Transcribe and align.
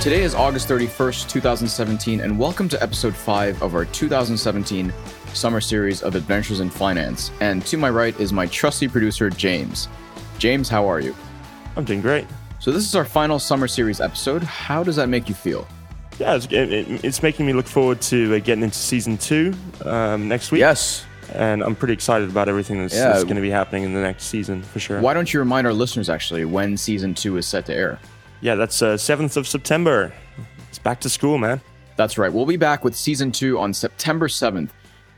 Today 0.00 0.22
is 0.22 0.34
August 0.34 0.68
31st, 0.68 1.28
2017, 1.28 2.20
and 2.20 2.38
welcome 2.38 2.68
to 2.68 2.80
episode 2.82 3.14
5 3.16 3.62
of 3.62 3.74
our 3.74 3.84
2017 3.84 4.92
summer 5.34 5.60
series 5.60 6.02
of 6.02 6.14
Adventures 6.14 6.60
in 6.60 6.70
Finance. 6.70 7.32
And 7.40 7.66
to 7.66 7.76
my 7.76 7.90
right 7.90 8.18
is 8.20 8.32
my 8.32 8.46
trusty 8.46 8.86
producer, 8.86 9.28
James. 9.28 9.88
James, 10.38 10.68
how 10.68 10.86
are 10.88 11.00
you? 11.00 11.14
I'm 11.76 11.84
doing 11.84 12.00
great. 12.00 12.26
So, 12.60 12.70
this 12.70 12.84
is 12.84 12.94
our 12.94 13.04
final 13.04 13.38
summer 13.40 13.66
series 13.68 14.00
episode. 14.00 14.42
How 14.44 14.82
does 14.84 14.96
that 14.96 15.08
make 15.08 15.28
you 15.28 15.34
feel? 15.34 15.66
Yeah, 16.18 16.36
it's, 16.36 16.46
it, 16.46 17.04
it's 17.04 17.22
making 17.22 17.46
me 17.46 17.52
look 17.52 17.66
forward 17.66 18.00
to 18.02 18.36
uh, 18.36 18.38
getting 18.38 18.64
into 18.64 18.78
season 18.78 19.18
two 19.18 19.52
um, 19.84 20.28
next 20.28 20.52
week. 20.52 20.60
Yes. 20.60 21.04
And 21.34 21.62
I'm 21.62 21.74
pretty 21.76 21.92
excited 21.94 22.30
about 22.30 22.48
everything 22.48 22.80
that's, 22.80 22.94
Yeah. 22.94 23.08
that's 23.10 23.24
going 23.24 23.36
to 23.36 23.42
be 23.42 23.50
happening 23.50 23.82
in 23.82 23.92
the 23.94 24.00
next 24.00 24.24
season 24.24 24.62
for 24.62 24.78
sure. 24.80 25.00
Why 25.00 25.12
don't 25.12 25.32
you 25.32 25.40
remind 25.40 25.66
our 25.66 25.72
listeners 25.74 26.08
actually 26.08 26.44
when 26.44 26.76
season 26.76 27.14
2 27.14 27.36
is 27.36 27.46
set 27.46 27.66
to 27.66 27.74
air? 27.74 27.98
Yeah, 28.40 28.54
that's 28.54 28.80
uh, 28.82 28.94
7th 28.94 29.36
of 29.36 29.48
September. 29.48 30.12
It's 30.68 30.78
back 30.78 31.00
to 31.00 31.08
school, 31.08 31.38
man. 31.38 31.60
That's 31.96 32.18
right. 32.18 32.32
We'll 32.32 32.46
be 32.46 32.56
back 32.56 32.84
with 32.84 32.94
season 32.94 33.32
two 33.32 33.58
on 33.58 33.74
September 33.74 34.28
7th. 34.28 34.70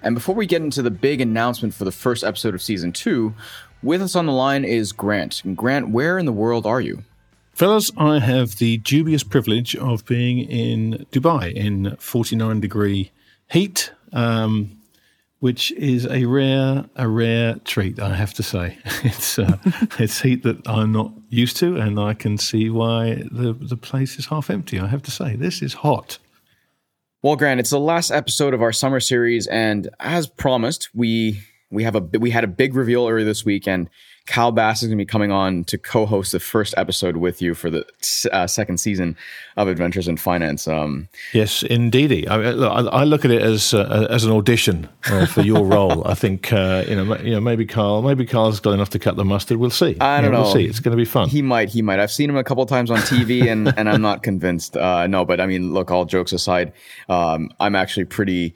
And 0.02 0.14
before 0.14 0.34
we 0.34 0.46
get 0.46 0.62
into 0.62 0.80
the 0.80 0.90
big 0.90 1.20
announcement 1.20 1.74
for 1.74 1.84
the 1.84 1.92
first 1.92 2.24
episode 2.24 2.54
of 2.54 2.62
season 2.62 2.92
two, 2.92 3.34
with 3.82 4.00
us 4.00 4.16
on 4.16 4.24
the 4.24 4.32
line 4.32 4.64
is 4.64 4.92
Grant. 4.92 5.44
And 5.44 5.56
Grant, 5.56 5.90
where 5.90 6.18
in 6.18 6.24
the 6.24 6.32
world 6.32 6.64
are 6.64 6.80
you? 6.80 7.04
Fellas, 7.52 7.90
I 7.98 8.20
have 8.20 8.56
the 8.56 8.78
dubious 8.78 9.22
privilege 9.22 9.77
of 9.77 10.06
being 10.06 10.38
in 10.38 11.06
Dubai 11.12 11.52
in 11.52 11.96
49 11.96 12.60
degree 12.60 13.10
heat, 13.50 13.92
um, 14.14 14.80
which 15.41 15.72
is 15.72 16.06
a 16.06 16.27
rare, 16.27 16.84
a 16.96 17.08
rare 17.08 17.56
treat, 17.64 17.98
I 17.98 18.14
have 18.14 18.34
to 18.34 18.42
say. 18.42 18.78
It's 19.02 19.38
uh, 19.38 19.56
it's 19.98 20.20
heat 20.20 20.42
that 20.42 20.66
I'm 20.69 20.92
not 20.92 21.12
used 21.30 21.56
to, 21.58 21.77
and 21.77 21.98
I 21.98 22.14
can 22.14 22.38
see 22.38 22.70
why 22.70 23.22
the 23.30 23.55
the 23.58 23.77
place 23.77 24.18
is 24.18 24.27
half 24.27 24.50
empty. 24.50 24.78
I 24.78 24.86
have 24.86 25.02
to 25.02 25.11
say, 25.11 25.36
this 25.36 25.62
is 25.62 25.74
hot. 25.74 26.18
Well, 27.22 27.36
Grant, 27.36 27.61
it's 27.61 27.70
the 27.70 27.80
last 27.80 28.11
episode 28.11 28.55
of 28.55 28.62
our 28.62 28.72
summer 28.72 29.00
series, 29.00 29.46
and 29.46 29.88
as 29.98 30.27
promised, 30.27 30.91
we 30.94 31.41
we 31.70 31.84
have 31.84 31.96
a 31.96 32.00
we 32.18 32.30
had 32.30 32.44
a 32.44 32.48
big 32.48 32.74
reveal 32.74 33.08
earlier 33.08 33.24
this 33.24 33.44
week, 33.44 33.66
and 33.66 33.88
Kyle 34.31 34.53
Bass 34.53 34.81
is 34.81 34.89
going 34.89 34.97
to 34.97 35.05
be 35.05 35.06
coming 35.06 35.33
on 35.33 35.64
to 35.64 35.77
co-host 35.77 36.31
the 36.31 36.39
first 36.39 36.73
episode 36.77 37.17
with 37.17 37.42
you 37.42 37.53
for 37.53 37.69
the 37.69 37.84
uh, 38.31 38.47
second 38.47 38.78
season 38.78 39.17
of 39.56 39.67
Adventures 39.67 40.06
in 40.06 40.17
Finance. 40.17 40.69
Um, 40.69 41.09
Yes, 41.33 41.64
indeedy. 41.64 42.28
I, 42.28 42.36
look, 42.53 42.73
I, 42.73 43.01
I 43.01 43.05
look 43.05 43.25
at 43.25 43.33
it 43.33 43.42
as 43.42 43.75
uh, 43.75 44.06
as 44.08 44.25
an 44.25 44.31
audition 44.31 44.89
uh, 45.06 45.27
for 45.27 45.42
your 45.42 45.67
role. 45.77 46.06
I 46.06 46.14
think 46.14 46.53
uh, 46.53 46.84
you 46.86 46.95
know, 46.95 47.17
you 47.19 47.33
know, 47.33 47.41
maybe 47.41 47.67
Carl, 47.67 48.03
maybe 48.03 48.25
Carl's 48.25 48.61
got 48.61 48.70
enough 48.70 48.91
to 48.91 49.01
cut 49.01 49.17
the 49.17 49.25
mustard. 49.25 49.58
We'll 49.58 49.70
see. 49.70 49.98
I 50.01 50.19
You 50.19 50.31
don't 50.31 50.42
We'll 50.42 50.53
see. 50.53 50.64
It's 50.64 50.78
going 50.78 50.97
to 50.97 50.97
be 50.97 51.05
fun. 51.05 51.28
He 51.28 51.42
might, 51.42 51.69
he 51.69 51.83
might. 51.83 51.98
I've 51.98 52.12
seen 52.12 52.31
him 52.31 52.36
a 52.36 52.45
couple 52.45 52.64
times 52.67 52.92
on 52.92 52.98
TV, 52.98 53.47
and 53.51 53.77
and 53.77 53.90
I'm 53.90 54.01
not 54.01 54.23
convinced. 54.23 54.77
Uh, 54.77 55.08
no, 55.08 55.24
but 55.24 55.40
I 55.40 55.46
mean, 55.46 55.74
look, 55.74 55.90
all 55.90 56.05
jokes 56.05 56.33
aside, 56.33 56.73
um, 57.08 57.51
I'm 57.58 57.74
actually 57.74 58.05
pretty. 58.05 58.55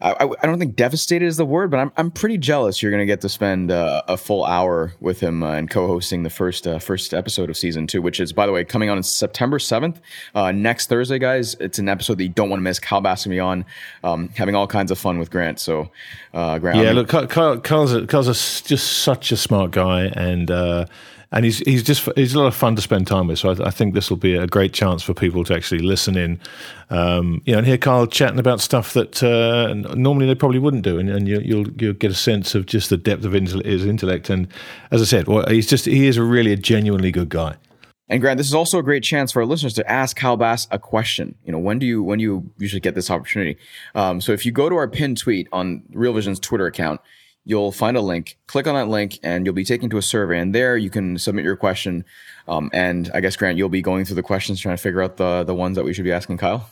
I, 0.00 0.10
I 0.12 0.24
I 0.42 0.46
don't 0.46 0.58
think 0.58 0.74
devastated 0.74 1.24
is 1.24 1.36
the 1.36 1.46
word, 1.46 1.70
but 1.70 1.78
I'm 1.78 1.92
I'm 1.96 2.10
pretty 2.10 2.36
jealous. 2.36 2.82
You're 2.82 2.90
gonna 2.90 3.06
get 3.06 3.20
to 3.20 3.28
spend 3.28 3.70
uh, 3.70 4.02
a 4.08 4.16
full 4.16 4.44
hour 4.44 4.92
with 5.00 5.20
him 5.20 5.42
uh, 5.42 5.52
and 5.52 5.70
co-hosting 5.70 6.24
the 6.24 6.30
first 6.30 6.66
uh, 6.66 6.78
first 6.80 7.14
episode 7.14 7.48
of 7.48 7.56
season 7.56 7.86
two, 7.86 8.02
which 8.02 8.18
is, 8.18 8.32
by 8.32 8.44
the 8.44 8.52
way, 8.52 8.64
coming 8.64 8.90
on 8.90 9.00
September 9.04 9.58
7th, 9.58 9.98
uh, 10.34 10.50
next 10.50 10.88
Thursday, 10.88 11.18
guys. 11.20 11.54
It's 11.60 11.78
an 11.78 11.88
episode 11.88 12.18
that 12.18 12.24
you 12.24 12.28
don't 12.28 12.50
want 12.50 12.58
to 12.58 12.64
miss. 12.64 12.78
Kyle 12.80 13.00
Bass 13.00 13.24
will 13.24 13.30
be 13.30 13.40
on, 13.40 13.64
um, 14.02 14.30
having 14.36 14.54
all 14.56 14.66
kinds 14.66 14.90
of 14.90 14.98
fun 14.98 15.18
with 15.18 15.30
Grant. 15.30 15.60
So, 15.60 15.90
uh, 16.34 16.58
Grant, 16.58 16.78
Yeah, 16.78 16.86
I'm- 16.86 16.96
look, 16.96 17.08
Carl, 17.08 17.26
Carl, 17.28 17.60
Carl's, 17.60 17.92
a, 17.92 18.06
Carl's 18.06 18.28
a 18.28 18.32
just 18.66 18.98
such 19.04 19.30
a 19.30 19.36
smart 19.36 19.70
guy, 19.70 20.06
and 20.06 20.50
uh, 20.50 20.86
and 21.34 21.44
he's 21.44 21.58
he's 21.58 21.82
just 21.82 22.08
he's 22.14 22.34
a 22.34 22.38
lot 22.38 22.46
of 22.46 22.54
fun 22.54 22.76
to 22.76 22.82
spend 22.82 23.06
time 23.06 23.26
with. 23.26 23.40
So 23.40 23.50
I, 23.50 23.66
I 23.66 23.70
think 23.70 23.92
this 23.92 24.08
will 24.08 24.16
be 24.16 24.34
a 24.34 24.46
great 24.46 24.72
chance 24.72 25.02
for 25.02 25.12
people 25.12 25.42
to 25.44 25.54
actually 25.54 25.80
listen 25.80 26.16
in, 26.16 26.40
um, 26.90 27.42
you 27.44 27.52
know, 27.52 27.58
and 27.58 27.66
hear 27.66 27.76
Carl 27.76 28.06
chatting 28.06 28.38
about 28.38 28.60
stuff 28.60 28.94
that 28.94 29.22
uh, 29.22 29.74
normally 29.94 30.26
they 30.26 30.36
probably 30.36 30.60
wouldn't 30.60 30.84
do, 30.84 30.98
and, 30.98 31.10
and 31.10 31.28
you, 31.28 31.40
you'll 31.40 31.68
you'll 31.72 31.92
get 31.92 32.12
a 32.12 32.14
sense 32.14 32.54
of 32.54 32.66
just 32.66 32.88
the 32.88 32.96
depth 32.96 33.24
of 33.24 33.32
his 33.32 33.84
intellect. 33.84 34.30
And 34.30 34.46
as 34.92 35.02
I 35.02 35.04
said, 35.04 35.26
well, 35.26 35.44
he's 35.48 35.66
just 35.66 35.86
he 35.86 36.06
is 36.06 36.16
a 36.16 36.22
really 36.22 36.52
a 36.52 36.56
genuinely 36.56 37.10
good 37.10 37.28
guy. 37.28 37.56
And 38.08 38.20
Grant, 38.20 38.36
this 38.36 38.46
is 38.46 38.54
also 38.54 38.78
a 38.78 38.82
great 38.82 39.02
chance 39.02 39.32
for 39.32 39.40
our 39.40 39.46
listeners 39.46 39.72
to 39.74 39.90
ask 39.90 40.16
Kyle 40.16 40.36
Bass 40.36 40.68
a 40.70 40.78
question. 40.78 41.34
You 41.44 41.52
know, 41.52 41.58
when 41.58 41.80
do 41.80 41.86
you 41.86 42.02
when 42.02 42.18
do 42.18 42.22
you 42.22 42.50
usually 42.58 42.80
get 42.80 42.94
this 42.94 43.10
opportunity? 43.10 43.56
Um, 43.96 44.20
so 44.20 44.30
if 44.32 44.46
you 44.46 44.52
go 44.52 44.68
to 44.68 44.76
our 44.76 44.86
pinned 44.86 45.18
tweet 45.18 45.48
on 45.52 45.82
Real 45.90 46.12
Vision's 46.12 46.38
Twitter 46.38 46.66
account, 46.66 47.00
you'll 47.44 47.72
find 47.72 47.96
a 47.96 48.00
link. 48.00 48.38
Click 48.46 48.66
on 48.66 48.74
that 48.74 48.88
link, 48.88 49.18
and 49.22 49.44
you'll 49.44 49.54
be 49.54 49.64
taken 49.64 49.90
to 49.90 49.98
a 49.98 50.02
survey. 50.02 50.38
And 50.38 50.54
there, 50.54 50.76
you 50.76 50.90
can 50.90 51.18
submit 51.18 51.44
your 51.44 51.56
question. 51.56 52.04
Um, 52.48 52.70
and 52.72 53.10
I 53.14 53.20
guess 53.20 53.36
Grant, 53.36 53.58
you'll 53.58 53.68
be 53.68 53.82
going 53.82 54.04
through 54.04 54.16
the 54.16 54.22
questions, 54.22 54.60
trying 54.60 54.76
to 54.76 54.82
figure 54.82 55.02
out 55.02 55.16
the 55.16 55.44
the 55.44 55.54
ones 55.54 55.76
that 55.76 55.84
we 55.84 55.92
should 55.92 56.04
be 56.04 56.12
asking 56.12 56.38
Kyle. 56.38 56.68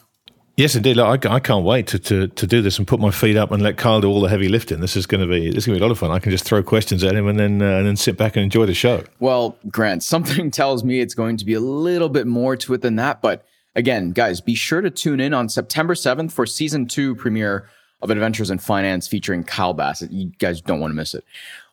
Yes, 0.56 0.74
indeed. 0.74 0.96
Look, 0.96 1.24
I, 1.24 1.36
I 1.36 1.40
can't 1.40 1.64
wait 1.64 1.86
to, 1.88 1.98
to, 1.98 2.28
to 2.28 2.46
do 2.46 2.60
this 2.60 2.78
and 2.78 2.86
put 2.86 3.00
my 3.00 3.10
feet 3.10 3.36
up 3.36 3.52
and 3.52 3.62
let 3.62 3.78
Kyle 3.78 4.02
do 4.02 4.08
all 4.08 4.20
the 4.20 4.28
heavy 4.28 4.48
lifting. 4.48 4.80
This 4.80 4.96
is 4.96 5.06
going 5.06 5.22
to 5.22 5.26
be 5.26 5.48
this 5.48 5.58
is 5.58 5.66
going 5.66 5.76
to 5.76 5.80
be 5.80 5.84
a 5.84 5.86
lot 5.86 5.92
of 5.92 5.98
fun. 5.98 6.10
I 6.10 6.18
can 6.18 6.30
just 6.30 6.44
throw 6.44 6.62
questions 6.62 7.02
at 7.04 7.14
him 7.14 7.26
and 7.26 7.38
then 7.38 7.62
uh, 7.62 7.78
and 7.78 7.86
then 7.86 7.96
sit 7.96 8.18
back 8.18 8.36
and 8.36 8.44
enjoy 8.44 8.66
the 8.66 8.74
show. 8.74 9.02
Well, 9.18 9.56
Grant, 9.70 10.02
something 10.02 10.50
tells 10.52 10.84
me 10.84 11.00
it's 11.00 11.14
going 11.14 11.38
to 11.38 11.44
be 11.44 11.54
a 11.54 11.60
little 11.60 12.10
bit 12.10 12.26
more 12.26 12.56
to 12.56 12.74
it 12.74 12.82
than 12.82 12.96
that. 12.96 13.22
But 13.22 13.46
again, 13.74 14.10
guys, 14.10 14.40
be 14.42 14.54
sure 14.54 14.82
to 14.82 14.90
tune 14.90 15.20
in 15.20 15.32
on 15.32 15.48
September 15.48 15.94
7th 15.94 16.32
for 16.32 16.44
season 16.44 16.86
two 16.86 17.14
premiere 17.14 17.68
of 18.02 18.10
Adventures 18.10 18.50
in 18.50 18.58
Finance 18.58 19.06
featuring 19.06 19.44
Kyle 19.44 19.72
Bass. 19.72 20.02
You 20.02 20.32
guys 20.38 20.60
don't 20.60 20.80
want 20.80 20.90
to 20.90 20.96
miss 20.96 21.14
it. 21.14 21.24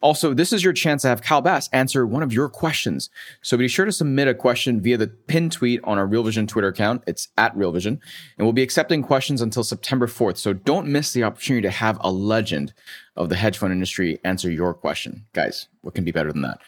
Also, 0.02 0.34
this 0.34 0.54
is 0.54 0.64
your 0.64 0.74
chance 0.74 1.02
to 1.02 1.08
have 1.08 1.22
Kyle 1.22 1.42
Bass 1.42 1.68
answer 1.74 2.06
one 2.06 2.24
of 2.24 2.32
your 2.32 2.48
questions. 2.48 3.10
So 3.42 3.58
be 3.58 3.68
sure 3.68 3.86
to 3.86 3.92
submit 3.92 4.28
a 4.28 4.34
question 4.34 4.80
via 4.80 4.98
the 4.98 5.08
pinned 5.08 5.52
tweet 5.52 5.82
on 5.84 5.98
our 5.98 6.06
Real 6.06 6.24
Vision 6.24 6.48
Twitter 6.48 6.68
account. 6.68 7.04
It's 7.08 7.30
at 7.38 7.56
Real 7.58 7.72
Vision. 7.72 8.00
And 8.38 8.46
we'll 8.46 8.54
be 8.54 8.64
accepting 8.64 9.02
questions 9.02 9.42
until 9.42 9.64
September 9.64 10.08
4th. 10.08 10.38
So 10.38 10.54
don't 10.54 10.88
miss 10.88 11.12
the 11.12 11.24
opportunity 11.24 11.64
to 11.64 11.72
have 11.72 11.98
a 12.02 12.12
legend 12.12 12.74
of 13.16 13.30
the 13.30 13.36
hedge 13.36 13.58
fund 13.58 13.74
industry 13.74 14.20
answer 14.24 14.50
your 14.50 14.74
question. 14.74 15.26
Guys, 15.34 15.68
what 15.82 15.96
can 15.96 16.04
be 16.04 16.12
better 16.12 16.32
than 16.32 16.44
that? 16.44 16.60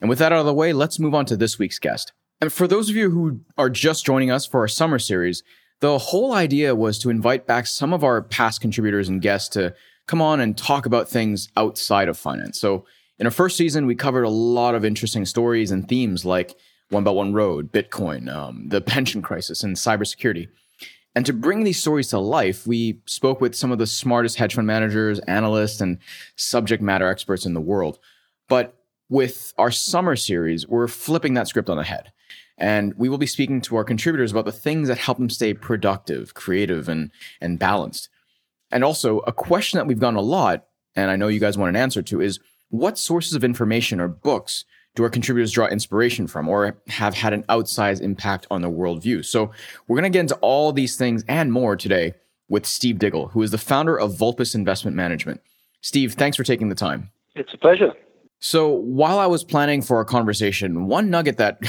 And 0.00 0.08
with 0.08 0.18
that 0.18 0.32
out 0.32 0.40
of 0.40 0.46
the 0.46 0.54
way, 0.54 0.72
let's 0.72 0.98
move 0.98 1.14
on 1.14 1.24
to 1.26 1.36
this 1.36 1.58
week's 1.58 1.78
guest. 1.78 2.12
And 2.40 2.52
for 2.52 2.68
those 2.68 2.88
of 2.88 2.94
you 2.94 3.10
who 3.10 3.40
are 3.56 3.70
just 3.70 4.06
joining 4.06 4.30
us 4.30 4.46
for 4.46 4.60
our 4.60 4.68
summer 4.68 4.98
series, 4.98 5.42
the 5.80 5.98
whole 5.98 6.32
idea 6.32 6.74
was 6.74 6.98
to 7.00 7.10
invite 7.10 7.46
back 7.46 7.66
some 7.66 7.92
of 7.92 8.02
our 8.02 8.22
past 8.22 8.60
contributors 8.60 9.08
and 9.08 9.22
guests 9.22 9.48
to 9.50 9.74
come 10.06 10.20
on 10.20 10.40
and 10.40 10.56
talk 10.56 10.86
about 10.86 11.08
things 11.08 11.48
outside 11.56 12.08
of 12.08 12.18
finance. 12.18 12.58
So 12.58 12.84
in 13.18 13.26
our 13.26 13.30
first 13.32 13.56
season, 13.56 13.86
we 13.86 13.94
covered 13.94 14.24
a 14.24 14.30
lot 14.30 14.74
of 14.74 14.84
interesting 14.84 15.24
stories 15.24 15.70
and 15.70 15.88
themes 15.88 16.24
like 16.24 16.56
One 16.90 17.04
Belt 17.04 17.16
One 17.16 17.32
Road, 17.32 17.72
Bitcoin, 17.72 18.32
um, 18.32 18.68
the 18.68 18.80
pension 18.94 19.22
crisis, 19.22 19.62
and 19.62 19.76
cybersecurity. 19.76 20.48
And 21.14 21.26
to 21.26 21.32
bring 21.32 21.64
these 21.64 21.80
stories 21.80 22.08
to 22.08 22.18
life, 22.18 22.66
we 22.66 23.00
spoke 23.06 23.40
with 23.40 23.56
some 23.56 23.72
of 23.72 23.78
the 23.78 23.86
smartest 23.86 24.36
hedge 24.36 24.54
fund 24.54 24.66
managers, 24.66 25.18
analysts, 25.20 25.80
and 25.80 25.98
subject 26.36 26.82
matter 26.82 27.08
experts 27.08 27.44
in 27.44 27.54
the 27.54 27.60
world. 27.60 27.98
But 28.48 28.74
with 29.08 29.52
our 29.58 29.70
summer 29.70 30.16
series, 30.16 30.68
we're 30.68 30.86
flipping 30.86 31.34
that 31.34 31.48
script 31.48 31.70
on 31.70 31.76
the 31.76 31.84
head. 31.84 32.12
And 32.58 32.92
we 32.94 33.08
will 33.08 33.18
be 33.18 33.26
speaking 33.26 33.60
to 33.62 33.76
our 33.76 33.84
contributors 33.84 34.32
about 34.32 34.44
the 34.44 34.52
things 34.52 34.88
that 34.88 34.98
help 34.98 35.18
them 35.18 35.30
stay 35.30 35.54
productive, 35.54 36.34
creative, 36.34 36.88
and, 36.88 37.10
and 37.40 37.58
balanced. 37.58 38.08
And 38.70 38.84
also, 38.84 39.20
a 39.20 39.32
question 39.32 39.78
that 39.78 39.86
we've 39.86 40.00
gotten 40.00 40.16
a 40.16 40.20
lot, 40.20 40.66
and 40.94 41.10
I 41.10 41.16
know 41.16 41.28
you 41.28 41.40
guys 41.40 41.56
want 41.56 41.70
an 41.70 41.76
answer 41.76 42.02
to, 42.02 42.20
is 42.20 42.40
what 42.68 42.98
sources 42.98 43.34
of 43.34 43.44
information 43.44 44.00
or 44.00 44.08
books 44.08 44.64
do 44.94 45.04
our 45.04 45.10
contributors 45.10 45.52
draw 45.52 45.66
inspiration 45.66 46.26
from 46.26 46.48
or 46.48 46.76
have 46.88 47.14
had 47.14 47.32
an 47.32 47.44
outsized 47.44 48.00
impact 48.00 48.46
on 48.50 48.60
their 48.60 48.70
worldview? 48.70 49.24
So 49.24 49.52
we're 49.86 49.96
going 49.96 50.12
to 50.12 50.16
get 50.16 50.20
into 50.20 50.34
all 50.36 50.72
these 50.72 50.96
things 50.96 51.24
and 51.28 51.52
more 51.52 51.76
today 51.76 52.14
with 52.48 52.66
Steve 52.66 52.98
Diggle, 52.98 53.28
who 53.28 53.42
is 53.42 53.52
the 53.52 53.58
founder 53.58 53.98
of 53.98 54.16
Vulpes 54.16 54.54
Investment 54.54 54.96
Management. 54.96 55.40
Steve, 55.80 56.14
thanks 56.14 56.36
for 56.36 56.44
taking 56.44 56.68
the 56.68 56.74
time. 56.74 57.10
It's 57.36 57.54
a 57.54 57.58
pleasure. 57.58 57.92
So 58.40 58.68
while 58.68 59.18
I 59.18 59.26
was 59.26 59.42
planning 59.42 59.82
for 59.82 59.96
our 59.96 60.04
conversation, 60.04 60.86
one 60.86 61.10
nugget 61.10 61.38
that 61.38 61.60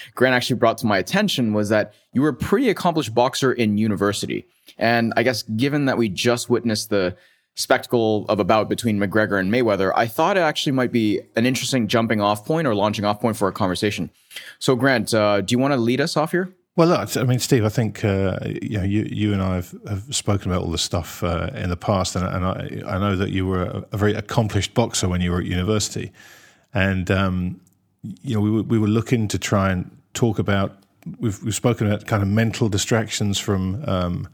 Grant 0.14 0.34
actually 0.34 0.56
brought 0.56 0.78
to 0.78 0.86
my 0.86 0.98
attention 0.98 1.52
was 1.52 1.68
that 1.68 1.94
you 2.12 2.22
were 2.22 2.30
a 2.30 2.34
pretty 2.34 2.68
accomplished 2.68 3.14
boxer 3.14 3.52
in 3.52 3.78
university. 3.78 4.46
And 4.76 5.12
I 5.16 5.22
guess 5.22 5.42
given 5.42 5.84
that 5.84 5.98
we 5.98 6.08
just 6.08 6.50
witnessed 6.50 6.90
the 6.90 7.16
spectacle 7.54 8.26
of 8.28 8.40
a 8.40 8.44
bout 8.44 8.68
between 8.68 8.98
McGregor 8.98 9.38
and 9.38 9.52
Mayweather, 9.52 9.92
I 9.94 10.06
thought 10.06 10.36
it 10.36 10.40
actually 10.40 10.72
might 10.72 10.92
be 10.92 11.20
an 11.36 11.46
interesting 11.46 11.86
jumping 11.86 12.20
off 12.20 12.44
point 12.44 12.66
or 12.66 12.74
launching 12.74 13.04
off 13.04 13.20
point 13.20 13.36
for 13.36 13.48
a 13.48 13.52
conversation. 13.52 14.10
So, 14.58 14.74
Grant, 14.74 15.14
uh, 15.14 15.40
do 15.40 15.52
you 15.52 15.58
want 15.58 15.72
to 15.72 15.78
lead 15.78 16.00
us 16.00 16.16
off 16.16 16.32
here? 16.32 16.52
Well, 16.76 16.92
I 16.92 17.22
mean, 17.22 17.38
Steve, 17.38 17.64
I 17.64 17.70
think 17.70 18.04
uh, 18.04 18.38
you 18.44 18.76
know 18.76 18.84
you, 18.84 19.08
you 19.10 19.32
and 19.32 19.40
I 19.40 19.54
have, 19.56 19.74
have 19.88 20.14
spoken 20.14 20.50
about 20.50 20.62
all 20.62 20.70
this 20.70 20.82
stuff 20.82 21.24
uh, 21.24 21.48
in 21.54 21.70
the 21.70 21.76
past, 21.76 22.14
and, 22.14 22.26
and 22.26 22.44
I, 22.44 22.94
I, 22.94 22.98
know 22.98 23.16
that 23.16 23.30
you 23.30 23.46
were 23.46 23.84
a, 23.90 23.96
very 23.96 24.12
accomplished 24.12 24.74
boxer 24.74 25.08
when 25.08 25.22
you 25.22 25.30
were 25.30 25.38
at 25.38 25.46
university, 25.46 26.12
and 26.74 27.10
um, 27.10 27.60
you 28.22 28.34
know 28.34 28.42
we 28.42 28.50
were, 28.50 28.62
we 28.62 28.78
were 28.78 28.88
looking 28.88 29.26
to 29.28 29.38
try 29.38 29.70
and 29.70 29.90
talk 30.12 30.38
about 30.38 30.76
we've 31.18 31.42
we've 31.42 31.54
spoken 31.54 31.86
about 31.86 32.06
kind 32.06 32.22
of 32.22 32.28
mental 32.28 32.68
distractions 32.68 33.38
from 33.38 33.82
um, 33.88 34.28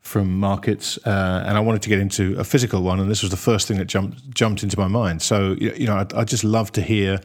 from 0.00 0.40
markets, 0.40 0.98
uh, 1.06 1.44
and 1.46 1.56
I 1.56 1.60
wanted 1.60 1.82
to 1.82 1.88
get 1.88 2.00
into 2.00 2.36
a 2.36 2.42
physical 2.42 2.82
one, 2.82 2.98
and 2.98 3.08
this 3.08 3.22
was 3.22 3.30
the 3.30 3.36
first 3.36 3.68
thing 3.68 3.78
that 3.78 3.84
jumped 3.84 4.28
jumped 4.34 4.64
into 4.64 4.76
my 4.76 4.88
mind. 4.88 5.22
So 5.22 5.52
you 5.60 5.86
know, 5.86 5.94
I, 5.94 6.06
I 6.16 6.24
just 6.24 6.42
love 6.42 6.72
to 6.72 6.82
hear 6.82 7.20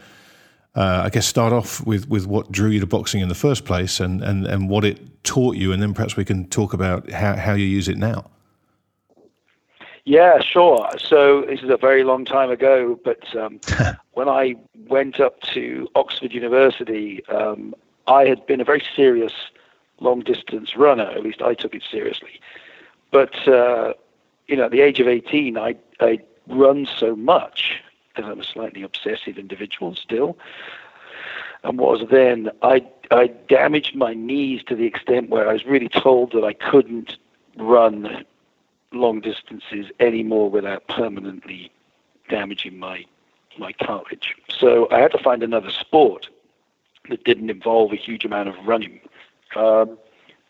uh, 0.76 1.04
I 1.06 1.10
guess 1.10 1.26
start 1.26 1.54
off 1.54 1.86
with, 1.86 2.10
with 2.10 2.28
what 2.28 2.52
drew 2.52 2.70
you 2.70 2.80
to 2.82 2.86
boxing 2.86 3.22
in 3.22 3.30
the 3.30 3.36
first 3.36 3.66
place 3.66 4.00
and, 4.00 4.22
and, 4.22 4.46
and 4.46 4.70
what 4.70 4.84
it 4.84 5.24
taught 5.24 5.56
you, 5.56 5.72
and 5.72 5.82
then 5.82 5.94
perhaps 5.94 6.18
we 6.18 6.26
can 6.26 6.48
talk 6.50 6.74
about 6.74 7.10
how, 7.10 7.36
how 7.36 7.54
you 7.54 7.66
use 7.66 7.88
it 7.88 7.98
now. 7.98 8.30
Yeah, 10.04 10.40
sure. 10.40 10.88
So 11.00 11.42
this 11.48 11.62
is 11.62 11.70
a 11.70 11.78
very 11.78 12.04
long 12.04 12.26
time 12.26 12.52
ago, 12.52 13.00
but 13.04 13.36
um, 13.36 13.60
when 14.14 14.30
I 14.30 14.56
went 14.88 15.20
up 15.20 15.42
to 15.54 15.88
Oxford 15.96 16.32
University, 16.32 17.26
um, 17.28 17.74
I 18.06 18.26
had 18.26 18.46
been 18.46 18.62
a 18.62 18.66
very 18.66 18.84
serious 18.96 19.34
long 20.00 20.20
distance 20.20 20.76
runner. 20.76 21.06
At 21.06 21.24
least 21.24 21.42
I 21.42 21.56
took 21.56 21.74
it 21.74 21.84
seriously. 21.90 22.40
But 23.12 23.48
uh, 23.48 23.94
you 24.48 24.56
know, 24.56 24.66
at 24.66 24.72
the 24.72 24.82
age 24.82 25.00
of 25.00 25.08
18, 25.08 25.58
I 25.58 25.76
I 26.00 26.20
run 26.48 26.88
so 27.00 27.16
much 27.16 27.82
because 28.16 28.30
I'm 28.32 28.40
a 28.40 28.44
slightly 28.44 28.84
obsessive 28.84 29.38
individual 29.38 29.96
still, 29.96 30.38
and 31.64 31.80
was 31.80 32.06
then, 32.12 32.50
I, 32.62 32.86
I 33.12 33.28
damaged 33.48 33.96
my 33.96 34.14
knees 34.14 34.64
to 34.68 34.76
the 34.76 34.86
extent 34.86 35.30
where 35.30 35.50
I 35.50 35.54
was 35.54 35.66
really 35.66 35.90
told 35.90 36.32
that 36.34 36.44
I 36.44 36.54
couldn't 36.54 37.18
run 37.58 38.24
long 38.92 39.20
distances 39.20 39.88
anymore 40.00 40.50
without 40.50 40.88
permanently 40.88 41.72
damaging 42.30 42.80
my 42.80 43.06
my 43.58 43.72
cartilage. 43.72 44.36
So 44.50 44.88
I 44.92 45.00
had 45.00 45.12
to 45.14 45.18
find 45.18 45.42
another 45.42 45.70
sport 45.70 46.28
that 47.10 47.24
didn't 47.24 47.50
involve 47.50 47.94
a 47.94 47.96
huge 47.96 48.26
amount 48.26 48.50
of 48.50 48.56
running. 48.66 49.00
Um, 49.56 49.98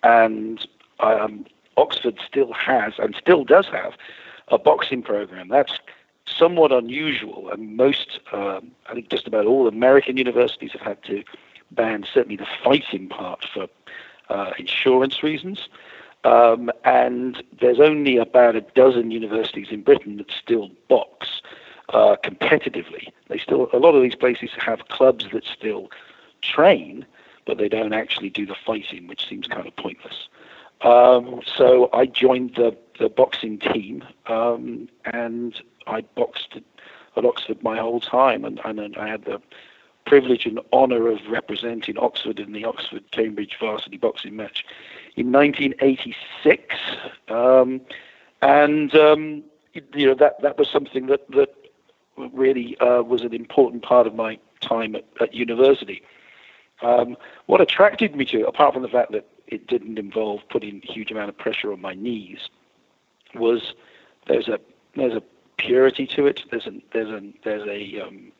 and 0.01 0.67
um, 0.99 1.45
Oxford 1.77 2.19
still 2.25 2.51
has 2.53 2.93
and 2.97 3.15
still 3.15 3.43
does 3.43 3.67
have 3.67 3.93
a 4.47 4.57
boxing 4.57 5.03
program. 5.03 5.49
That's 5.49 5.73
somewhat 6.37 6.71
unusual. 6.71 7.49
and 7.51 7.77
most, 7.77 8.19
um, 8.31 8.71
I 8.87 8.93
think, 8.93 9.09
just 9.09 9.27
about 9.27 9.45
all 9.45 9.67
American 9.67 10.17
universities 10.17 10.71
have 10.73 10.81
had 10.81 11.03
to 11.03 11.23
ban 11.71 12.05
certainly 12.11 12.37
the 12.37 12.47
fighting 12.63 13.09
part 13.09 13.45
for 13.53 13.67
uh, 14.29 14.51
insurance 14.57 15.23
reasons. 15.23 15.67
Um, 16.23 16.71
and 16.83 17.43
there's 17.59 17.79
only 17.79 18.17
about 18.17 18.55
a 18.55 18.61
dozen 18.61 19.11
universities 19.11 19.67
in 19.69 19.81
Britain 19.81 20.17
that 20.17 20.31
still 20.31 20.71
box 20.89 21.41
uh, 21.89 22.15
competitively. 22.23 23.09
They 23.27 23.37
still, 23.37 23.69
a 23.73 23.77
lot 23.77 23.93
of 23.93 24.01
these 24.01 24.15
places 24.15 24.49
have 24.57 24.87
clubs 24.87 25.27
that 25.33 25.45
still 25.45 25.91
train, 26.41 27.05
but 27.45 27.59
they 27.59 27.69
don't 27.69 27.93
actually 27.93 28.31
do 28.31 28.45
the 28.45 28.55
fighting, 28.55 29.07
which 29.07 29.27
seems 29.27 29.47
kind 29.47 29.67
of 29.67 29.75
pointless. 29.75 30.27
Um, 30.81 31.41
so 31.45 31.89
I 31.93 32.07
joined 32.07 32.55
the, 32.55 32.75
the 32.99 33.09
boxing 33.09 33.59
team, 33.59 34.03
um, 34.25 34.89
and 35.05 35.61
I 35.87 36.01
boxed 36.01 36.57
at 37.15 37.25
Oxford 37.25 37.61
my 37.63 37.77
whole 37.77 37.99
time, 37.99 38.45
and, 38.45 38.59
and 38.63 38.95
I 38.97 39.07
had 39.07 39.25
the 39.25 39.41
privilege 40.05 40.45
and 40.45 40.59
honour 40.71 41.07
of 41.07 41.19
representing 41.27 41.97
Oxford 41.97 42.39
in 42.39 42.51
the 42.51 42.65
Oxford 42.65 43.03
Cambridge 43.11 43.57
varsity 43.59 43.97
boxing 43.97 44.35
match 44.35 44.65
in 45.15 45.31
1986. 45.31 46.75
Um, 47.27 47.81
and 48.41 48.93
um, 48.95 49.43
you 49.73 50.05
know 50.07 50.15
that 50.15 50.41
that 50.41 50.57
was 50.57 50.69
something 50.69 51.07
that 51.07 51.29
that 51.31 51.53
really 52.33 52.77
uh, 52.79 53.01
was 53.01 53.21
an 53.23 53.33
important 53.33 53.83
part 53.83 54.07
of 54.07 54.15
my 54.15 54.37
time 54.61 54.95
at, 54.95 55.05
at 55.19 55.33
university. 55.33 56.01
Um, 56.81 57.17
what 57.45 57.61
attracted 57.61 58.15
me 58.15 58.25
to 58.25 58.41
it, 58.41 58.47
apart 58.47 58.73
from 58.73 58.83
the 58.83 58.89
fact 58.89 59.11
that 59.13 59.27
it 59.47 59.67
didn't 59.67 59.97
involve 59.97 60.41
putting 60.49 60.81
a 60.87 60.91
huge 60.91 61.11
amount 61.11 61.29
of 61.29 61.37
pressure 61.37 61.71
on 61.71 61.81
my 61.81 61.93
knees, 61.93 62.49
was 63.33 63.73
there's 64.27 64.47
a 64.47 64.59
there's 64.95 65.13
a 65.13 65.23
purity 65.57 66.07
to 66.07 66.27
it. 66.27 66.43
There's 66.49 66.67
a 66.67 66.73
there's 66.93 67.09
a 67.09 67.33
there's 67.43 67.67
a 67.67 68.01
um, 68.01 68.31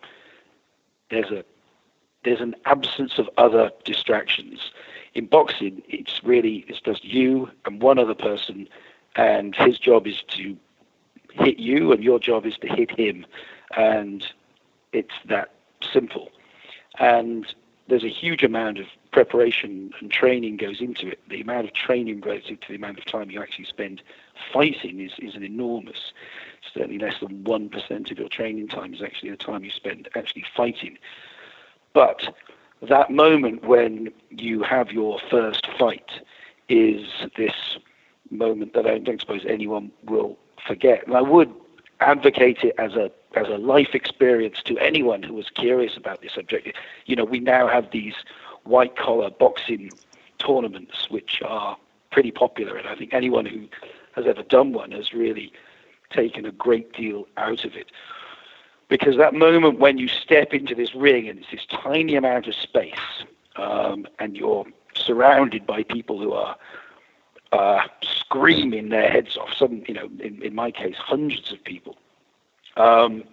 there's 1.09 1.31
a 1.31 1.43
there's 2.23 2.41
an 2.41 2.55
absence 2.65 3.17
of 3.17 3.29
other 3.37 3.71
distractions. 3.83 4.71
In 5.13 5.27
boxing, 5.27 5.81
it's 5.87 6.23
really 6.23 6.65
it's 6.67 6.81
just 6.81 7.03
you 7.05 7.49
and 7.65 7.81
one 7.81 7.99
other 7.99 8.15
person, 8.15 8.67
and 9.15 9.55
his 9.55 9.79
job 9.79 10.07
is 10.07 10.23
to 10.29 10.57
hit 11.33 11.59
you, 11.59 11.91
and 11.91 12.03
your 12.03 12.19
job 12.19 12.45
is 12.45 12.57
to 12.57 12.67
hit 12.67 12.91
him, 12.91 13.25
and 13.77 14.25
it's 14.91 15.15
that 15.25 15.53
simple. 15.81 16.29
And 16.99 17.45
there's 17.87 18.03
a 18.03 18.09
huge 18.09 18.43
amount 18.43 18.79
of 18.79 18.87
preparation 19.11 19.91
and 19.99 20.11
training 20.11 20.57
goes 20.57 20.81
into 20.81 21.07
it. 21.07 21.19
The 21.29 21.41
amount 21.41 21.67
of 21.67 21.73
training 21.73 22.21
relative 22.21 22.59
to 22.61 22.67
the 22.69 22.75
amount 22.75 22.97
of 22.97 23.05
time 23.05 23.29
you 23.29 23.41
actually 23.41 23.65
spend 23.65 24.01
fighting 24.51 24.99
is, 24.99 25.11
is 25.19 25.35
an 25.35 25.43
enormous 25.43 26.13
certainly 26.73 26.99
less 26.99 27.19
than 27.19 27.43
1% 27.43 28.11
of 28.11 28.19
your 28.19 28.29
training 28.29 28.67
time 28.67 28.93
is 28.93 29.01
actually 29.01 29.31
the 29.31 29.37
time 29.37 29.63
you 29.63 29.71
spend 29.71 30.09
actually 30.15 30.45
fighting. 30.55 30.97
But 31.93 32.35
that 32.81 33.09
moment 33.09 33.65
when 33.65 34.11
you 34.29 34.63
have 34.63 34.91
your 34.91 35.19
first 35.29 35.67
fight 35.77 36.11
is 36.67 37.07
this 37.37 37.77
moment 38.29 38.73
that 38.73 38.85
I 38.85 38.97
don't 38.97 39.19
suppose 39.19 39.45
anyone 39.47 39.91
will 40.05 40.37
forget. 40.65 41.05
And 41.05 41.15
I 41.15 41.21
would 41.21 41.53
advocate 41.99 42.59
it 42.63 42.75
as 42.77 42.93
a 42.95 43.11
as 43.35 43.47
a 43.47 43.57
life 43.57 43.93
experience 43.93 44.61
to 44.63 44.77
anyone 44.79 45.21
who 45.21 45.33
was 45.33 45.49
curious 45.49 45.97
about 45.97 46.21
this 46.21 46.33
subject. 46.33 46.75
You 47.05 47.15
know, 47.15 47.25
we 47.25 47.39
now 47.39 47.67
have 47.67 47.91
these 47.91 48.15
white 48.63 48.95
collar 48.95 49.29
boxing 49.29 49.91
tournaments 50.37 51.09
which 51.09 51.41
are 51.45 51.77
pretty 52.11 52.31
popular, 52.31 52.77
and 52.77 52.87
I 52.87 52.95
think 52.95 53.13
anyone 53.13 53.45
who 53.45 53.67
has 54.13 54.25
ever 54.25 54.43
done 54.43 54.71
one 54.71 54.91
has 54.91 55.13
really 55.13 55.51
taken 56.11 56.45
a 56.45 56.51
great 56.51 56.93
deal 56.93 57.27
out 57.37 57.65
of 57.65 57.75
it. 57.75 57.91
Because 58.87 59.17
that 59.17 59.33
moment 59.33 59.79
when 59.79 59.97
you 59.97 60.07
step 60.07 60.53
into 60.53 60.75
this 60.75 60.93
ring 60.93 61.27
and 61.27 61.39
it's 61.39 61.51
this 61.51 61.65
tiny 61.65 62.15
amount 62.15 62.47
of 62.47 62.55
space, 62.55 62.93
um, 63.55 64.07
and 64.19 64.37
you're 64.37 64.65
surrounded 64.95 65.65
by 65.65 65.83
people 65.83 66.19
who 66.19 66.33
are 66.33 66.55
uh, 67.51 67.81
screaming 68.03 68.89
their 68.89 69.09
heads 69.09 69.37
off. 69.37 69.53
Some, 69.57 69.83
you 69.87 69.93
know, 69.93 70.09
in, 70.19 70.41
in 70.41 70.53
my 70.53 70.71
case, 70.71 70.95
hundreds 70.97 71.51
of 71.51 71.63
people. 71.63 71.97
Um, 72.77 73.23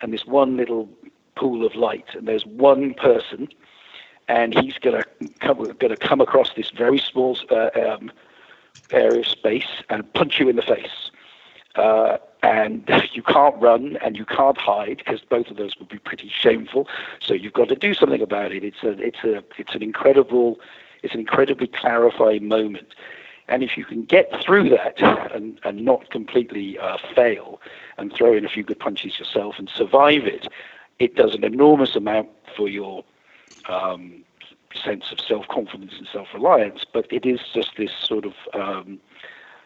and 0.00 0.12
this 0.12 0.26
one 0.26 0.56
little 0.56 0.88
pool 1.36 1.64
of 1.66 1.74
light, 1.74 2.06
and 2.14 2.26
there's 2.26 2.46
one 2.46 2.94
person, 2.94 3.48
and 4.28 4.58
he's 4.58 4.78
going 4.78 5.02
to 5.02 5.28
come, 5.40 5.76
to 5.78 5.96
come 5.96 6.20
across 6.20 6.52
this 6.56 6.70
very 6.70 6.98
small 6.98 7.38
uh, 7.50 7.70
um, 7.74 8.10
area 8.90 9.20
of 9.20 9.26
space 9.26 9.82
and 9.90 10.10
punch 10.14 10.38
you 10.38 10.48
in 10.48 10.56
the 10.56 10.62
face. 10.62 11.10
Uh, 11.76 12.18
and 12.42 12.88
you 13.12 13.22
can't 13.22 13.56
run 13.60 13.96
and 14.02 14.16
you 14.16 14.24
can't 14.24 14.58
hide 14.58 14.98
because 14.98 15.20
both 15.20 15.48
of 15.48 15.56
those 15.56 15.76
would 15.78 15.88
be 15.88 15.98
pretty 15.98 16.28
shameful. 16.28 16.88
So 17.20 17.34
you've 17.34 17.52
got 17.52 17.68
to 17.68 17.76
do 17.76 17.94
something 17.94 18.22
about 18.22 18.52
it. 18.52 18.64
It's 18.64 18.82
a, 18.82 18.90
it's 19.00 19.24
a, 19.24 19.42
it's 19.58 19.74
an 19.74 19.82
incredible, 19.82 20.60
it's 21.02 21.14
an 21.14 21.20
incredibly 21.20 21.66
clarifying 21.66 22.46
moment. 22.48 22.94
And 23.48 23.62
if 23.62 23.76
you 23.76 23.84
can 23.84 24.04
get 24.04 24.32
through 24.42 24.70
that 24.70 25.00
and, 25.34 25.60
and 25.64 25.84
not 25.84 26.10
completely 26.10 26.78
uh, 26.78 26.96
fail 27.14 27.60
and 27.98 28.12
throw 28.12 28.34
in 28.34 28.44
a 28.44 28.48
few 28.48 28.62
good 28.62 28.78
punches 28.78 29.18
yourself 29.18 29.56
and 29.58 29.68
survive 29.68 30.26
it, 30.26 30.48
it 30.98 31.14
does 31.16 31.34
an 31.34 31.44
enormous 31.44 31.94
amount 31.94 32.28
for 32.56 32.68
your 32.68 33.04
um, 33.68 34.24
sense 34.74 35.12
of 35.12 35.20
self-confidence 35.20 35.92
and 35.98 36.08
self-reliance. 36.10 36.84
But 36.90 37.12
it 37.12 37.26
is 37.26 37.40
just 37.52 37.72
this 37.76 37.92
sort 37.92 38.24
of 38.24 38.34
um, 38.54 38.98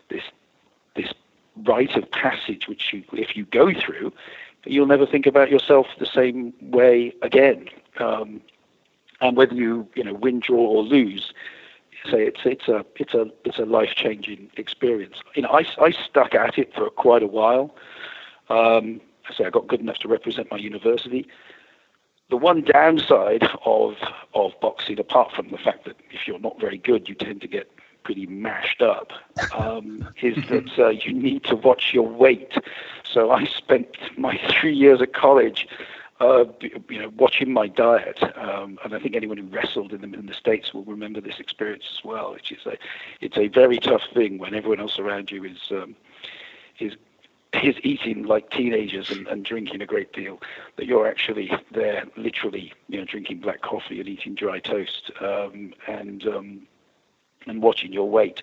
this 0.08 0.24
rite 1.68 1.96
of 1.96 2.10
passage, 2.10 2.66
which 2.66 2.92
you, 2.92 3.04
if 3.12 3.36
you 3.36 3.44
go 3.46 3.72
through, 3.72 4.12
you'll 4.64 4.86
never 4.86 5.06
think 5.06 5.26
about 5.26 5.50
yourself 5.50 5.86
the 5.98 6.06
same 6.06 6.52
way 6.60 7.14
again. 7.22 7.68
Um, 7.98 8.40
and 9.20 9.36
whether 9.36 9.54
you, 9.54 9.86
you 9.94 10.04
know, 10.04 10.14
win, 10.14 10.40
draw, 10.40 10.58
or 10.58 10.82
lose, 10.82 11.32
say 12.06 12.24
it's 12.26 12.40
it's 12.44 12.68
a 12.68 12.84
it's 12.96 13.14
a 13.14 13.26
it's 13.44 13.58
a 13.58 13.64
life 13.64 13.90
changing 13.96 14.50
experience. 14.56 15.16
You 15.34 15.42
know, 15.42 15.50
I, 15.50 15.64
I 15.80 15.90
stuck 15.90 16.34
at 16.34 16.58
it 16.58 16.72
for 16.74 16.88
quite 16.90 17.22
a 17.22 17.26
while. 17.26 17.74
Um, 18.48 19.00
I 19.28 19.34
say 19.34 19.44
I 19.44 19.50
got 19.50 19.66
good 19.66 19.80
enough 19.80 19.98
to 19.98 20.08
represent 20.08 20.50
my 20.50 20.56
university. 20.56 21.26
The 22.30 22.36
one 22.36 22.62
downside 22.62 23.48
of 23.64 23.96
of 24.34 24.52
boxing, 24.60 24.98
apart 24.98 25.32
from 25.32 25.50
the 25.50 25.58
fact 25.58 25.84
that 25.86 25.96
if 26.10 26.26
you're 26.26 26.38
not 26.38 26.60
very 26.60 26.78
good, 26.78 27.08
you 27.08 27.14
tend 27.14 27.40
to 27.40 27.48
get 27.48 27.70
pretty 28.02 28.26
mashed 28.26 28.82
up, 28.82 29.12
um, 29.52 30.08
is 30.22 30.36
that 30.48 30.78
uh, 30.78 30.88
you 30.88 31.12
need 31.12 31.44
to 31.44 31.56
watch 31.56 31.92
your 31.92 32.08
weight. 32.08 32.52
So 33.04 33.30
I 33.30 33.44
spent 33.44 33.88
my 34.16 34.38
three 34.60 34.74
years 34.74 35.00
at 35.02 35.12
college 35.12 35.66
uh, 36.20 36.44
you 36.88 37.00
know, 37.00 37.12
watching 37.16 37.52
my 37.52 37.68
diet, 37.68 38.20
um, 38.36 38.78
and 38.82 38.94
I 38.94 38.98
think 38.98 39.14
anyone 39.14 39.38
who 39.38 39.46
wrestled 39.46 39.92
in 39.92 40.00
the, 40.00 40.18
in 40.18 40.26
the 40.26 40.34
states 40.34 40.74
will 40.74 40.84
remember 40.84 41.20
this 41.20 41.38
experience 41.38 41.84
as 41.96 42.04
well. 42.04 42.32
Which 42.32 42.50
is 42.50 42.66
a, 42.66 42.76
it's 43.20 43.38
a 43.38 43.48
very 43.48 43.78
tough 43.78 44.02
thing 44.12 44.38
when 44.38 44.54
everyone 44.54 44.80
else 44.80 44.98
around 44.98 45.30
you 45.30 45.44
is 45.44 45.58
um, 45.70 45.94
is 46.80 46.94
is 47.62 47.76
eating 47.82 48.24
like 48.24 48.50
teenagers 48.50 49.10
and, 49.10 49.26
and 49.28 49.44
drinking 49.44 49.80
a 49.80 49.86
great 49.86 50.12
deal. 50.12 50.40
That 50.76 50.86
you're 50.86 51.06
actually 51.06 51.52
there, 51.70 52.04
literally, 52.16 52.72
you 52.88 52.98
know, 52.98 53.04
drinking 53.04 53.38
black 53.38 53.62
coffee 53.62 54.00
and 54.00 54.08
eating 54.08 54.34
dry 54.34 54.58
toast, 54.58 55.12
um, 55.20 55.72
and 55.86 56.26
um, 56.26 56.66
and 57.50 57.62
watching 57.62 57.92
your 57.92 58.08
weight. 58.08 58.42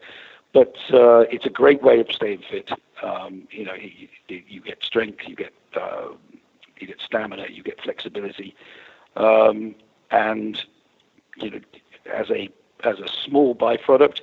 But 0.53 0.75
uh, 0.93 1.25
it's 1.31 1.45
a 1.45 1.49
great 1.49 1.83
way 1.83 1.99
of 1.99 2.11
staying 2.11 2.43
fit. 2.49 2.71
Um, 3.03 3.47
you 3.51 3.65
know, 3.65 3.73
you, 3.73 4.07
you, 4.27 4.61
get 4.61 4.83
strength, 4.83 5.27
you 5.27 5.35
get 5.35 5.53
uh, 5.75 6.09
you 6.79 6.87
get 6.87 7.01
stamina, 7.01 7.47
you 7.49 7.61
get 7.61 7.81
flexibility, 7.81 8.55
um, 9.17 9.75
and 10.11 10.63
you 11.37 11.51
know, 11.51 11.59
as 12.13 12.29
a 12.29 12.49
as 12.83 12.99
a 12.99 13.07
small 13.07 13.53
byproduct, 13.53 14.21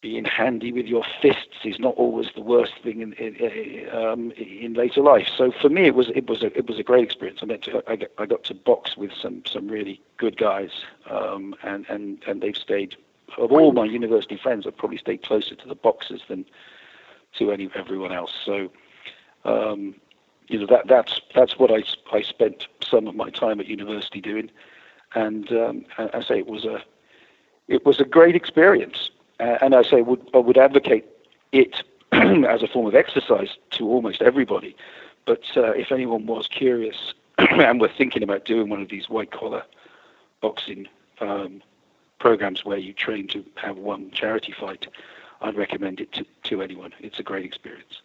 being 0.00 0.24
handy 0.24 0.72
with 0.72 0.86
your 0.86 1.04
fists 1.22 1.64
is 1.64 1.78
not 1.78 1.94
always 1.94 2.28
the 2.34 2.42
worst 2.42 2.74
thing 2.82 3.00
in 3.00 3.12
in, 3.14 3.88
um, 3.96 4.32
in 4.32 4.74
later 4.74 5.00
life. 5.00 5.28
So 5.34 5.50
for 5.50 5.68
me, 5.68 5.86
it 5.86 5.94
was 5.94 6.10
it 6.14 6.28
was 6.28 6.42
a 6.42 6.46
it 6.58 6.68
was 6.68 6.78
a 6.78 6.82
great 6.82 7.04
experience. 7.04 7.40
I 7.42 7.46
to, 7.46 7.82
I, 7.86 7.96
got, 7.96 8.10
I 8.18 8.26
got 8.26 8.44
to 8.44 8.54
box 8.54 8.96
with 8.96 9.12
some 9.12 9.42
some 9.46 9.68
really 9.68 10.02
good 10.16 10.36
guys, 10.36 10.70
um, 11.08 11.54
and 11.62 11.86
and 11.88 12.22
and 12.26 12.42
they've 12.42 12.56
stayed. 12.56 12.96
Of 13.38 13.52
all 13.52 13.72
my 13.72 13.84
university 13.84 14.36
friends, 14.36 14.66
I've 14.66 14.76
probably 14.76 14.98
stayed 14.98 15.22
closer 15.22 15.54
to 15.54 15.68
the 15.68 15.74
boxers 15.74 16.22
than 16.28 16.44
to 17.38 17.50
any 17.50 17.68
everyone 17.74 18.12
else. 18.12 18.32
So 18.44 18.70
um, 19.44 19.94
you 20.48 20.58
know 20.58 20.66
that 20.66 20.86
that's 20.86 21.20
that's 21.34 21.58
what 21.58 21.70
I, 21.70 21.82
I 22.12 22.22
spent 22.22 22.66
some 22.82 23.06
of 23.06 23.14
my 23.14 23.30
time 23.30 23.60
at 23.60 23.66
university 23.66 24.20
doing, 24.20 24.50
and 25.14 25.50
um, 25.52 25.84
I 25.98 26.22
say 26.22 26.38
it 26.38 26.46
was 26.46 26.64
a 26.64 26.82
it 27.68 27.84
was 27.86 28.00
a 28.00 28.04
great 28.04 28.36
experience, 28.36 29.10
uh, 29.40 29.58
and 29.60 29.74
I 29.74 29.82
say 29.82 30.02
would 30.02 30.28
I 30.34 30.38
would 30.38 30.58
advocate 30.58 31.06
it 31.52 31.82
as 32.12 32.62
a 32.62 32.68
form 32.68 32.86
of 32.86 32.94
exercise 32.94 33.56
to 33.70 33.88
almost 33.88 34.22
everybody, 34.22 34.76
but 35.24 35.42
uh, 35.56 35.72
if 35.72 35.90
anyone 35.90 36.26
was 36.26 36.46
curious 36.46 37.14
and 37.38 37.80
were 37.80 37.88
thinking 37.88 38.22
about 38.22 38.44
doing 38.44 38.68
one 38.68 38.82
of 38.82 38.88
these 38.88 39.08
white 39.08 39.30
collar 39.30 39.64
boxing 40.40 40.86
um, 41.20 41.62
programs 42.24 42.64
where 42.64 42.78
you 42.78 42.94
train 42.94 43.28
to 43.28 43.44
have 43.56 43.76
one 43.76 44.10
charity 44.10 44.54
fight, 44.58 44.86
I'd 45.42 45.56
recommend 45.56 46.00
it 46.00 46.10
to, 46.12 46.24
to 46.44 46.62
anyone. 46.62 46.94
It's 47.00 47.18
a 47.18 47.22
great 47.22 47.44
experience. 47.44 48.00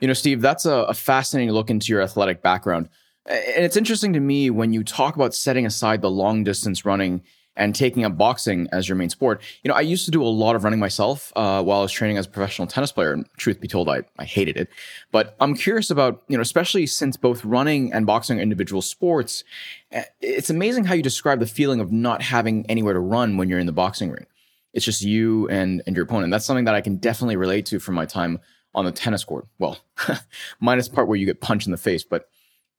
You 0.00 0.08
know, 0.08 0.14
Steve, 0.14 0.40
that's 0.40 0.66
a, 0.66 0.78
a, 0.88 0.94
fascinating 0.94 1.52
look 1.52 1.70
into 1.70 1.92
your 1.92 2.02
athletic 2.02 2.42
background. 2.42 2.88
And 3.26 3.64
it's 3.64 3.76
interesting 3.76 4.14
to 4.14 4.20
me 4.20 4.50
when 4.50 4.72
you 4.72 4.82
talk 4.82 5.14
about 5.14 5.32
setting 5.32 5.64
aside 5.64 6.02
the 6.02 6.10
long 6.10 6.42
distance 6.42 6.84
running 6.84 7.22
and 7.56 7.74
taking 7.74 8.04
up 8.04 8.16
boxing 8.16 8.68
as 8.72 8.88
your 8.88 8.96
main 8.96 9.10
sport. 9.10 9.40
You 9.62 9.68
know, 9.68 9.74
I 9.74 9.82
used 9.82 10.04
to 10.06 10.10
do 10.10 10.22
a 10.22 10.26
lot 10.26 10.56
of 10.56 10.64
running 10.64 10.80
myself 10.80 11.32
uh, 11.36 11.62
while 11.62 11.78
I 11.78 11.82
was 11.82 11.92
training 11.92 12.18
as 12.18 12.26
a 12.26 12.30
professional 12.30 12.66
tennis 12.66 12.92
player. 12.92 13.12
And 13.12 13.26
truth 13.36 13.60
be 13.60 13.68
told, 13.68 13.88
I, 13.88 14.02
I 14.18 14.24
hated 14.24 14.56
it. 14.56 14.68
But 15.12 15.36
I'm 15.40 15.54
curious 15.54 15.90
about, 15.90 16.22
you 16.28 16.36
know, 16.36 16.42
especially 16.42 16.86
since 16.86 17.16
both 17.16 17.44
running 17.44 17.92
and 17.92 18.06
boxing 18.06 18.38
are 18.38 18.42
individual 18.42 18.82
sports, 18.82 19.44
eh, 19.92 20.04
it's 20.20 20.50
amazing 20.50 20.84
how 20.84 20.94
you 20.94 21.02
describe 21.02 21.40
the 21.40 21.46
feeling 21.46 21.80
of 21.80 21.92
not 21.92 22.22
having 22.22 22.66
anywhere 22.66 22.94
to 22.94 23.00
run 23.00 23.36
when 23.36 23.48
you're 23.48 23.60
in 23.60 23.66
the 23.66 23.72
boxing 23.72 24.10
ring. 24.10 24.26
It's 24.72 24.84
just 24.84 25.02
you 25.02 25.48
and, 25.48 25.82
and 25.86 25.94
your 25.94 26.04
opponent. 26.04 26.32
That's 26.32 26.44
something 26.44 26.64
that 26.64 26.74
I 26.74 26.80
can 26.80 26.96
definitely 26.96 27.36
relate 27.36 27.66
to 27.66 27.78
from 27.78 27.94
my 27.94 28.06
time 28.06 28.40
on 28.74 28.84
the 28.84 28.90
tennis 28.90 29.22
court. 29.22 29.46
Well, 29.60 29.78
minus 30.60 30.88
part 30.88 31.06
where 31.06 31.16
you 31.16 31.26
get 31.26 31.40
punched 31.40 31.66
in 31.66 31.70
the 31.70 31.76
face, 31.76 32.02
but 32.02 32.28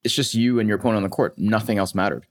it's 0.04 0.14
just 0.14 0.34
you 0.34 0.60
and 0.60 0.68
your 0.68 0.78
opponent 0.78 0.98
on 0.98 1.04
the 1.04 1.10
court. 1.10 1.38
Nothing 1.38 1.78
else 1.78 1.96
mattered. 1.96 2.26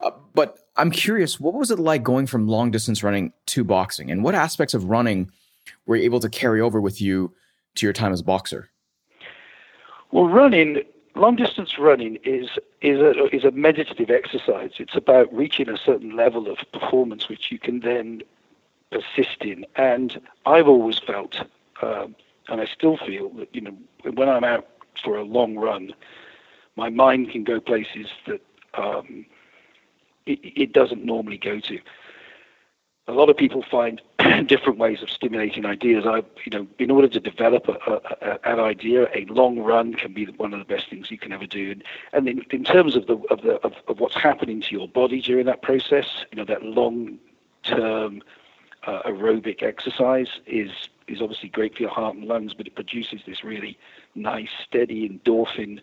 Uh, 0.00 0.10
but 0.34 0.58
I'm 0.76 0.90
curious, 0.90 1.38
what 1.38 1.54
was 1.54 1.70
it 1.70 1.78
like 1.78 2.02
going 2.02 2.26
from 2.26 2.48
long 2.48 2.70
distance 2.70 3.02
running 3.02 3.32
to 3.46 3.64
boxing, 3.64 4.10
and 4.10 4.24
what 4.24 4.34
aspects 4.34 4.74
of 4.74 4.84
running 4.84 5.30
were 5.86 5.96
you 5.96 6.04
able 6.04 6.20
to 6.20 6.28
carry 6.28 6.60
over 6.60 6.80
with 6.80 7.00
you 7.00 7.34
to 7.76 7.86
your 7.86 7.92
time 7.92 8.12
as 8.12 8.20
a 8.20 8.24
boxer? 8.24 8.70
Well, 10.10 10.28
running, 10.28 10.82
long 11.14 11.36
distance 11.36 11.78
running 11.78 12.16
is 12.24 12.48
is 12.80 12.98
a 13.00 13.34
is 13.34 13.44
a 13.44 13.50
meditative 13.50 14.10
exercise. 14.10 14.72
It's 14.78 14.96
about 14.96 15.32
reaching 15.32 15.68
a 15.68 15.76
certain 15.76 16.16
level 16.16 16.50
of 16.50 16.58
performance 16.72 17.28
which 17.28 17.52
you 17.52 17.58
can 17.58 17.80
then 17.80 18.22
persist 18.90 19.42
in. 19.42 19.66
And 19.76 20.20
I've 20.46 20.66
always 20.66 20.98
felt 20.98 21.36
um, 21.82 22.16
and 22.48 22.60
I 22.60 22.66
still 22.66 22.96
feel 22.96 23.30
that 23.30 23.54
you 23.54 23.60
know 23.60 23.76
when 24.12 24.28
I'm 24.28 24.44
out 24.44 24.66
for 25.02 25.16
a 25.16 25.22
long 25.22 25.56
run, 25.56 25.94
my 26.76 26.90
mind 26.90 27.30
can 27.30 27.44
go 27.44 27.60
places 27.60 28.08
that 28.26 28.40
um, 28.74 29.26
it, 30.32 30.62
it, 30.62 30.72
doesn't 30.72 31.04
normally 31.04 31.38
go 31.38 31.60
to. 31.60 31.78
A 33.08 33.12
lot 33.12 33.28
of 33.28 33.36
people 33.36 33.64
find 33.68 34.00
different 34.46 34.78
ways 34.78 35.02
of 35.02 35.10
stimulating 35.10 35.66
ideas. 35.66 36.04
I, 36.06 36.22
you 36.44 36.50
know, 36.52 36.66
in 36.78 36.90
order 36.90 37.08
to 37.08 37.20
develop 37.20 37.68
a, 37.68 37.72
a, 37.90 38.00
a, 38.20 38.52
an 38.52 38.60
idea, 38.60 39.08
a 39.14 39.24
long 39.26 39.58
run 39.58 39.94
can 39.94 40.12
be 40.12 40.26
one 40.26 40.52
of 40.52 40.58
the 40.58 40.64
best 40.64 40.88
things 40.90 41.10
you 41.10 41.18
can 41.18 41.32
ever 41.32 41.46
do. 41.46 41.72
And, 41.72 41.84
and 42.12 42.28
in, 42.28 42.44
in 42.50 42.64
terms 42.64 42.96
of 42.96 43.06
the 43.06 43.16
of 43.30 43.42
the 43.42 43.54
of, 43.64 43.74
of 43.88 44.00
what's 44.00 44.14
happening 44.14 44.60
to 44.62 44.72
your 44.72 44.88
body 44.88 45.20
during 45.20 45.46
that 45.46 45.62
process, 45.62 46.06
you 46.30 46.36
know, 46.36 46.44
that 46.44 46.62
long 46.62 47.18
term 47.62 48.22
uh, 48.86 49.02
aerobic 49.02 49.62
exercise 49.62 50.28
is 50.46 50.70
is 51.08 51.20
obviously 51.20 51.48
great 51.48 51.76
for 51.76 51.82
your 51.82 51.90
heart 51.90 52.14
and 52.14 52.24
lungs, 52.24 52.54
but 52.54 52.66
it 52.66 52.74
produces 52.74 53.20
this 53.26 53.42
really 53.42 53.76
nice, 54.14 54.48
steady 54.64 55.08
endorphin 55.08 55.80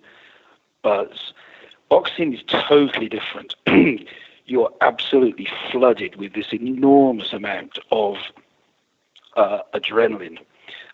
buzz. 0.81 1.33
Boxing 1.89 2.33
is 2.33 2.41
totally 2.47 3.09
different. 3.09 3.55
You're 4.47 4.71
absolutely 4.81 5.47
flooded 5.71 6.15
with 6.15 6.33
this 6.33 6.53
enormous 6.53 7.33
amount 7.33 7.79
of 7.91 8.17
uh, 9.35 9.59
adrenaline. 9.73 10.39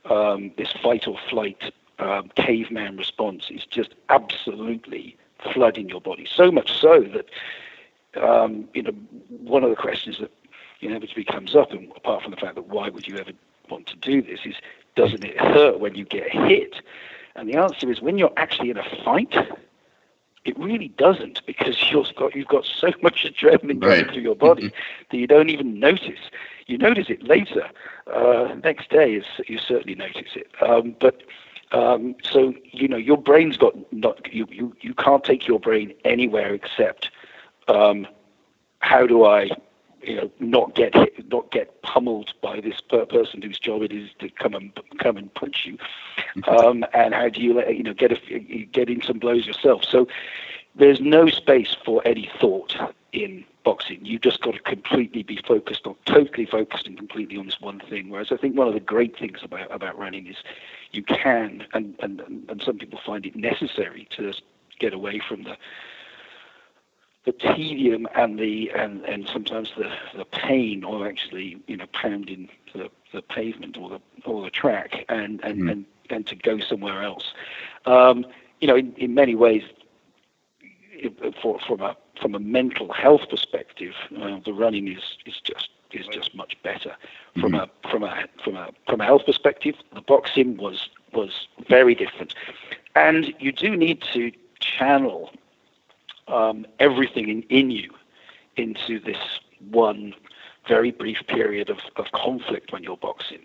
Um, 0.10 0.52
this 0.58 0.72
fight 0.84 1.08
or 1.08 1.18
flight 1.30 1.72
um, 2.00 2.30
caveman 2.36 2.98
response 2.98 3.50
is 3.50 3.66
just 3.66 3.94
absolutely 4.10 5.16
flooding 5.54 5.88
your 5.88 6.02
body. 6.02 6.26
So 6.30 6.52
much 6.52 6.72
so 6.80 7.02
that 7.02 8.22
um, 8.22 8.68
you 8.74 8.82
know 8.82 8.92
one 9.30 9.64
of 9.64 9.70
the 9.70 9.76
questions 9.76 10.18
that 10.20 10.32
inevitably 10.82 11.24
comes 11.24 11.56
up, 11.56 11.72
and 11.72 11.92
apart 11.96 12.24
from 12.24 12.32
the 12.32 12.38
fact 12.38 12.56
that 12.56 12.68
why 12.68 12.90
would 12.90 13.08
you 13.08 13.18
ever 13.18 13.32
want 13.70 13.88
to 13.88 13.96
do 13.96 14.22
this 14.22 14.42
is 14.46 14.56
doesn't 14.96 15.24
it 15.24 15.40
hurt 15.40 15.80
when 15.80 15.96
you 15.96 16.06
get 16.06 16.30
hit? 16.30 16.82
And 17.36 17.50
the 17.50 17.56
answer 17.56 17.92
is 17.92 18.02
when 18.02 18.18
you're 18.18 18.34
actually 18.38 18.70
in 18.70 18.78
a 18.78 19.04
fight, 19.04 19.36
it 20.46 20.58
really 20.60 20.90
doesn't 20.90 21.46
because 21.46 21.92
you've 21.92 22.14
got 22.16 22.36
you've 22.36 22.48
got 22.48 22.66
so 22.66 22.92
much 23.02 23.26
adrenaline 23.26 23.80
going 23.80 24.06
through 24.06 24.22
your 24.22 24.36
body 24.36 24.68
mm-hmm. 24.68 25.04
that 25.12 25.18
you 25.18 25.28
don't 25.28 25.50
even 25.50 25.80
notice. 25.80 26.20
You 26.68 26.78
notice 26.78 27.10
it 27.10 27.24
later. 27.24 27.70
Uh, 28.14 28.56
next 28.64 28.90
day, 28.90 29.16
is, 29.16 29.26
you 29.48 29.58
certainly 29.58 29.96
notice 29.96 30.36
it. 30.36 30.48
Um, 30.62 30.96
but 31.00 31.22
um, 31.72 32.16
so 32.24 32.54
you 32.64 32.88
know 32.88 32.98
your 32.98 33.18
brain's 33.18 33.58
got 33.58 33.74
not 33.92 34.34
you, 34.34 34.48
you 34.50 34.76
you 34.82 34.94
can't 34.94 35.24
take 35.24 35.48
your 35.48 35.60
brain 35.60 35.94
anywhere 36.06 36.54
except 36.54 37.10
um, 37.68 38.08
how 38.80 39.08
do 39.08 39.26
I 39.26 39.50
you 40.04 40.16
know, 40.16 40.32
not 40.40 40.76
get 40.76 40.96
hit, 40.96 41.32
not 41.32 41.52
get 41.52 41.82
pummeled 41.82 42.34
by 42.42 42.60
this 42.60 42.82
per- 42.82 43.06
person 43.06 43.42
whose 43.42 43.60
job 43.60 43.82
it 43.82 43.92
is 43.92 44.10
to 44.20 44.30
come 44.30 44.54
and 44.54 44.72
come 45.00 45.18
and 45.18 45.34
punch 45.34 45.66
you, 45.66 45.78
um, 46.48 46.86
and 46.94 47.14
how 47.14 47.30
do 47.30 47.42
you 47.42 47.54
let 47.54 47.76
you 47.76 47.84
know 47.84 47.94
get 47.94 48.12
a, 48.12 48.66
get 48.72 48.90
in 48.90 49.02
some 49.02 49.20
blows 49.20 49.46
yourself? 49.46 49.84
So 49.84 50.08
there's 50.76 51.02
no 51.02 51.28
space 51.28 51.76
for 51.86 52.02
any 52.06 52.30
thought 52.40 52.76
in 53.12 53.46
boxing. 53.64 54.00
You've 54.04 54.22
just 54.22 54.42
got 54.42 54.54
to 54.54 54.60
completely 54.60 55.24
be 55.24 55.40
focused 55.48 55.86
on, 55.86 55.96
totally 56.06 56.46
focused 56.46 56.88
and 56.88 56.98
completely 56.98 57.38
on 57.38 57.46
this 57.46 57.62
one 57.62 57.80
thing. 57.80 58.10
Whereas 58.10 58.32
I 58.32 58.38
think 58.38 58.58
one 58.58 58.68
of 58.68 58.74
the 58.74 58.80
great 58.80 59.18
things 59.18 59.40
about 59.44 59.72
about 59.72 59.98
running 59.98 60.28
is 60.28 60.38
you 60.92 61.04
can, 61.04 61.66
and 61.74 61.96
and 62.00 62.22
and 62.50 62.62
some 62.64 62.78
people 62.78 63.00
find 63.06 63.26
it 63.26 63.36
necessary 63.36 64.08
to 64.18 64.34
get 64.80 64.94
away 64.94 65.22
from 65.28 65.44
the 65.44 65.56
the 67.26 67.32
tedium 67.32 68.08
and 68.16 68.38
the 68.38 68.70
and, 68.72 69.04
and 69.06 69.28
sometimes 69.32 69.72
the, 69.78 69.92
the 70.18 70.26
pain 70.26 70.84
of 70.84 71.06
actually 71.06 71.62
you 71.68 71.78
know 71.78 71.86
pounding 71.94 72.50
the, 72.74 72.90
the 73.14 73.22
pavement 73.22 73.78
or 73.78 73.90
the 73.90 74.02
or 74.26 74.44
the 74.44 74.50
track 74.50 75.06
and 75.10 75.42
and, 75.44 75.62
mm. 75.62 75.72
and, 75.72 75.86
and 76.10 76.28
to 76.28 76.36
go 76.36 76.60
somewhere 76.60 77.04
else. 77.04 77.34
Um, 77.86 78.26
you 78.60 78.68
know, 78.68 78.76
in, 78.76 78.94
in 78.94 79.14
many 79.14 79.36
ways, 79.36 79.64
it, 80.94 81.36
for, 81.42 81.60
from 81.60 81.82
a 81.82 81.96
from 82.20 82.36
a 82.36 82.40
mental 82.40 82.92
health 82.92 83.30
perspective, 83.30 83.94
uh, 84.22 84.40
the 84.44 84.54
running 84.54 84.88
is 84.88 85.18
is 85.26 85.40
just 85.44 85.70
is 85.92 86.08
just 86.08 86.36
much 86.36 86.58
better. 86.64 86.96
From 87.40 87.54
mm. 87.54 87.64
a 87.64 87.90
from 87.90 88.04
a 88.04 88.26
from 88.44 88.58
a 88.58 88.70
from 88.88 89.02
a 89.02 89.06
health 89.06 89.26
perspective, 89.26 89.76
the 89.94 90.02
boxing 90.02 90.58
was 90.58 90.90
was 91.14 91.48
very 91.70 91.96
different, 91.96 92.36
and 92.96 93.34
you 93.40 93.52
do 93.52 93.78
need 93.78 94.02
to 94.14 94.32
channel 94.60 95.32
um, 96.28 96.66
everything 96.80 97.30
in, 97.30 97.42
in 97.44 97.72
you 97.72 97.92
into 98.56 99.00
this 99.00 99.40
one 99.72 100.14
very 100.68 100.92
brief 100.92 101.18
period 101.28 101.70
of, 101.70 101.80
of 101.96 102.12
conflict 102.14 102.72
when 102.72 102.84
you're 102.84 102.98
boxing. 102.98 103.42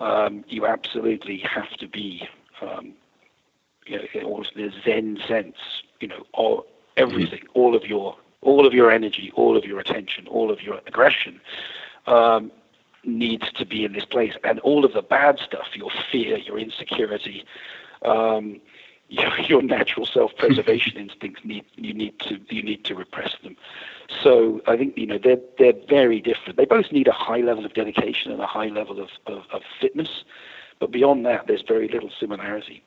Um, 0.00 0.44
you 0.48 0.66
absolutely 0.66 1.38
have 1.38 1.70
to 1.78 1.88
be, 1.88 2.28
um, 2.62 2.92
you 3.86 3.98
know, 3.98 4.22
almost 4.24 4.52
in 4.52 4.64
a 4.64 4.82
Zen 4.82 5.18
sense, 5.26 5.56
you 6.00 6.08
know, 6.08 6.24
all, 6.32 6.66
everything, 6.96 7.40
mm-hmm. 7.40 7.58
all 7.58 7.74
of 7.74 7.84
your 7.84 8.16
all 8.40 8.66
of 8.66 8.72
your 8.72 8.90
energy, 8.90 9.32
all 9.34 9.56
of 9.56 9.64
your 9.64 9.80
attention, 9.80 10.28
all 10.28 10.50
of 10.50 10.62
your 10.62 10.80
aggression 10.86 11.40
um, 12.06 12.52
needs 13.04 13.50
to 13.52 13.66
be 13.66 13.84
in 13.84 13.92
this 13.92 14.04
place, 14.04 14.34
and 14.44 14.60
all 14.60 14.84
of 14.84 14.92
the 14.92 15.02
bad 15.02 15.38
stuff, 15.40 15.66
your 15.74 15.90
fear, 16.12 16.38
your 16.38 16.58
insecurity, 16.58 17.44
um, 18.02 18.60
your, 19.08 19.38
your 19.40 19.62
natural 19.62 20.06
self-preservation 20.06 20.96
instincts 20.96 21.40
need 21.44 21.64
you 21.76 21.94
need 21.94 22.18
to 22.20 22.40
you 22.50 22.62
need 22.62 22.84
to 22.84 22.94
repress 22.94 23.34
them. 23.42 23.56
So 24.22 24.60
I 24.66 24.76
think 24.76 24.96
you 24.96 25.06
know 25.06 25.18
they're 25.18 25.40
they're 25.58 25.74
very 25.88 26.20
different. 26.20 26.56
They 26.56 26.64
both 26.64 26.92
need 26.92 27.08
a 27.08 27.12
high 27.12 27.40
level 27.40 27.64
of 27.64 27.74
dedication 27.74 28.32
and 28.32 28.40
a 28.40 28.46
high 28.46 28.68
level 28.68 29.00
of, 29.00 29.10
of, 29.26 29.44
of 29.52 29.62
fitness, 29.80 30.24
but 30.78 30.90
beyond 30.90 31.26
that, 31.26 31.46
there's 31.46 31.62
very 31.66 31.88
little 31.88 32.10
similarity. 32.18 32.82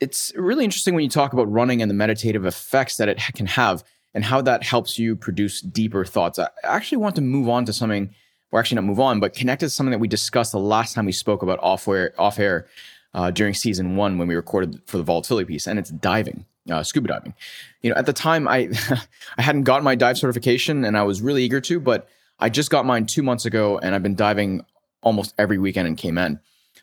It's 0.00 0.32
really 0.34 0.64
interesting 0.64 0.94
when 0.94 1.04
you 1.04 1.10
talk 1.10 1.32
about 1.32 1.50
running 1.50 1.80
and 1.80 1.90
the 1.90 1.94
meditative 1.94 2.44
effects 2.44 2.96
that 2.96 3.08
it 3.08 3.20
can 3.34 3.46
have 3.46 3.84
and 4.14 4.24
how 4.24 4.42
that 4.42 4.64
helps 4.64 4.98
you 4.98 5.14
produce 5.14 5.60
deeper 5.60 6.04
thoughts. 6.04 6.38
I 6.38 6.48
actually 6.64 6.98
want 6.98 7.14
to 7.16 7.22
move 7.22 7.48
on 7.48 7.64
to 7.66 7.72
something, 7.72 8.12
or 8.50 8.58
actually 8.58 8.76
not 8.76 8.84
move 8.84 9.00
on, 9.00 9.20
but 9.20 9.32
connect 9.32 9.60
to 9.60 9.70
something 9.70 9.92
that 9.92 10.00
we 10.00 10.08
discussed 10.08 10.52
the 10.52 10.58
last 10.58 10.94
time 10.94 11.06
we 11.06 11.12
spoke 11.12 11.42
about 11.42 11.60
off 11.62 11.86
air, 11.86 12.12
off 12.18 12.38
air 12.38 12.66
uh, 13.14 13.30
during 13.30 13.54
season 13.54 13.96
one 13.96 14.18
when 14.18 14.28
we 14.28 14.34
recorded 14.34 14.80
for 14.86 14.96
the 14.96 15.02
volatility 15.02 15.46
piece, 15.46 15.66
and 15.66 15.78
it's 15.78 15.90
diving, 15.90 16.46
uh, 16.70 16.82
scuba 16.82 17.08
diving. 17.08 17.34
You 17.82 17.90
know, 17.90 17.96
at 17.96 18.06
the 18.06 18.12
time, 18.12 18.48
I 18.48 18.70
I 19.38 19.42
hadn't 19.42 19.64
gotten 19.64 19.84
my 19.84 19.94
dive 19.94 20.18
certification, 20.18 20.84
and 20.84 20.96
I 20.96 21.02
was 21.02 21.20
really 21.20 21.44
eager 21.44 21.60
to, 21.62 21.80
but 21.80 22.08
I 22.38 22.48
just 22.48 22.70
got 22.70 22.86
mine 22.86 23.06
two 23.06 23.22
months 23.22 23.44
ago, 23.44 23.78
and 23.78 23.94
I've 23.94 24.02
been 24.02 24.16
diving 24.16 24.64
almost 25.02 25.34
every 25.38 25.58
weekend 25.58 25.88
in 25.88 25.96
Cayman. 25.96 26.40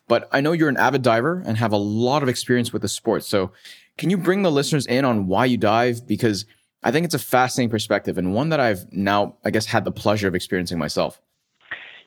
But 0.08 0.28
I 0.32 0.42
know 0.42 0.52
you're 0.52 0.70
an 0.70 0.78
avid 0.78 1.02
diver 1.02 1.44
and 1.46 1.58
have 1.58 1.72
a 1.72 1.78
lot 1.78 2.24
of 2.24 2.30
experience 2.30 2.74
with 2.74 2.82
the 2.82 2.88
sport. 2.88 3.24
So, 3.24 3.52
can 3.98 4.10
you 4.10 4.18
bring 4.18 4.42
the 4.42 4.52
listeners 4.52 4.86
in 4.86 5.06
on 5.06 5.28
why 5.28 5.46
you 5.46 5.58
dive? 5.58 6.08
Because 6.08 6.46
I 6.84 6.92
think 6.92 7.06
it's 7.06 7.14
a 7.14 7.20
fascinating 7.20 7.70
perspective 7.70 8.18
and 8.18 8.34
one 8.34 8.50
that 8.50 8.60
I've 8.60 8.92
now, 8.92 9.36
I 9.44 9.52
guess, 9.52 9.66
had 9.66 9.86
the 9.86 9.92
pleasure 9.92 10.28
of 10.28 10.36
experiencing 10.36 10.80
myself. 10.80 11.22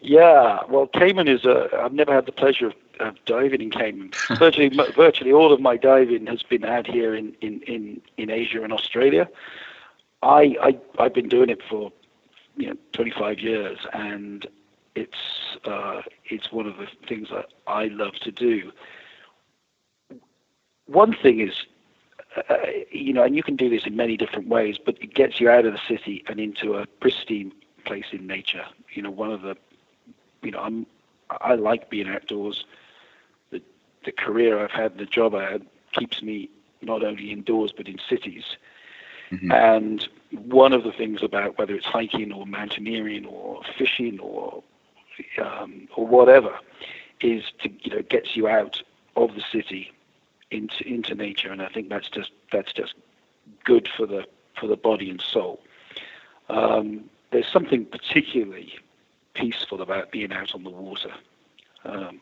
Yeah, 0.01 0.61
well, 0.69 0.89
Cayman 0.89 1.29
is 1.29 1.45
a. 1.45 1.69
I've 1.79 1.93
never 1.93 2.13
had 2.13 2.27
the 2.27 2.33
pleasure 2.33 2.67
of, 2.69 2.73
of 3.01 3.17
diving 3.25 3.61
in 3.61 3.71
Cayman. 3.71 4.13
virtually, 4.39 4.69
virtually 4.97 5.33
all 5.33 5.53
of 5.53 5.61
my 5.61 5.77
diving 5.77 6.27
has 6.27 6.43
been 6.43 6.65
out 6.65 6.87
here 6.87 7.15
in, 7.15 7.35
in, 7.41 7.61
in, 7.63 8.01
in 8.17 8.31
Asia 8.31 8.63
and 8.63 8.73
Australia. 8.73 9.29
I, 10.23 10.57
I 10.63 10.79
I've 10.99 11.15
been 11.15 11.29
doing 11.29 11.51
it 11.51 11.63
for 11.69 11.93
you 12.57 12.69
know 12.69 12.77
25 12.93 13.41
years, 13.41 13.79
and 13.93 14.47
it's 14.95 15.57
uh, 15.65 16.03
it's 16.27 16.53
one 16.53 16.67
of 16.67 16.77
the 16.77 16.87
things 17.09 17.29
that 17.31 17.47
I 17.67 17.87
love 17.87 18.15
to 18.21 18.31
do. 18.31 18.73
One 20.87 21.15
thing 21.15 21.41
is, 21.41 21.65
uh, 22.37 22.57
you 22.91 23.13
know, 23.13 23.23
and 23.25 23.35
you 23.35 23.43
can 23.43 23.57
do 23.57 23.69
this 23.69 23.87
in 23.87 23.97
many 23.97 24.17
different 24.17 24.49
ways, 24.49 24.79
but 24.79 24.97
it 25.03 25.15
gets 25.15 25.41
you 25.41 25.49
out 25.49 25.65
of 25.65 25.73
the 25.73 25.81
city 25.89 26.23
and 26.29 26.39
into 26.39 26.75
a 26.75 26.87
pristine 26.87 27.53
place 27.85 28.07
in 28.13 28.27
nature. 28.27 28.65
You 28.93 29.03
know, 29.03 29.11
one 29.11 29.33
of 29.33 29.43
the 29.43 29.57
you 30.43 30.51
know, 30.51 30.61
I'm 30.61 30.87
I 31.31 31.55
like 31.55 31.89
being 31.91 32.09
outdoors. 32.09 32.65
The 34.05 34.13
career 34.13 34.63
I've 34.63 34.71
had, 34.71 34.99
the 34.99 35.07
job 35.07 35.35
I 35.35 35.51
had, 35.51 35.67
keeps 35.93 36.23
me 36.23 36.49
not 36.81 37.05
only 37.05 37.31
indoors 37.31 37.73
but 37.73 37.89
in 37.89 37.99
cities. 38.09 38.45
Mm-hmm. 39.31 39.53
And 39.53 40.09
one 40.31 40.73
of 40.73 40.85
the 40.85 40.93
things 40.93 41.23
about 41.23 41.59
whether 41.59 41.75
it's 41.75 41.87
hiking 41.87 42.33
or 42.33 42.47
mountaineering 42.47 43.25
or 43.27 43.63
fishing 43.79 44.19
or 44.21 44.63
um, 45.41 45.89
or 45.97 46.07
whatever 46.07 46.59
is 47.21 47.45
to 47.63 47.71
you 47.81 47.91
know 47.95 48.03
gets 48.03 48.37
you 48.37 48.49
out 48.49 48.83
of 49.17 49.35
the 49.35 49.43
city 49.53 49.93
into 50.51 50.87
into 50.87 51.15
nature, 51.15 51.51
and 51.51 51.63
I 51.63 51.69
think 51.69 51.89
that's 51.89 52.09
just 52.09 52.31
that's 52.51 52.73
just 52.73 52.95
good 53.65 53.89
for 53.97 54.07
the 54.07 54.27
for 54.59 54.67
the 54.67 54.77
body 54.77 55.11
and 55.11 55.21
soul. 55.21 55.61
Um, 56.49 57.05
there's 57.31 57.49
something 57.51 57.87
particularly 57.87 58.75
peaceful 59.35 59.81
about 59.81 60.13
being 60.13 60.33
out 60.33 60.55
on 60.55 60.65
the 60.65 60.71
water, 60.71 61.13
um, 61.85 62.21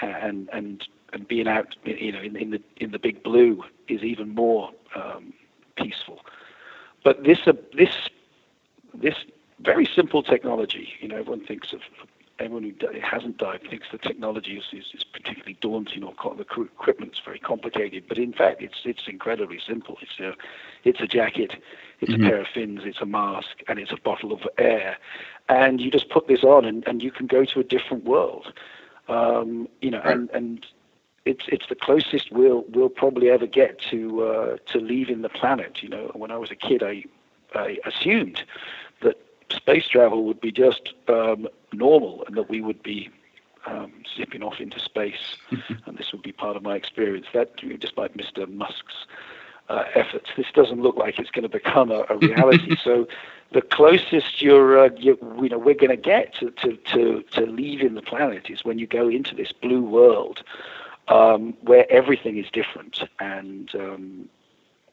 and 0.00 0.48
and 0.52 0.86
and 1.12 1.26
being 1.26 1.48
out, 1.48 1.74
you 1.84 2.12
know, 2.12 2.20
in, 2.20 2.36
in, 2.36 2.50
the 2.50 2.62
in 2.76 2.90
the 2.90 2.98
big 2.98 3.22
blue 3.22 3.64
is 3.88 4.02
even 4.02 4.34
more 4.34 4.70
um, 4.94 5.32
peaceful. 5.76 6.20
But 7.04 7.24
this 7.24 7.38
uh, 7.46 7.52
this 7.76 8.08
this 8.94 9.14
very 9.60 9.86
simple 9.86 10.22
technology, 10.22 10.90
you 11.00 11.08
know, 11.08 11.16
everyone 11.16 11.44
thinks 11.44 11.72
of 11.72 11.80
everyone 12.38 12.62
who 12.62 13.00
hasn't 13.00 13.36
dived 13.38 13.68
thinks 13.68 13.88
the 13.90 13.98
technology 13.98 14.56
is, 14.56 14.64
is, 14.72 14.86
is 14.94 15.04
particularly 15.04 15.56
daunting 15.60 16.04
or 16.04 16.14
the 16.36 16.42
equipment's 16.42 17.20
very 17.24 17.38
complicated. 17.38 18.04
But 18.08 18.18
in 18.18 18.32
fact, 18.32 18.62
it's 18.62 18.80
it's 18.84 19.08
incredibly 19.08 19.58
simple. 19.66 19.98
It's 20.00 20.18
a 20.20 20.34
it's 20.84 21.00
a 21.00 21.06
jacket, 21.06 21.54
it's 22.00 22.12
mm-hmm. 22.12 22.24
a 22.24 22.28
pair 22.28 22.40
of 22.40 22.46
fins, 22.52 22.82
it's 22.84 23.00
a 23.00 23.06
mask, 23.06 23.62
and 23.68 23.78
it's 23.78 23.92
a 23.92 23.96
bottle 23.96 24.32
of 24.32 24.40
air, 24.58 24.98
and 25.48 25.80
you 25.80 25.90
just 25.90 26.10
put 26.10 26.28
this 26.28 26.44
on, 26.44 26.64
and, 26.64 26.86
and 26.86 27.02
you 27.02 27.10
can 27.10 27.26
go 27.26 27.44
to 27.44 27.60
a 27.60 27.64
different 27.64 28.04
world. 28.04 28.52
Um, 29.08 29.68
you 29.80 29.90
know, 29.90 30.00
right. 30.00 30.16
and 30.16 30.30
and 30.30 30.66
it's 31.28 31.44
it's 31.48 31.66
the 31.68 31.74
closest 31.74 32.32
we'll 32.32 32.64
we'll 32.70 32.88
probably 32.88 33.28
ever 33.28 33.46
get 33.46 33.78
to 33.90 34.22
uh, 34.22 34.56
to 34.72 34.78
leaving 34.78 35.22
the 35.22 35.28
planet. 35.28 35.82
You 35.82 35.90
know, 35.90 36.10
when 36.14 36.30
I 36.30 36.38
was 36.38 36.50
a 36.50 36.56
kid, 36.56 36.82
I 36.82 37.04
I 37.54 37.78
assumed 37.84 38.42
that 39.02 39.16
space 39.50 39.86
travel 39.86 40.24
would 40.24 40.40
be 40.40 40.50
just 40.50 40.94
um, 41.08 41.48
normal 41.72 42.24
and 42.26 42.36
that 42.36 42.48
we 42.48 42.60
would 42.60 42.82
be 42.82 43.10
um, 43.66 43.92
zipping 44.16 44.42
off 44.42 44.60
into 44.60 44.80
space, 44.80 45.36
and 45.86 45.98
this 45.98 46.12
would 46.12 46.22
be 46.22 46.32
part 46.32 46.56
of 46.56 46.62
my 46.62 46.76
experience. 46.76 47.26
That, 47.34 47.56
despite 47.78 48.16
Mr. 48.16 48.48
Musk's 48.48 49.06
uh, 49.68 49.84
efforts, 49.94 50.30
this 50.36 50.46
doesn't 50.54 50.80
look 50.80 50.96
like 50.96 51.18
it's 51.18 51.30
going 51.30 51.42
to 51.42 51.48
become 51.48 51.90
a, 51.90 52.04
a 52.08 52.16
reality. 52.16 52.76
so, 52.82 53.06
the 53.52 53.62
closest 53.62 54.42
you're, 54.42 54.78
uh, 54.78 54.90
you, 54.96 55.18
you 55.42 55.48
know, 55.48 55.58
we're 55.58 55.74
going 55.74 55.90
to 55.90 55.96
get 55.96 56.34
to, 56.34 56.50
to, 56.50 56.76
to, 56.76 57.22
to 57.32 57.46
leaving 57.46 57.94
the 57.94 58.02
planet 58.02 58.50
is 58.50 58.64
when 58.64 58.78
you 58.78 58.86
go 58.86 59.08
into 59.08 59.34
this 59.34 59.52
blue 59.52 59.82
world 59.82 60.42
um, 61.08 61.54
where 61.62 61.90
everything 61.90 62.38
is 62.38 62.46
different, 62.52 63.02
and 63.20 63.70
um, 63.74 64.28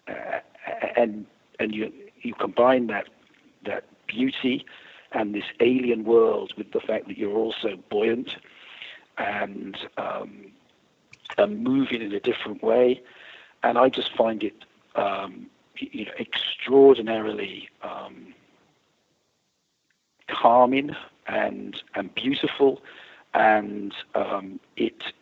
uh, 0.08 0.39
and 0.95 1.25
and 1.60 1.73
you 1.73 1.91
you 2.21 2.34
combine 2.36 2.88
that 2.88 3.08
that 3.65 3.84
beauty 4.08 4.65
and 5.12 5.34
this 5.34 5.45
alien 5.60 6.04
world 6.04 6.54
with 6.58 6.71
the 6.71 6.80
fact 6.80 7.08
that 7.08 7.17
you're 7.17 7.36
also 7.36 7.75
buoyant 7.89 8.36
and, 9.17 9.78
um, 9.97 10.51
and 11.38 11.63
moving 11.63 12.01
in 12.01 12.12
a 12.13 12.19
different 12.19 12.62
way. 12.63 13.01
And 13.63 13.78
I 13.78 13.89
just 13.89 14.15
find 14.15 14.43
it, 14.43 14.65
um, 14.95 15.47
you 15.78 16.06
know, 16.06 16.12
extraordinarily 16.19 17.69
um, 17.82 18.34
calming 20.28 20.95
and 21.28 21.82
and 21.95 22.13
beautiful, 22.13 22.82
and 23.34 23.93
um, 24.13 24.60
it 24.78 25.01
it 25.04 25.15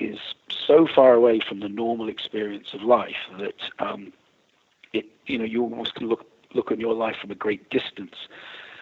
is 0.00 0.18
so 0.48 0.86
far 0.86 1.14
away 1.14 1.40
from 1.40 1.60
the 1.60 1.68
normal 1.68 2.08
experience 2.08 2.72
of 2.74 2.82
life 2.82 3.16
that 3.38 3.60
um, 3.78 4.12
it 4.92 5.06
you 5.26 5.38
know 5.38 5.44
you 5.44 5.62
almost 5.62 5.94
can 5.94 6.08
look 6.08 6.26
look 6.54 6.72
on 6.72 6.80
your 6.80 6.94
life 6.94 7.16
from 7.20 7.30
a 7.30 7.34
great 7.34 7.70
distance 7.70 8.16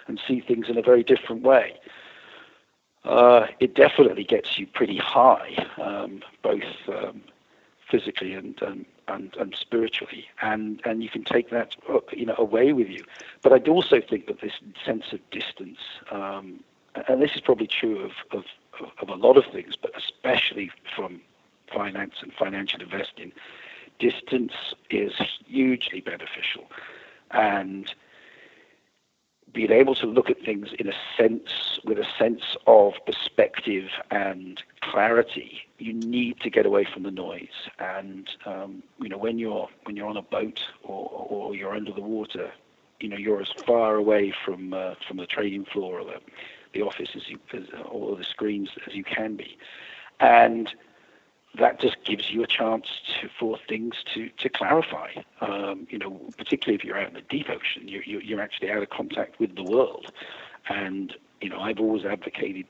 and 0.07 0.21
see 0.27 0.41
things 0.41 0.69
in 0.69 0.79
a 0.79 0.83
very 0.83 1.03
different 1.03 1.43
way. 1.43 1.79
Uh, 3.05 3.47
it 3.61 3.75
definitely 3.75 4.25
gets 4.25 4.59
you 4.59 4.67
pretty 4.67 4.97
high, 4.97 5.67
um, 5.81 6.21
both 6.43 6.65
um, 6.89 7.23
physically 7.89 8.35
and, 8.35 8.61
and, 8.63 8.85
and, 9.07 9.37
and 9.37 9.55
spiritually, 9.55 10.27
and, 10.43 10.81
and 10.85 11.03
you 11.03 11.09
can 11.09 11.25
take 11.25 11.51
that 11.51 11.77
uh, 11.89 12.01
you 12.13 12.27
know 12.27 12.35
away 12.39 12.73
with 12.73 12.89
you. 12.89 13.05
But 13.43 13.53
I 13.53 13.59
do 13.59 13.73
also 13.73 14.01
think 14.01 14.27
that 14.27 14.41
this 14.41 14.53
sense 14.85 15.13
of 15.13 15.21
distance, 15.31 15.79
um, 16.11 16.61
and 16.95 17.23
this 17.23 17.33
is 17.35 17.41
probably 17.41 17.67
true 17.67 18.01
of, 18.01 18.13
of, 18.33 18.45
of 19.01 19.09
a 19.09 19.15
lot 19.15 19.37
of 19.37 19.45
things, 19.53 19.75
but 19.81 19.93
especially 19.97 20.71
from 20.95 21.21
finance 21.73 22.15
and 22.23 22.33
financial 22.33 22.81
investing, 22.81 23.33
distance 23.99 24.53
is 24.91 25.13
hugely 25.47 26.01
beneficial. 26.01 26.71
And 27.31 27.93
being 29.53 29.73
able 29.73 29.95
to 29.95 30.07
look 30.07 30.29
at 30.31 30.41
things 30.45 30.69
in 30.79 30.89
a 30.89 30.93
sense 31.17 31.81
with 31.85 31.99
a 31.99 32.07
sense 32.19 32.57
of 32.67 32.95
perspective 33.07 33.89
and 34.11 34.63
clarity 34.83 35.63
you 35.79 35.93
need 35.93 36.39
to 36.41 36.51
get 36.51 36.67
away 36.67 36.85
from 36.85 37.03
the 37.05 37.11
noise. 37.11 37.69
And 37.79 38.29
um, 38.45 38.83
you 39.01 39.09
know 39.09 39.17
when 39.17 39.39
you're 39.39 39.69
when 39.85 39.97
you're 39.97 40.09
on 40.09 40.17
a 40.17 40.23
boat 40.23 40.61
or, 40.83 41.09
or 41.11 41.55
you're 41.55 41.75
under 41.75 41.93
the 41.93 42.03
water 42.03 42.53
you 43.01 43.09
know 43.09 43.17
you're 43.17 43.41
as 43.41 43.53
far 43.67 43.97
away 43.97 44.35
from 44.45 44.73
uh, 44.75 44.95
from 45.07 45.17
the 45.19 45.27
trading 45.27 45.65
floor 45.65 46.01
or 46.01 46.05
the, 46.05 46.21
the 46.73 46.83
office 46.83 47.11
as 47.15 47.29
you 47.29 47.39
or 47.91 48.17
the 48.17 48.25
screens 48.25 48.71
as 48.87 48.95
you 48.95 49.05
can 49.05 49.37
be 49.37 49.59
and 50.21 50.75
that 51.59 51.81
just 51.81 51.97
gives 52.05 52.31
you 52.31 52.43
a 52.43 52.47
chance 52.47 52.87
to, 53.21 53.29
for 53.39 53.59
things 53.69 53.95
to, 54.15 54.29
to 54.39 54.49
clarify. 54.49 55.11
Um, 55.41 55.87
you 55.91 55.99
know, 55.99 56.21
particularly 56.37 56.77
if 56.77 56.85
you're 56.85 56.99
out 56.99 57.09
in 57.09 57.15
the 57.15 57.23
deep 57.23 57.49
ocean, 57.49 57.89
you're, 57.89 58.03
you're 58.03 58.41
actually 58.41 58.71
out 58.71 58.83
of 58.83 58.91
contact 58.91 59.41
with 59.41 59.57
the 59.57 59.65
world. 59.65 60.13
And 60.69 61.15
you 61.41 61.49
know, 61.49 61.61
I've 61.61 61.81
always 61.81 62.05
advocated 62.05 62.67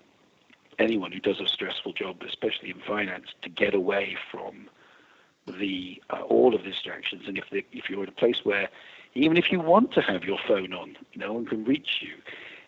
anyone 0.79 1.13
who 1.13 1.21
does 1.21 1.41
a 1.41 1.49
stressful 1.49 1.93
job, 1.95 2.23
especially 2.27 2.71
in 2.71 2.81
finance, 2.87 3.27
to 3.43 3.49
get 3.49 3.75
away 3.75 4.17
from 4.31 4.69
the 5.59 6.03
uh, 6.11 6.21
all 6.23 6.55
of 6.55 6.63
the 6.63 6.71
distractions. 6.71 7.23
And 7.27 7.39
if 7.39 7.45
the, 7.51 7.65
if 7.73 7.91
you're 7.91 8.03
in 8.03 8.09
a 8.09 8.13
place 8.13 8.45
where 8.45 8.69
even 9.15 9.37
if 9.37 9.51
you 9.51 9.61
want 9.61 9.93
to 9.93 10.03
have 10.03 10.25
your 10.25 10.39
phone 10.47 10.73
on, 10.73 10.97
no 11.17 11.33
one 11.33 11.47
can 11.47 11.65
reach 11.65 12.01
you, 12.01 12.15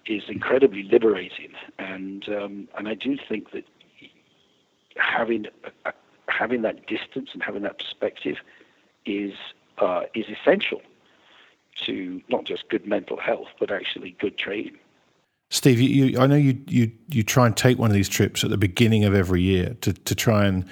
is 0.06 0.22
incredibly 0.28 0.82
liberating. 0.82 1.52
And 1.78 2.28
um, 2.28 2.68
and 2.76 2.88
I 2.88 2.94
do 2.94 3.16
think 3.28 3.52
that 3.52 3.64
having 4.96 5.46
uh, 5.84 5.92
having 6.28 6.62
that 6.62 6.86
distance 6.86 7.30
and 7.32 7.42
having 7.42 7.62
that 7.62 7.78
perspective 7.78 8.36
is 9.06 9.32
uh, 9.78 10.02
is 10.14 10.26
essential 10.28 10.82
to 11.86 12.20
not 12.28 12.44
just 12.44 12.68
good 12.68 12.86
mental 12.86 13.16
health, 13.16 13.48
but 13.58 13.70
actually 13.70 14.16
good 14.20 14.36
trading. 14.36 14.76
Steve, 15.50 15.80
you, 15.80 15.88
you, 15.88 16.18
I 16.20 16.26
know 16.26 16.36
you, 16.36 16.60
you 16.68 16.92
you 17.08 17.22
try 17.22 17.46
and 17.46 17.56
take 17.56 17.78
one 17.78 17.90
of 17.90 17.94
these 17.94 18.08
trips 18.08 18.44
at 18.44 18.50
the 18.50 18.58
beginning 18.58 19.04
of 19.04 19.14
every 19.14 19.42
year 19.42 19.76
to, 19.80 19.92
to 19.92 20.14
try 20.14 20.44
and 20.44 20.64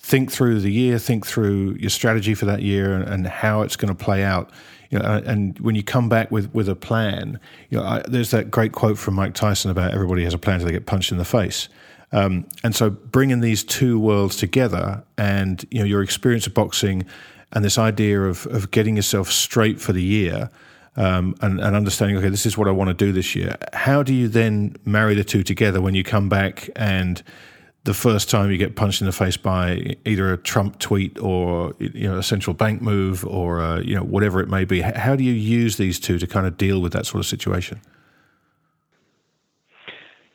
think 0.00 0.32
through 0.32 0.60
the 0.60 0.72
year, 0.72 0.98
think 0.98 1.26
through 1.26 1.76
your 1.78 1.90
strategy 1.90 2.34
for 2.34 2.46
that 2.46 2.62
year 2.62 2.94
and, 2.94 3.26
how 3.26 3.62
it's 3.62 3.76
going 3.76 3.94
to 3.94 4.04
play 4.04 4.24
out. 4.24 4.50
You 4.88 4.98
know, 4.98 5.22
and 5.24 5.56
when 5.60 5.76
you 5.76 5.84
come 5.84 6.08
back 6.08 6.30
with, 6.30 6.52
with 6.52 6.68
a 6.68 6.74
plan, 6.74 7.38
you 7.68 7.78
know, 7.78 7.84
I, 7.84 8.02
there's 8.08 8.30
that 8.32 8.50
great 8.50 8.72
quote 8.72 8.98
from 8.98 9.14
Mike 9.14 9.34
Tyson 9.34 9.70
about 9.70 9.92
everybody 9.92 10.24
has 10.24 10.34
a 10.34 10.38
plan 10.38 10.54
until 10.54 10.66
they 10.66 10.72
get 10.72 10.86
punched 10.86 11.12
in 11.12 11.18
the 11.18 11.24
face. 11.24 11.68
Um, 12.12 12.46
and 12.64 12.74
so 12.74 12.90
bringing 12.90 13.40
these 13.40 13.62
two 13.62 14.00
worlds 14.00 14.36
together 14.36 15.04
and 15.16 15.64
you 15.70 15.78
know 15.78 15.84
your 15.84 16.02
experience 16.02 16.44
of 16.46 16.54
boxing 16.54 17.06
and 17.52 17.64
this 17.64 17.78
idea 17.78 18.22
of, 18.22 18.46
of 18.46 18.72
getting 18.72 18.96
yourself 18.96 19.30
straight 19.30 19.80
for 19.80 19.92
the 19.92 20.02
year 20.02 20.50
um, 20.96 21.36
and, 21.40 21.60
and, 21.60 21.76
understanding, 21.76 22.16
okay, 22.16 22.28
this 22.28 22.46
is 22.46 22.58
what 22.58 22.66
I 22.66 22.72
want 22.72 22.88
to 22.88 22.94
do 22.94 23.12
this 23.12 23.36
year. 23.36 23.56
How 23.72 24.02
do 24.02 24.12
you 24.12 24.26
then 24.26 24.76
marry 24.84 25.14
the 25.14 25.22
two 25.22 25.44
together 25.44 25.80
when 25.80 25.94
you 25.94 26.02
come 26.02 26.28
back 26.28 26.68
and 26.74 27.22
the 27.84 27.94
first 27.94 28.28
time 28.28 28.50
you 28.50 28.58
get 28.58 28.76
punched 28.76 29.00
in 29.00 29.06
the 29.06 29.12
face 29.12 29.36
by 29.36 29.96
either 30.04 30.32
a 30.32 30.36
Trump 30.36 30.78
tweet 30.78 31.18
or 31.18 31.74
you 31.78 32.08
know 32.08 32.18
a 32.18 32.22
central 32.22 32.54
bank 32.54 32.82
move 32.82 33.24
or 33.24 33.60
uh, 33.60 33.80
you 33.80 33.94
know 33.94 34.02
whatever 34.02 34.40
it 34.40 34.48
may 34.48 34.64
be? 34.64 34.80
How 34.80 35.16
do 35.16 35.24
you 35.24 35.32
use 35.32 35.76
these 35.76 35.98
two 35.98 36.18
to 36.18 36.26
kind 36.26 36.46
of 36.46 36.56
deal 36.56 36.80
with 36.80 36.92
that 36.92 37.06
sort 37.06 37.20
of 37.20 37.26
situation? 37.26 37.80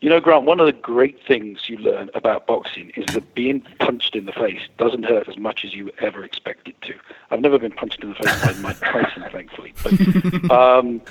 You 0.01 0.12
know, 0.12 0.19
Grant, 0.19 0.45
one 0.45 0.60
of 0.60 0.67
the 0.67 0.71
great 0.71 1.19
things 1.25 1.67
you 1.67 1.77
learn 1.77 2.12
about 2.13 2.45
boxing 2.45 2.91
is 2.95 3.05
that 3.15 3.34
being 3.34 3.62
punched 3.79 4.15
in 4.15 4.25
the 4.25 4.34
face 4.34 4.62
doesn't 4.77 5.03
hurt 5.03 5.27
as 5.27 5.38
much 5.38 5.65
as 5.65 5.73
you 5.73 5.89
ever 5.99 6.23
expect 6.23 6.67
it 6.67 6.79
to. 6.84 6.93
I've 7.31 7.41
never 7.41 7.58
been 7.58 7.71
punched 7.71 8.03
in 8.03 8.10
the 8.10 8.15
face 8.15 8.41
by 8.43 8.53
Mike 8.62 8.79
Tyson, 8.81 9.25
thankfully. 9.31 9.73
But, 9.81 10.51
um, 10.51 11.01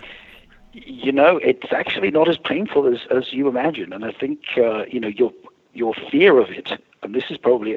you 0.73 1.11
know, 1.11 1.39
it's 1.39 1.73
actually 1.73 2.13
not 2.13 2.29
as 2.29 2.39
painful 2.39 2.87
as, 2.87 3.01
as 3.11 3.33
you 3.33 3.49
imagine. 3.49 3.93
And 3.93 4.05
I 4.05 4.13
think, 4.13 4.41
uh, 4.57 4.85
you 4.85 5.01
know, 5.01 5.09
your, 5.09 5.33
your 5.75 5.95
fear 6.11 6.39
of 6.39 6.51
it, 6.51 6.71
and 7.03 7.15
this 7.15 7.31
is 7.31 7.37
probably, 7.37 7.73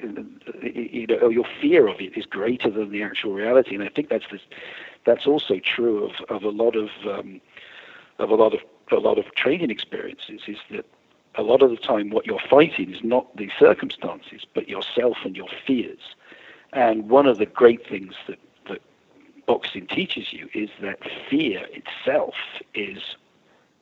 you 0.64 1.08
know, 1.08 1.30
your 1.30 1.46
fear 1.62 1.88
of 1.88 2.00
it 2.00 2.18
is 2.18 2.26
greater 2.26 2.70
than 2.70 2.92
the 2.92 3.04
actual 3.04 3.34
reality. 3.34 3.76
And 3.76 3.84
I 3.84 3.90
think 3.90 4.10
that's, 4.10 4.26
this, 4.32 4.42
that's 5.06 5.28
also 5.28 5.60
true 5.60 6.06
of, 6.06 6.12
of 6.30 6.44
a 6.44 6.50
lot 6.50 6.76
of, 6.76 6.90
um, 7.06 7.42
of 8.20 8.30
a 8.30 8.36
lot 8.36 8.54
of 8.54 8.62
a 8.92 8.96
lot 8.96 9.18
of 9.18 9.26
training 9.36 9.70
experiences 9.70 10.42
is 10.48 10.58
that 10.72 10.86
a 11.36 11.44
lot 11.44 11.62
of 11.62 11.70
the 11.70 11.78
time 11.78 12.10
what 12.10 12.26
you're 12.26 12.40
fighting 12.50 12.94
is 12.94 13.04
not 13.04 13.36
the 13.36 13.50
circumstances, 13.60 14.44
but 14.54 14.68
yourself 14.70 15.18
and 15.24 15.36
your 15.36 15.50
fears. 15.66 16.16
And 16.74 17.10
one 17.10 17.28
of 17.28 17.38
the 17.38 17.46
great 17.46 17.88
things 17.88 18.14
that, 18.28 18.40
that 18.70 18.82
boxing 19.46 19.88
teaches 19.88 20.34
you 20.34 20.50
is 20.54 20.70
that 20.82 21.00
fear 21.30 21.66
itself 21.72 22.36
is 22.74 23.00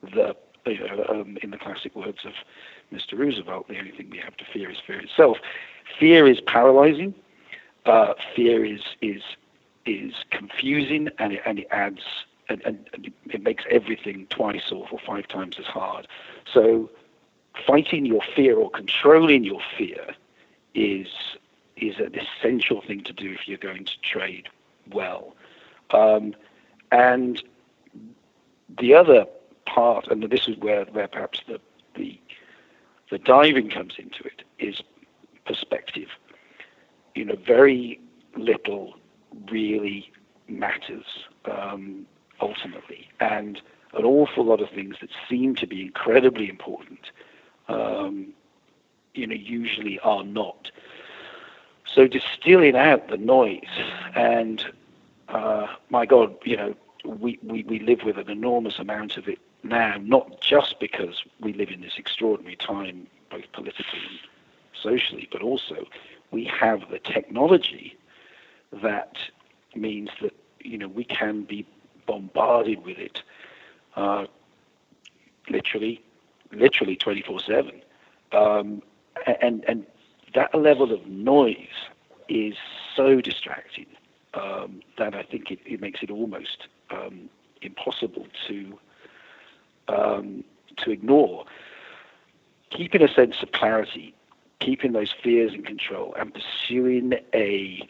the, 0.02 0.36
you 0.66 0.80
know, 0.80 1.06
um, 1.08 1.38
in 1.42 1.50
the 1.50 1.58
classic 1.58 1.94
words 1.94 2.24
of 2.24 2.32
Mr. 2.92 3.18
Roosevelt, 3.18 3.68
the 3.68 3.78
only 3.78 3.90
thing 3.90 4.10
we 4.10 4.18
have 4.18 4.36
to 4.36 4.44
fear 4.44 4.70
is 4.70 4.78
fear 4.86 5.00
itself. 5.00 5.38
Fear 5.98 6.26
is 6.28 6.40
paralyzing. 6.40 7.14
Uh, 7.84 8.14
fear 8.34 8.64
is 8.64 8.82
is 9.00 9.22
is 9.84 10.12
confusing, 10.30 11.08
and 11.18 11.34
it, 11.34 11.42
and 11.46 11.60
it 11.60 11.68
adds 11.70 12.02
and, 12.48 12.62
and 12.64 13.12
it 13.30 13.42
makes 13.42 13.64
everything 13.70 14.26
twice 14.30 14.70
or, 14.70 14.86
or 14.90 14.98
five 14.98 15.26
times 15.28 15.56
as 15.58 15.66
hard. 15.66 16.06
So 16.52 16.90
fighting 17.66 18.06
your 18.06 18.22
fear 18.34 18.56
or 18.56 18.70
controlling 18.70 19.44
your 19.44 19.60
fear 19.76 20.14
is 20.74 21.08
is 21.76 21.98
an 21.98 22.14
essential 22.14 22.80
thing 22.80 23.02
to 23.02 23.12
do 23.12 23.32
if 23.32 23.46
you're 23.46 23.58
going 23.58 23.84
to 23.84 24.00
trade 24.00 24.48
well. 24.92 25.36
Um, 25.90 26.34
and 26.90 27.42
the 28.78 28.94
other 28.94 29.26
part, 29.66 30.08
and 30.08 30.22
this 30.22 30.48
is 30.48 30.56
where, 30.56 30.86
where 30.86 31.06
perhaps 31.06 31.42
the, 31.46 31.60
the 31.94 32.18
the 33.10 33.18
diving 33.18 33.70
comes 33.70 33.94
into 33.98 34.24
it, 34.24 34.42
is 34.58 34.82
perspective. 35.44 36.08
You 37.14 37.24
know, 37.26 37.36
very 37.36 38.00
little 38.36 38.94
really 39.50 40.12
matters 40.48 41.04
um, 41.44 42.06
ultimately, 42.40 43.08
and 43.20 43.60
an 43.94 44.04
awful 44.04 44.44
lot 44.44 44.60
of 44.60 44.70
things 44.70 44.96
that 45.00 45.10
seem 45.28 45.54
to 45.56 45.66
be 45.66 45.82
incredibly 45.82 46.48
important 46.48 47.10
um, 47.68 48.32
you 49.14 49.26
know, 49.26 49.34
usually 49.34 49.98
are 50.00 50.24
not. 50.24 50.70
So 51.86 52.06
distilling 52.06 52.76
out 52.76 53.08
the 53.08 53.16
noise, 53.16 53.62
and 54.14 54.64
uh, 55.28 55.66
my 55.90 56.06
God, 56.06 56.36
you 56.44 56.56
know, 56.56 56.74
we, 57.04 57.38
we, 57.42 57.62
we 57.64 57.78
live 57.80 58.02
with 58.04 58.18
an 58.18 58.28
enormous 58.28 58.78
amount 58.78 59.16
of 59.16 59.28
it 59.28 59.38
now, 59.66 59.96
not 60.00 60.40
just 60.40 60.80
because 60.80 61.22
we 61.40 61.52
live 61.52 61.70
in 61.70 61.80
this 61.80 61.94
extraordinary 61.98 62.56
time, 62.56 63.06
both 63.30 63.50
politically 63.52 64.00
and 64.08 64.18
socially, 64.72 65.28
but 65.30 65.42
also 65.42 65.86
we 66.30 66.44
have 66.44 66.90
the 66.90 66.98
technology 66.98 67.96
that 68.82 69.16
means 69.74 70.10
that 70.20 70.34
you 70.60 70.78
know 70.78 70.88
we 70.88 71.04
can 71.04 71.42
be 71.42 71.66
bombarded 72.06 72.84
with 72.84 72.98
it 72.98 73.22
uh, 73.96 74.26
literally 75.48 76.02
literally 76.52 76.96
24 76.96 77.40
7. 77.40 77.82
Um, 78.32 78.82
and, 79.40 79.64
and 79.66 79.86
that 80.34 80.54
level 80.54 80.92
of 80.92 81.06
noise 81.06 81.88
is 82.28 82.54
so 82.94 83.20
distracting 83.20 83.86
um, 84.34 84.80
that 84.98 85.14
I 85.14 85.22
think 85.22 85.50
it, 85.50 85.60
it, 85.64 85.80
makes 85.80 86.02
it 86.02 86.10
almost 86.10 86.68
um, 86.90 87.28
impossible 87.62 88.26
to 88.48 88.78
um, 89.88 90.44
to 90.78 90.90
ignore. 90.90 91.44
Keeping 92.70 93.02
a 93.02 93.08
sense 93.08 93.42
of 93.42 93.52
clarity, 93.52 94.14
keeping 94.60 94.92
those 94.92 95.12
fears 95.12 95.54
in 95.54 95.62
control, 95.62 96.14
and 96.18 96.34
pursuing 96.34 97.14
a 97.34 97.88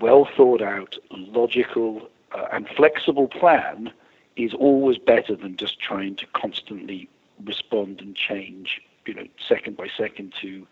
well 0.00 0.28
thought 0.36 0.62
out, 0.62 0.96
logical, 1.10 2.08
uh, 2.32 2.46
and 2.52 2.68
flexible 2.68 3.28
plan 3.28 3.92
is 4.36 4.52
always 4.52 4.98
better 4.98 5.34
than 5.34 5.56
just 5.56 5.80
trying 5.80 6.14
to 6.16 6.26
constantly 6.34 7.08
respond 7.44 8.00
and 8.00 8.14
change, 8.14 8.80
you 9.06 9.14
know, 9.14 9.26
second 9.46 9.76
by 9.76 9.88
second 9.96 10.34
to 10.40 10.66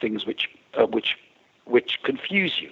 things 0.00 0.26
which 0.26 0.48
uh, 0.78 0.86
which 0.86 1.16
which 1.64 1.98
confuse 2.02 2.60
you. 2.60 2.70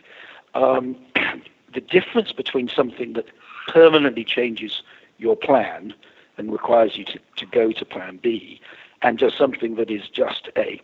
Um, 0.55 0.97
the 1.75 1.81
difference 1.81 2.33
between 2.33 2.69
something 2.69 3.13
that 3.15 3.27
permanently 3.69 4.25
changes 4.25 4.83
your 5.19 5.37
plan 5.37 5.93
and 6.37 6.53
requires 6.53 6.97
you 6.97 7.05
to, 7.05 7.19
to 7.37 7.47
go 7.47 7.73
to 7.73 7.85
plan 7.85 8.19
B 8.23 8.61
and 9.03 9.19
just 9.19 9.37
something 9.37 9.77
that 9.77 9.91
is 9.91 10.09
just 10.09 10.49
a 10.57 10.81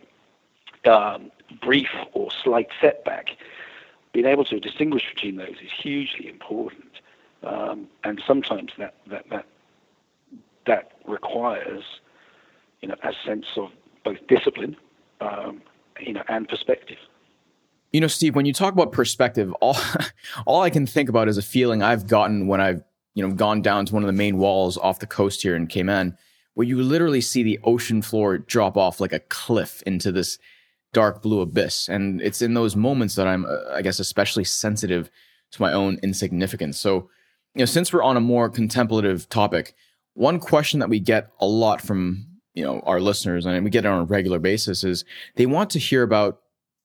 um, 0.85 1.31
brief 1.61 1.89
or 2.13 2.29
slight 2.43 2.69
setback, 2.79 3.31
being 4.11 4.25
able 4.25 4.45
to 4.45 4.59
distinguish 4.59 5.03
between 5.13 5.37
those 5.37 5.55
is 5.63 5.71
hugely 5.81 6.27
important. 6.27 6.85
Um, 7.43 7.87
and 8.03 8.21
sometimes 8.25 8.71
that, 8.77 8.95
that, 9.07 9.29
that, 9.29 9.45
that 10.65 10.91
requires 11.05 11.83
you 12.81 12.89
know, 12.89 12.95
a 13.03 13.13
sense 13.25 13.45
of 13.57 13.71
both 14.03 14.25
discipline, 14.27 14.75
um, 15.21 15.61
you 15.99 16.13
know, 16.13 16.23
and 16.27 16.47
perspective. 16.47 16.97
You 17.91 18.01
know, 18.01 18.07
Steve, 18.07 18.35
when 18.35 18.45
you 18.45 18.53
talk 18.53 18.73
about 18.73 18.91
perspective, 18.91 19.53
all 19.61 19.77
all 20.45 20.61
I 20.61 20.69
can 20.69 20.85
think 20.85 21.09
about 21.09 21.27
is 21.27 21.37
a 21.37 21.41
feeling 21.41 21.83
I've 21.83 22.07
gotten 22.07 22.47
when 22.47 22.59
I've 22.59 22.83
you 23.13 23.25
know 23.25 23.33
gone 23.33 23.61
down 23.61 23.85
to 23.85 23.93
one 23.93 24.03
of 24.03 24.07
the 24.07 24.13
main 24.13 24.37
walls 24.37 24.77
off 24.77 24.99
the 24.99 25.07
coast 25.07 25.41
here 25.41 25.55
in 25.55 25.67
Cayman, 25.67 26.17
where 26.53 26.67
you 26.67 26.81
literally 26.81 27.21
see 27.21 27.43
the 27.43 27.59
ocean 27.63 28.01
floor 28.01 28.37
drop 28.37 28.77
off 28.77 28.99
like 28.99 29.13
a 29.13 29.19
cliff 29.19 29.81
into 29.85 30.11
this 30.11 30.37
dark 30.93 31.21
blue 31.21 31.41
abyss, 31.41 31.89
and 31.89 32.21
it's 32.21 32.41
in 32.41 32.53
those 32.53 32.75
moments 32.75 33.15
that 33.15 33.27
I'm, 33.27 33.45
uh, 33.45 33.73
I 33.73 33.81
guess, 33.81 33.99
especially 33.99 34.43
sensitive 34.43 35.09
to 35.51 35.61
my 35.61 35.73
own 35.73 35.99
insignificance. 36.03 36.79
So, 36.79 37.09
you 37.55 37.59
know, 37.59 37.65
since 37.65 37.91
we're 37.91 38.03
on 38.03 38.17
a 38.17 38.21
more 38.21 38.49
contemplative 38.49 39.29
topic, 39.29 39.75
one 40.13 40.39
question 40.39 40.79
that 40.79 40.89
we 40.89 40.99
get 40.99 41.29
a 41.39 41.45
lot 41.45 41.81
from 41.81 42.27
you 42.53 42.63
know 42.63 42.81
our 42.81 42.99
listeners 42.99 43.45
and 43.45 43.63
we 43.63 43.69
get 43.69 43.85
it 43.85 43.89
on 43.89 44.01
a 44.01 44.05
regular 44.05 44.39
basis 44.39 44.83
is 44.83 45.05
they 45.35 45.45
want 45.45 45.69
to 45.71 45.79
hear 45.79 46.03
about 46.03 46.39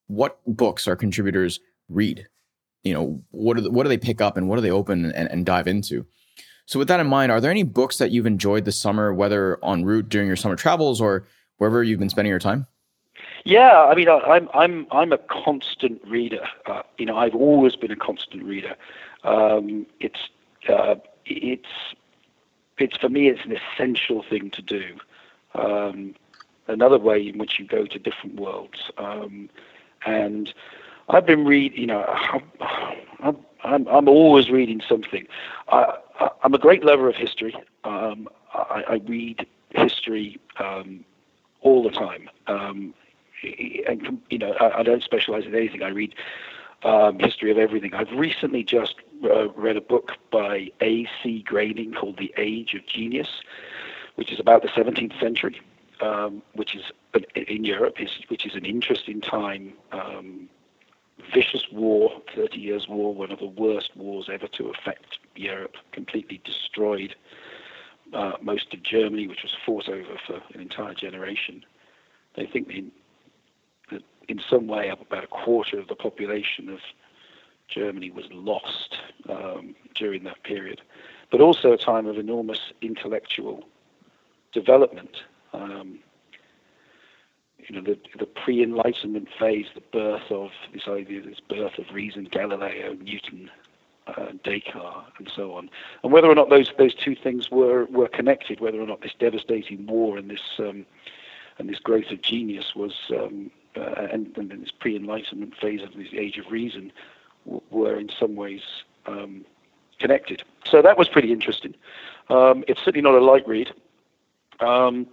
what 0.06 0.38
books 0.46 0.88
our 0.88 0.96
contributors 0.96 1.60
read. 1.88 2.26
You 2.82 2.94
know 2.94 3.22
what 3.30 3.56
do, 3.58 3.70
what 3.70 3.82
do 3.82 3.88
they 3.88 3.98
pick 3.98 4.20
up 4.20 4.36
and 4.36 4.48
what 4.48 4.56
do 4.56 4.62
they 4.62 4.70
open 4.70 5.12
and, 5.12 5.30
and 5.30 5.44
dive 5.44 5.66
into 5.66 6.06
So, 6.68 6.78
with 6.78 6.88
that 6.88 7.00
in 7.00 7.06
mind, 7.06 7.32
are 7.32 7.40
there 7.40 7.50
any 7.50 7.62
books 7.62 7.96
that 7.96 8.10
you've 8.10 8.26
enjoyed 8.26 8.66
this 8.66 8.78
summer, 8.78 9.14
whether 9.14 9.58
en 9.64 9.86
route 9.86 10.10
during 10.10 10.26
your 10.26 10.36
summer 10.36 10.54
travels 10.54 11.00
or 11.00 11.26
wherever 11.56 11.82
you've 11.82 11.98
been 11.98 12.10
spending 12.10 12.28
your 12.28 12.38
time? 12.38 12.66
Yeah, 13.46 13.86
I 13.90 13.94
mean, 13.94 14.06
I'm 14.10 14.50
I'm 14.52 14.86
I'm 14.92 15.10
a 15.10 15.16
constant 15.16 15.98
reader. 16.06 16.46
Uh, 16.66 16.82
you 16.98 17.06
know, 17.06 17.16
I've 17.16 17.34
always 17.34 17.74
been 17.74 17.90
a 17.90 17.96
constant 17.96 18.42
reader. 18.44 18.76
Um, 19.24 19.86
it's 19.98 20.28
uh, 20.68 20.96
it's 21.24 21.64
it's 22.76 22.98
for 22.98 23.08
me, 23.08 23.30
it's 23.30 23.46
an 23.46 23.56
essential 23.56 24.22
thing 24.28 24.50
to 24.50 24.60
do. 24.60 24.98
Um, 25.54 26.16
another 26.66 26.98
way 26.98 27.26
in 27.26 27.38
which 27.38 27.58
you 27.58 27.64
go 27.64 27.86
to 27.86 27.98
different 27.98 28.38
worlds, 28.38 28.90
um, 28.98 29.48
and 30.04 30.52
I've 31.08 31.24
been 31.24 31.46
reading. 31.46 31.80
You 31.80 31.86
know, 31.86 32.04
I'm, 33.20 33.38
I'm, 33.64 33.88
I'm 33.88 34.08
always 34.08 34.50
reading 34.50 34.82
something. 34.86 35.26
I, 35.68 35.96
am 36.44 36.54
a 36.54 36.58
great 36.58 36.84
lover 36.84 37.08
of 37.08 37.16
history. 37.16 37.54
Um, 37.84 38.28
I, 38.52 38.84
I, 38.88 38.94
read 39.06 39.46
history 39.70 40.40
um, 40.58 41.04
all 41.60 41.82
the 41.82 41.90
time. 41.90 42.28
Um, 42.46 42.94
and 43.42 44.20
you 44.30 44.38
know, 44.38 44.52
I, 44.60 44.80
I, 44.80 44.82
don't 44.82 45.02
specialize 45.02 45.44
in 45.44 45.54
anything. 45.54 45.82
I 45.82 45.88
read 45.88 46.14
um, 46.82 47.18
history 47.18 47.50
of 47.50 47.58
everything. 47.58 47.94
I've 47.94 48.10
recently 48.12 48.64
just 48.64 48.96
uh, 49.24 49.48
read 49.50 49.76
a 49.76 49.80
book 49.80 50.12
by 50.30 50.70
A.C. 50.80 51.42
Grayling 51.46 51.92
called 51.92 52.18
The 52.18 52.32
Age 52.36 52.74
of 52.74 52.86
Genius, 52.86 53.28
which 54.16 54.32
is 54.32 54.40
about 54.40 54.62
the 54.62 54.68
17th 54.68 55.18
century, 55.20 55.60
um, 56.00 56.42
which 56.54 56.74
is 56.74 56.82
in 57.34 57.64
Europe, 57.64 57.96
which 58.28 58.46
is 58.46 58.54
an 58.54 58.64
interesting 58.64 59.20
time. 59.20 59.72
Vicious 61.32 61.66
war, 61.70 62.22
30 62.34 62.58
years 62.58 62.86
war, 62.88 63.14
one 63.14 63.30
of 63.30 63.38
the 63.38 63.46
worst 63.46 63.96
wars 63.96 64.28
ever 64.32 64.48
to 64.48 64.70
affect 64.70 65.18
Europe, 65.36 65.74
completely 65.92 66.40
destroyed 66.44 67.14
uh, 68.12 68.32
most 68.40 68.72
of 68.72 68.82
Germany, 68.82 69.26
which 69.26 69.42
was 69.42 69.54
fought 69.64 69.88
over 69.88 70.18
for 70.26 70.40
an 70.54 70.60
entire 70.60 70.94
generation. 70.94 71.64
They 72.34 72.46
think 72.46 72.70
in, 72.70 72.90
that 73.90 74.02
in 74.28 74.40
some 74.48 74.66
way 74.66 74.88
about 74.88 75.24
a 75.24 75.28
quarter 75.28 75.78
of 75.78 75.88
the 75.88 75.94
population 75.94 76.68
of 76.68 76.78
Germany 77.68 78.10
was 78.10 78.24
lost 78.32 78.96
um, 79.28 79.74
during 79.94 80.24
that 80.24 80.42
period, 80.42 80.80
but 81.30 81.40
also 81.40 81.72
a 81.72 81.78
time 81.78 82.06
of 82.06 82.16
enormous 82.16 82.72
intellectual 82.80 83.64
development. 84.52 85.18
Um, 85.52 85.98
you 87.68 87.76
know, 87.76 87.82
the, 87.82 87.98
the 88.18 88.26
pre-Enlightenment 88.26 89.28
phase, 89.38 89.66
the 89.74 89.82
birth 89.92 90.30
of 90.30 90.50
this 90.72 90.88
idea, 90.88 91.20
this 91.22 91.40
birth 91.40 91.78
of 91.78 91.84
reason, 91.92 92.26
Galileo, 92.30 92.94
Newton, 92.94 93.50
uh, 94.06 94.32
Descartes, 94.42 95.12
and 95.18 95.30
so 95.34 95.54
on, 95.54 95.68
and 96.02 96.12
whether 96.12 96.28
or 96.28 96.34
not 96.34 96.48
those 96.48 96.72
those 96.78 96.94
two 96.94 97.14
things 97.14 97.50
were 97.50 97.84
were 97.86 98.08
connected, 98.08 98.60
whether 98.60 98.80
or 98.80 98.86
not 98.86 99.02
this 99.02 99.12
devastating 99.18 99.86
war 99.86 100.16
and 100.16 100.30
this 100.30 100.40
um, 100.58 100.86
and 101.58 101.68
this 101.68 101.78
growth 101.78 102.10
of 102.10 102.22
genius 102.22 102.74
was 102.74 102.94
um, 103.10 103.50
uh, 103.76 104.06
and, 104.10 104.36
and 104.36 104.50
this 104.50 104.70
pre-Enlightenment 104.70 105.54
phase 105.56 105.82
of 105.82 105.92
this 105.94 106.08
age 106.12 106.38
of 106.38 106.50
reason 106.50 106.90
w- 107.44 107.62
were 107.70 107.98
in 107.98 108.08
some 108.08 108.34
ways 108.34 108.62
um, 109.06 109.44
connected. 109.98 110.42
So 110.64 110.80
that 110.82 110.96
was 110.96 111.08
pretty 111.08 111.32
interesting. 111.32 111.74
Um, 112.28 112.64
it's 112.66 112.80
certainly 112.80 113.02
not 113.02 113.14
a 113.14 113.24
light 113.24 113.46
read. 113.46 113.72
Um, 114.60 115.06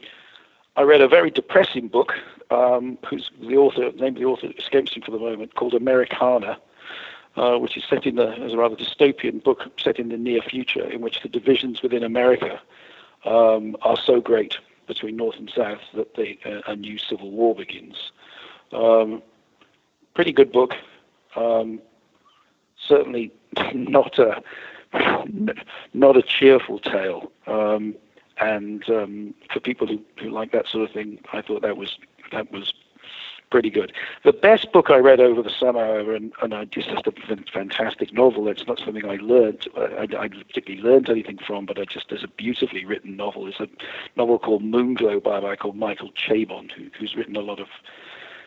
I 0.76 0.82
read 0.82 1.02
a 1.02 1.08
very 1.08 1.32
depressing 1.32 1.88
book, 1.88 2.14
um, 2.52 2.98
whose 3.08 3.32
the 3.42 3.58
author, 3.58 3.92
name 3.94 4.16
of 4.16 4.16
the 4.16 4.26
author 4.26 4.50
escapes 4.58 4.96
me 4.96 5.02
for 5.04 5.12
the 5.12 5.20
moment, 5.20 5.56
called 5.56 5.74
Americana, 5.74 6.58
uh, 7.36 7.58
which 7.58 7.78
is 7.78 7.84
set 7.90 8.06
in 8.06 8.16
the, 8.16 8.30
as 8.40 8.54
a 8.54 8.58
rather 8.58 8.76
dystopian 8.76 9.44
book 9.44 9.64
set 9.78 10.00
in 10.00 10.10
the 10.10 10.18
near 10.18 10.42
future, 10.42 10.90
in 10.90 11.02
which 11.02 11.22
the 11.22 11.30
divisions 11.30 11.82
within 11.82 12.04
America 12.04 12.62
um, 13.26 13.76
are 13.82 13.98
so 13.98 14.22
great 14.22 14.58
between 14.88 15.16
North 15.16 15.36
and 15.38 15.50
South 15.50 15.82
that 15.96 16.16
they, 16.16 16.38
uh, 16.46 16.62
a 16.72 16.76
new 16.76 16.98
civil 16.98 17.32
war 17.32 17.56
begins. 17.56 18.12
Um, 18.72 19.22
pretty 20.14 20.32
good 20.32 20.52
book. 20.52 20.74
Um, 21.36 21.82
certainly 22.88 23.32
not 23.74 24.18
a 24.20 24.42
not 25.94 26.16
a 26.16 26.22
cheerful 26.22 26.80
tale. 26.80 27.32
Um, 27.48 27.96
and 28.38 28.88
um, 28.90 29.34
for 29.52 29.60
people 29.60 29.88
who, 29.88 30.02
who 30.20 30.30
like 30.30 30.52
that 30.52 30.68
sort 30.68 30.88
of 30.88 30.94
thing, 30.94 31.20
I 31.32 31.42
thought 31.42 31.62
that 31.62 31.78
was 31.78 31.98
that 32.36 32.52
was 32.52 32.74
pretty 33.50 33.70
good. 33.70 33.94
The 34.24 34.34
best 34.34 34.72
book 34.72 34.90
I 34.90 34.98
read 34.98 35.20
over 35.20 35.42
the 35.42 35.50
summer, 35.50 36.14
and, 36.14 36.34
and 36.42 36.54
I 36.54 36.66
just 36.66 36.90
just 36.90 37.08
a 37.08 37.14
fantastic 37.54 38.12
novel. 38.14 38.48
It's 38.48 38.68
not 38.68 38.80
something 38.80 39.06
I 39.06 39.16
learned, 39.16 39.68
I, 39.78 40.08
I 40.18 40.28
particularly 40.28 40.82
learned 40.82 41.10
anything 41.10 41.38
from, 41.38 41.66
but 41.66 41.80
I 41.80 41.86
just 41.86 42.10
there's 42.10 42.24
a 42.24 42.28
beautifully 42.28 42.86
written 42.86 43.16
novel. 43.16 43.48
It's 43.48 43.60
a 43.60 43.68
novel 44.16 44.40
called 44.40 44.64
Moonglow 44.64 45.24
by 45.24 45.38
a 45.38 45.42
guy 45.42 45.56
called 45.56 45.78
Michael 45.78 46.12
Chabon, 46.12 46.72
who, 46.72 46.90
who's 46.98 47.16
written 47.16 47.36
a 47.36 47.42
lot 47.42 47.60
of 47.60 47.68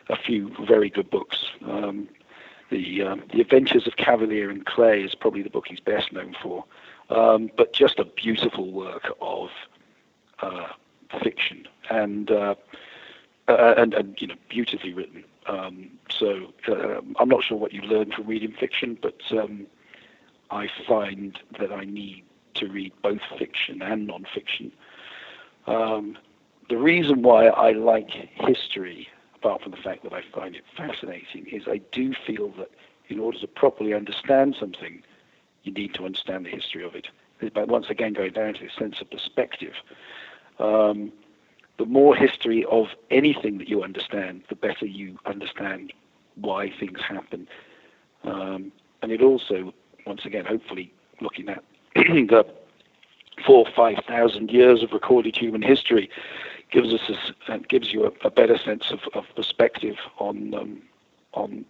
a 0.08 0.16
few 0.16 0.54
very 0.66 0.90
good 0.90 1.10
books. 1.10 1.46
Um, 1.66 2.08
the 2.70 3.02
um, 3.02 3.22
The 3.32 3.40
Adventures 3.40 3.86
of 3.86 3.96
Kavalier 3.96 4.50
and 4.50 4.66
Clay 4.66 5.02
is 5.02 5.14
probably 5.14 5.42
the 5.42 5.50
book 5.50 5.68
he's 5.68 5.80
best 5.80 6.12
known 6.12 6.34
for, 6.42 6.64
um, 7.08 7.50
but 7.56 7.72
just 7.72 7.98
a 7.98 8.04
beautiful 8.04 8.70
work 8.70 9.10
of 9.20 9.48
uh, 10.40 10.68
fiction 11.22 11.66
and, 11.90 12.30
uh, 12.30 12.54
uh, 13.48 13.74
and 13.76 13.94
and 13.94 14.20
you 14.20 14.26
know 14.26 14.34
beautifully 14.48 14.92
written. 14.92 15.24
Um, 15.46 15.90
so 16.10 16.52
uh, 16.68 17.00
I'm 17.18 17.28
not 17.28 17.42
sure 17.42 17.56
what 17.56 17.72
you 17.72 17.80
learn 17.82 18.12
from 18.12 18.26
reading 18.26 18.52
fiction, 18.52 18.98
but 19.00 19.20
um, 19.30 19.66
I 20.50 20.68
find 20.86 21.38
that 21.58 21.72
I 21.72 21.84
need 21.84 22.24
to 22.54 22.68
read 22.68 22.92
both 23.02 23.20
fiction 23.38 23.80
and 23.82 24.06
non-fiction. 24.06 24.72
Um, 25.66 26.18
the 26.68 26.76
reason 26.76 27.22
why 27.22 27.46
I 27.46 27.72
like 27.72 28.10
history 28.10 29.08
apart 29.38 29.62
from 29.62 29.72
the 29.72 29.78
fact 29.78 30.02
that 30.02 30.12
I 30.12 30.22
find 30.34 30.56
it 30.56 30.64
fascinating, 30.76 31.46
is 31.46 31.68
I 31.68 31.80
do 31.92 32.12
feel 32.26 32.48
that 32.58 32.70
in 33.08 33.20
order 33.20 33.38
to 33.38 33.46
properly 33.46 33.94
understand 33.94 34.56
something, 34.58 35.02
you 35.62 35.72
need 35.72 35.94
to 35.94 36.04
understand 36.04 36.46
the 36.46 36.50
history 36.50 36.84
of 36.84 36.94
it. 36.94 37.08
But 37.54 37.68
once 37.68 37.88
again, 37.88 38.14
going 38.14 38.32
down 38.32 38.54
to 38.54 38.64
the 38.64 38.70
sense 38.76 39.00
of 39.00 39.10
perspective, 39.10 39.74
um, 40.58 41.12
the 41.78 41.86
more 41.86 42.14
history 42.14 42.64
of 42.70 42.88
anything 43.10 43.58
that 43.58 43.68
you 43.68 43.82
understand, 43.82 44.42
the 44.48 44.56
better 44.56 44.84
you 44.84 45.18
understand 45.26 45.92
why 46.34 46.70
things 46.78 47.00
happen. 47.00 47.48
Um, 48.24 48.72
and 49.00 49.12
it 49.12 49.22
also, 49.22 49.72
once 50.06 50.24
again, 50.24 50.44
hopefully 50.44 50.92
looking 51.20 51.48
at 51.48 51.62
the 51.94 52.44
four, 53.46 53.66
five 53.74 53.98
thousand 54.06 54.50
years 54.50 54.82
of 54.82 54.92
recorded 54.92 55.36
human 55.36 55.62
history, 55.62 56.10
gives 56.70 56.92
us 56.92 57.00
a, 57.08 57.52
uh, 57.52 57.58
gives 57.68 57.92
you 57.92 58.04
a, 58.04 58.26
a, 58.26 58.30
better 58.30 58.58
sense 58.58 58.90
of, 58.90 59.00
of 59.14 59.24
perspective 59.36 59.96
on 60.18 60.54
um, 60.54 60.82
on 61.32 61.64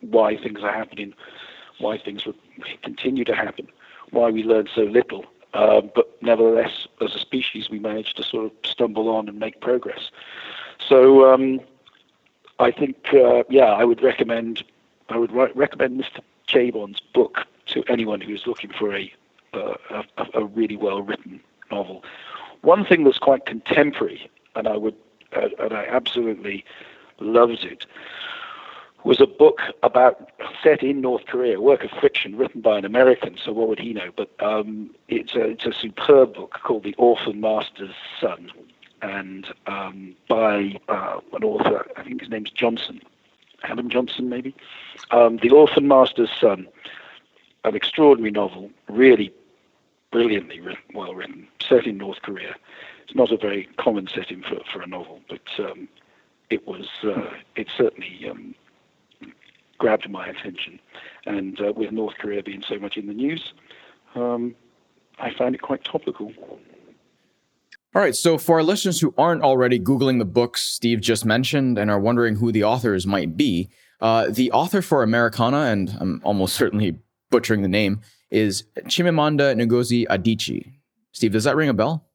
why 0.00 0.36
things 0.36 0.60
are 0.62 0.72
happening, 0.72 1.12
why 1.78 1.98
things 1.98 2.22
continue 2.82 3.24
to 3.24 3.34
happen, 3.34 3.66
why 4.10 4.30
we 4.30 4.42
learn 4.42 4.68
so 4.74 4.82
little. 4.82 5.24
Uh, 5.54 5.80
but 5.80 6.20
nevertheless, 6.22 6.86
as 7.00 7.14
a 7.14 7.18
species, 7.18 7.70
we 7.70 7.78
manage 7.78 8.14
to 8.14 8.22
sort 8.22 8.46
of 8.46 8.52
stumble 8.64 9.08
on 9.08 9.28
and 9.28 9.38
make 9.38 9.60
progress. 9.60 10.10
So 10.86 11.32
um, 11.32 11.60
I 12.58 12.70
think, 12.70 12.96
uh, 13.14 13.44
yeah, 13.48 13.72
I 13.72 13.84
would 13.84 14.02
recommend 14.02 14.62
I 15.08 15.18
would 15.18 15.32
re- 15.32 15.52
recommend 15.54 16.00
Mr. 16.00 16.20
Chabon's 16.48 17.00
book 17.00 17.46
to 17.66 17.84
anyone 17.88 18.20
who 18.20 18.34
is 18.34 18.46
looking 18.46 18.70
for 18.70 18.94
a 18.94 19.12
a, 19.54 20.04
a 20.34 20.44
really 20.44 20.76
well 20.76 21.00
written 21.02 21.40
novel. 21.70 22.04
One 22.62 22.84
thing 22.84 23.04
that's 23.04 23.18
quite 23.18 23.46
contemporary, 23.46 24.28
and 24.54 24.68
I 24.68 24.76
would, 24.76 24.94
uh, 25.34 25.48
and 25.58 25.72
I 25.72 25.86
absolutely 25.86 26.64
loved 27.20 27.64
it, 27.64 27.86
was 29.06 29.20
a 29.20 29.26
book 29.26 29.60
about 29.84 30.32
set 30.64 30.82
in 30.82 31.00
North 31.00 31.26
Korea, 31.26 31.58
a 31.58 31.60
work 31.60 31.84
of 31.84 31.90
fiction 32.00 32.36
written 32.36 32.60
by 32.60 32.76
an 32.76 32.84
American. 32.84 33.36
So 33.42 33.52
what 33.52 33.68
would 33.68 33.78
he 33.78 33.92
know? 33.92 34.10
But 34.16 34.30
um, 34.40 34.90
it's 35.06 35.36
a 35.36 35.42
it's 35.42 35.64
a 35.64 35.72
superb 35.72 36.34
book 36.34 36.58
called 36.64 36.82
The 36.82 36.94
Orphan 36.98 37.40
Master's 37.40 37.94
Son, 38.20 38.50
and 39.02 39.46
um, 39.68 40.16
by 40.28 40.80
uh, 40.88 41.20
an 41.32 41.44
author. 41.44 41.86
I 41.96 42.02
think 42.02 42.20
his 42.20 42.30
name's 42.30 42.50
Johnson, 42.50 43.00
Adam 43.62 43.88
Johnson, 43.88 44.28
maybe. 44.28 44.56
Um, 45.12 45.36
the 45.40 45.50
Orphan 45.50 45.86
Master's 45.86 46.32
Son, 46.40 46.66
an 47.62 47.76
extraordinary 47.76 48.32
novel, 48.32 48.70
really 48.88 49.32
brilliantly 50.10 50.58
written, 50.58 50.82
well 50.94 51.14
written, 51.14 51.46
set 51.60 51.86
in 51.86 51.96
North 51.96 52.22
Korea. 52.22 52.56
It's 53.04 53.14
not 53.14 53.30
a 53.30 53.36
very 53.36 53.68
common 53.76 54.08
setting 54.08 54.42
for, 54.42 54.58
for 54.72 54.82
a 54.82 54.86
novel, 54.88 55.20
but 55.28 55.46
um, 55.60 55.86
it 56.50 56.66
was 56.66 56.88
uh, 57.04 57.30
it 57.54 57.68
certainly 57.76 58.28
um, 58.28 58.56
grabbed 59.78 60.08
my 60.10 60.26
attention. 60.26 60.80
And 61.24 61.60
uh, 61.60 61.72
with 61.72 61.92
North 61.92 62.16
Korea 62.18 62.42
being 62.42 62.62
so 62.66 62.78
much 62.78 62.96
in 62.96 63.06
the 63.06 63.14
news, 63.14 63.52
um, 64.14 64.54
I 65.18 65.32
found 65.34 65.54
it 65.54 65.62
quite 65.62 65.84
topical. 65.84 66.32
All 67.94 68.02
right, 68.02 68.14
so 68.14 68.36
for 68.36 68.56
our 68.56 68.62
listeners 68.62 69.00
who 69.00 69.14
aren't 69.16 69.42
already 69.42 69.80
Googling 69.80 70.18
the 70.18 70.26
books 70.26 70.62
Steve 70.62 71.00
just 71.00 71.24
mentioned 71.24 71.78
and 71.78 71.90
are 71.90 71.98
wondering 71.98 72.36
who 72.36 72.52
the 72.52 72.64
authors 72.64 73.06
might 73.06 73.36
be, 73.36 73.70
uh, 74.00 74.26
the 74.28 74.52
author 74.52 74.82
for 74.82 75.02
Americana, 75.02 75.62
and 75.72 75.96
I'm 75.98 76.20
almost 76.22 76.54
certainly 76.54 76.98
butchering 77.30 77.62
the 77.62 77.68
name, 77.68 78.00
is 78.30 78.64
Chimamanda 78.80 79.54
Ngozi 79.54 80.06
Adichie. 80.08 80.74
Steve, 81.12 81.32
does 81.32 81.44
that 81.44 81.56
ring 81.56 81.70
a 81.70 81.74
bell? 81.74 82.06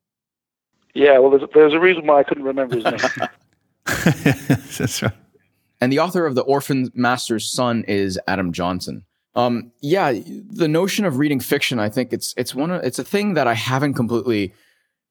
Yeah, 0.93 1.17
well, 1.17 1.31
there's, 1.31 1.49
there's 1.53 1.73
a 1.73 1.79
reason 1.79 2.05
why 2.05 2.19
I 2.19 2.23
couldn't 2.23 2.43
remember 2.43 2.75
his 2.75 2.85
name. 2.85 2.97
That's 3.85 5.01
right. 5.01 5.13
And 5.81 5.91
the 5.91 5.99
author 5.99 6.27
of 6.27 6.35
The 6.35 6.43
Orphan 6.43 6.91
Master's 6.93 7.51
Son 7.51 7.83
is 7.87 8.19
Adam 8.27 8.53
Johnson. 8.53 9.03
Um, 9.33 9.71
yeah, 9.81 10.11
the 10.11 10.67
notion 10.67 11.05
of 11.05 11.17
reading 11.17 11.39
fiction, 11.39 11.79
I 11.79 11.89
think 11.89 12.13
it's 12.13 12.33
it's 12.37 12.53
one 12.53 12.69
of, 12.69 12.83
it's 12.83 12.99
a 12.99 13.03
thing 13.03 13.33
that 13.33 13.47
I 13.47 13.55
haven't 13.55 13.95
completely, 13.95 14.53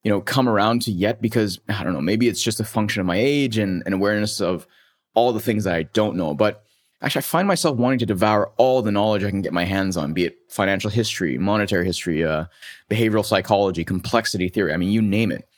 you 0.04 0.10
know, 0.10 0.20
come 0.20 0.48
around 0.48 0.82
to 0.82 0.92
yet 0.92 1.20
because 1.20 1.58
I 1.68 1.82
don't 1.82 1.94
know, 1.94 2.00
maybe 2.00 2.28
it's 2.28 2.42
just 2.42 2.60
a 2.60 2.64
function 2.64 3.00
of 3.00 3.06
my 3.06 3.16
age 3.16 3.58
and, 3.58 3.82
and 3.84 3.94
awareness 3.94 4.40
of 4.40 4.66
all 5.14 5.32
the 5.32 5.40
things 5.40 5.64
that 5.64 5.74
I 5.74 5.84
don't 5.84 6.16
know. 6.16 6.34
But 6.34 6.62
actually, 7.02 7.20
I 7.20 7.22
find 7.22 7.48
myself 7.48 7.78
wanting 7.78 7.98
to 8.00 8.06
devour 8.06 8.52
all 8.58 8.82
the 8.82 8.92
knowledge 8.92 9.24
I 9.24 9.30
can 9.30 9.42
get 9.42 9.52
my 9.52 9.64
hands 9.64 9.96
on, 9.96 10.12
be 10.12 10.26
it 10.26 10.36
financial 10.50 10.90
history, 10.90 11.38
monetary 11.38 11.86
history, 11.86 12.22
uh, 12.22 12.44
behavioral 12.90 13.24
psychology, 13.24 13.84
complexity 13.84 14.48
theory. 14.48 14.72
I 14.72 14.76
mean, 14.76 14.90
you 14.90 15.02
name 15.02 15.32
it. 15.32 15.48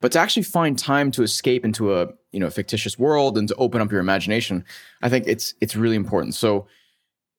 But 0.00 0.12
to 0.12 0.20
actually 0.20 0.44
find 0.44 0.78
time 0.78 1.10
to 1.12 1.22
escape 1.22 1.64
into 1.64 1.94
a 1.94 2.08
you 2.32 2.40
know 2.40 2.50
fictitious 2.50 2.98
world 2.98 3.36
and 3.36 3.48
to 3.48 3.54
open 3.56 3.80
up 3.80 3.90
your 3.90 4.00
imagination, 4.00 4.64
I 5.02 5.08
think 5.08 5.26
it's 5.26 5.54
it's 5.60 5.76
really 5.76 5.96
important. 5.96 6.34
So 6.34 6.66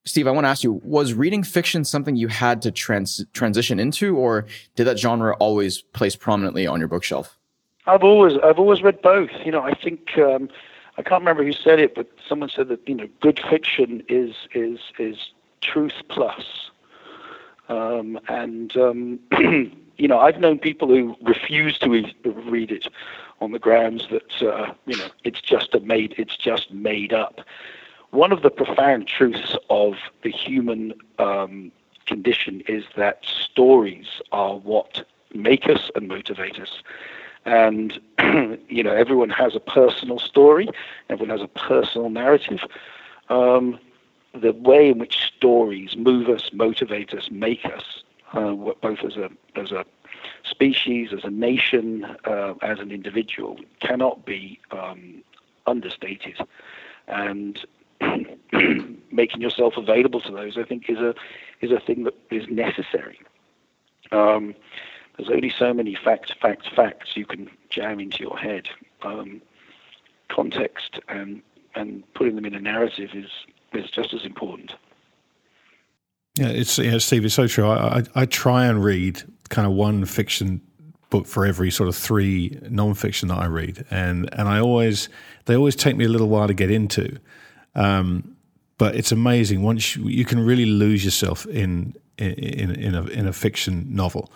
Steve, 0.04 0.26
I 0.26 0.30
want 0.30 0.44
to 0.44 0.48
ask 0.48 0.64
you, 0.64 0.80
was 0.82 1.12
reading 1.12 1.42
fiction 1.42 1.84
something 1.84 2.16
you 2.16 2.28
had 2.28 2.62
to 2.62 2.70
trans- 2.70 3.24
transition 3.34 3.78
into, 3.78 4.16
or 4.16 4.46
did 4.74 4.84
that 4.84 4.98
genre 4.98 5.34
always 5.34 5.82
place 5.82 6.16
prominently 6.16 6.66
on 6.66 6.78
your 6.78 6.88
bookshelf? 6.88 7.38
I've 7.86 8.02
always, 8.02 8.38
I've 8.42 8.58
always 8.58 8.82
read 8.82 9.02
both. 9.02 9.30
You 9.44 9.52
know, 9.52 9.62
I 9.62 9.74
think 9.74 10.16
um, 10.16 10.48
I 10.96 11.02
can't 11.02 11.20
remember 11.20 11.44
who 11.44 11.52
said 11.52 11.78
it, 11.78 11.94
but 11.94 12.08
someone 12.26 12.48
said 12.48 12.68
that 12.68 12.86
you 12.88 12.94
know, 12.94 13.08
good 13.20 13.40
fiction 13.50 14.02
is 14.08 14.34
is 14.54 14.78
is 14.98 15.16
truth 15.60 15.94
plus. 16.08 16.70
Um, 17.68 18.18
and 18.28 18.76
um, 18.76 19.20
you 20.00 20.08
know, 20.08 20.18
I've 20.18 20.40
known 20.40 20.58
people 20.58 20.88
who 20.88 21.16
refuse 21.22 21.78
to 21.80 21.88
read 21.88 22.70
it 22.72 22.86
on 23.40 23.52
the 23.52 23.58
grounds 23.58 24.08
that 24.10 24.42
uh, 24.42 24.72
you 24.86 24.96
know 24.96 25.08
it's 25.24 25.40
just 25.40 25.74
a 25.74 25.80
made, 25.80 26.14
it's 26.18 26.36
just 26.36 26.72
made 26.72 27.12
up 27.12 27.40
one 28.10 28.32
of 28.32 28.42
the 28.42 28.50
profound 28.50 29.06
truths 29.06 29.56
of 29.68 29.94
the 30.22 30.30
human 30.30 30.92
um, 31.18 31.70
condition 32.06 32.62
is 32.66 32.84
that 32.96 33.24
stories 33.24 34.20
are 34.32 34.56
what 34.56 35.06
make 35.32 35.68
us 35.68 35.90
and 35.94 36.08
motivate 36.08 36.58
us. 36.58 36.82
And, 37.44 38.00
you 38.68 38.82
know, 38.82 38.92
everyone 38.92 39.30
has 39.30 39.54
a 39.54 39.60
personal 39.60 40.18
story, 40.18 40.68
everyone 41.08 41.38
has 41.38 41.44
a 41.44 41.48
personal 41.48 42.10
narrative. 42.10 42.60
Um, 43.28 43.78
the 44.34 44.52
way 44.52 44.90
in 44.90 44.98
which 44.98 45.30
stories 45.36 45.96
move 45.96 46.28
us, 46.28 46.50
motivate 46.52 47.14
us, 47.14 47.30
make 47.30 47.64
us, 47.64 48.02
uh, 48.32 48.54
both 48.80 49.00
as 49.04 49.16
a, 49.16 49.30
as 49.56 49.72
a 49.72 49.84
species, 50.44 51.12
as 51.12 51.24
a 51.24 51.30
nation, 51.30 52.04
uh, 52.24 52.54
as 52.62 52.78
an 52.78 52.90
individual, 52.90 53.58
cannot 53.80 54.24
be 54.24 54.58
um, 54.70 55.22
understated. 55.66 56.38
And 57.08 57.64
making 59.12 59.40
yourself 59.40 59.76
available 59.76 60.20
to 60.20 60.32
those, 60.32 60.56
I 60.56 60.64
think, 60.64 60.88
is 60.88 60.98
a 60.98 61.14
is 61.60 61.70
a 61.70 61.80
thing 61.80 62.04
that 62.04 62.14
is 62.30 62.48
necessary. 62.48 63.20
Um, 64.12 64.54
there's 65.16 65.28
only 65.28 65.50
so 65.50 65.74
many 65.74 65.94
facts, 65.94 66.32
facts, 66.40 66.66
facts 66.74 67.16
you 67.16 67.26
can 67.26 67.50
jam 67.68 68.00
into 68.00 68.22
your 68.22 68.38
head. 68.38 68.68
Um, 69.02 69.42
context 70.30 71.00
and 71.08 71.42
and 71.74 72.02
putting 72.14 72.36
them 72.36 72.46
in 72.46 72.54
a 72.54 72.60
narrative 72.60 73.10
is 73.14 73.30
is 73.72 73.90
just 73.90 74.14
as 74.14 74.24
important. 74.24 74.74
Yeah, 76.40 76.48
it's 76.48 76.78
yeah, 76.78 76.96
Steve. 76.96 77.26
It's 77.26 77.34
so 77.34 77.46
true. 77.46 77.66
I, 77.66 77.98
I, 77.98 78.02
I 78.14 78.24
try 78.24 78.64
and 78.64 78.82
read 78.82 79.22
kind 79.50 79.66
of 79.66 79.74
one 79.74 80.06
fiction 80.06 80.62
book 81.10 81.26
for 81.26 81.44
every 81.44 81.70
sort 81.70 81.90
of 81.90 81.94
three 81.94 82.58
non-fiction 82.70 83.28
that 83.28 83.36
I 83.36 83.44
read, 83.44 83.84
and 83.90 84.26
and 84.32 84.48
I 84.48 84.58
always 84.58 85.10
they 85.44 85.54
always 85.54 85.76
take 85.76 85.96
me 85.96 86.06
a 86.06 86.08
little 86.08 86.30
while 86.30 86.48
to 86.48 86.54
get 86.54 86.70
into. 86.70 87.18
Um, 87.74 88.36
but 88.78 88.96
it's 88.96 89.12
amazing 89.12 89.60
once 89.60 89.94
you, 89.94 90.08
you, 90.08 90.24
can 90.24 90.40
really 90.40 90.64
lose 90.64 91.04
yourself 91.04 91.44
in 91.44 91.94
in 92.16 92.74
in 92.74 92.94
a, 92.94 93.02
in 93.08 93.26
a 93.26 93.34
fiction 93.34 93.94
novel. 93.94 94.32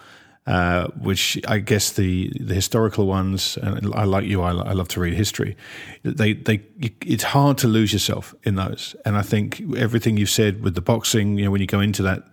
Uh, 0.47 0.89
which 1.01 1.41
I 1.49 1.59
guess 1.59 1.93
the 1.93 2.31
the 2.39 2.55
historical 2.55 3.07
ones, 3.07 3.57
and 3.63 3.95
I 3.95 4.05
like 4.05 4.27
you, 4.27 4.43
I, 4.43 4.51
I, 4.51 4.73
love 4.73 4.89
to 4.89 5.01
read 5.01 5.15
history. 5.15 5.57
They 6.03 6.35
they 6.35 6.61
it's 7.01 7.23
hard 7.23 7.57
to 7.59 7.67
lose 7.67 7.95
yourself 7.95 8.35
in 8.43 8.57
those, 8.57 8.95
and 9.07 9.17
I 9.17 9.23
think 9.23 9.63
everything 9.75 10.19
you've 10.19 10.29
said 10.29 10.63
with 10.63 10.75
the 10.75 10.83
boxing, 10.83 11.39
you 11.39 11.47
know, 11.47 11.51
when 11.51 11.63
you 11.63 11.67
go 11.67 11.81
into 11.81 12.03
that 12.03 12.25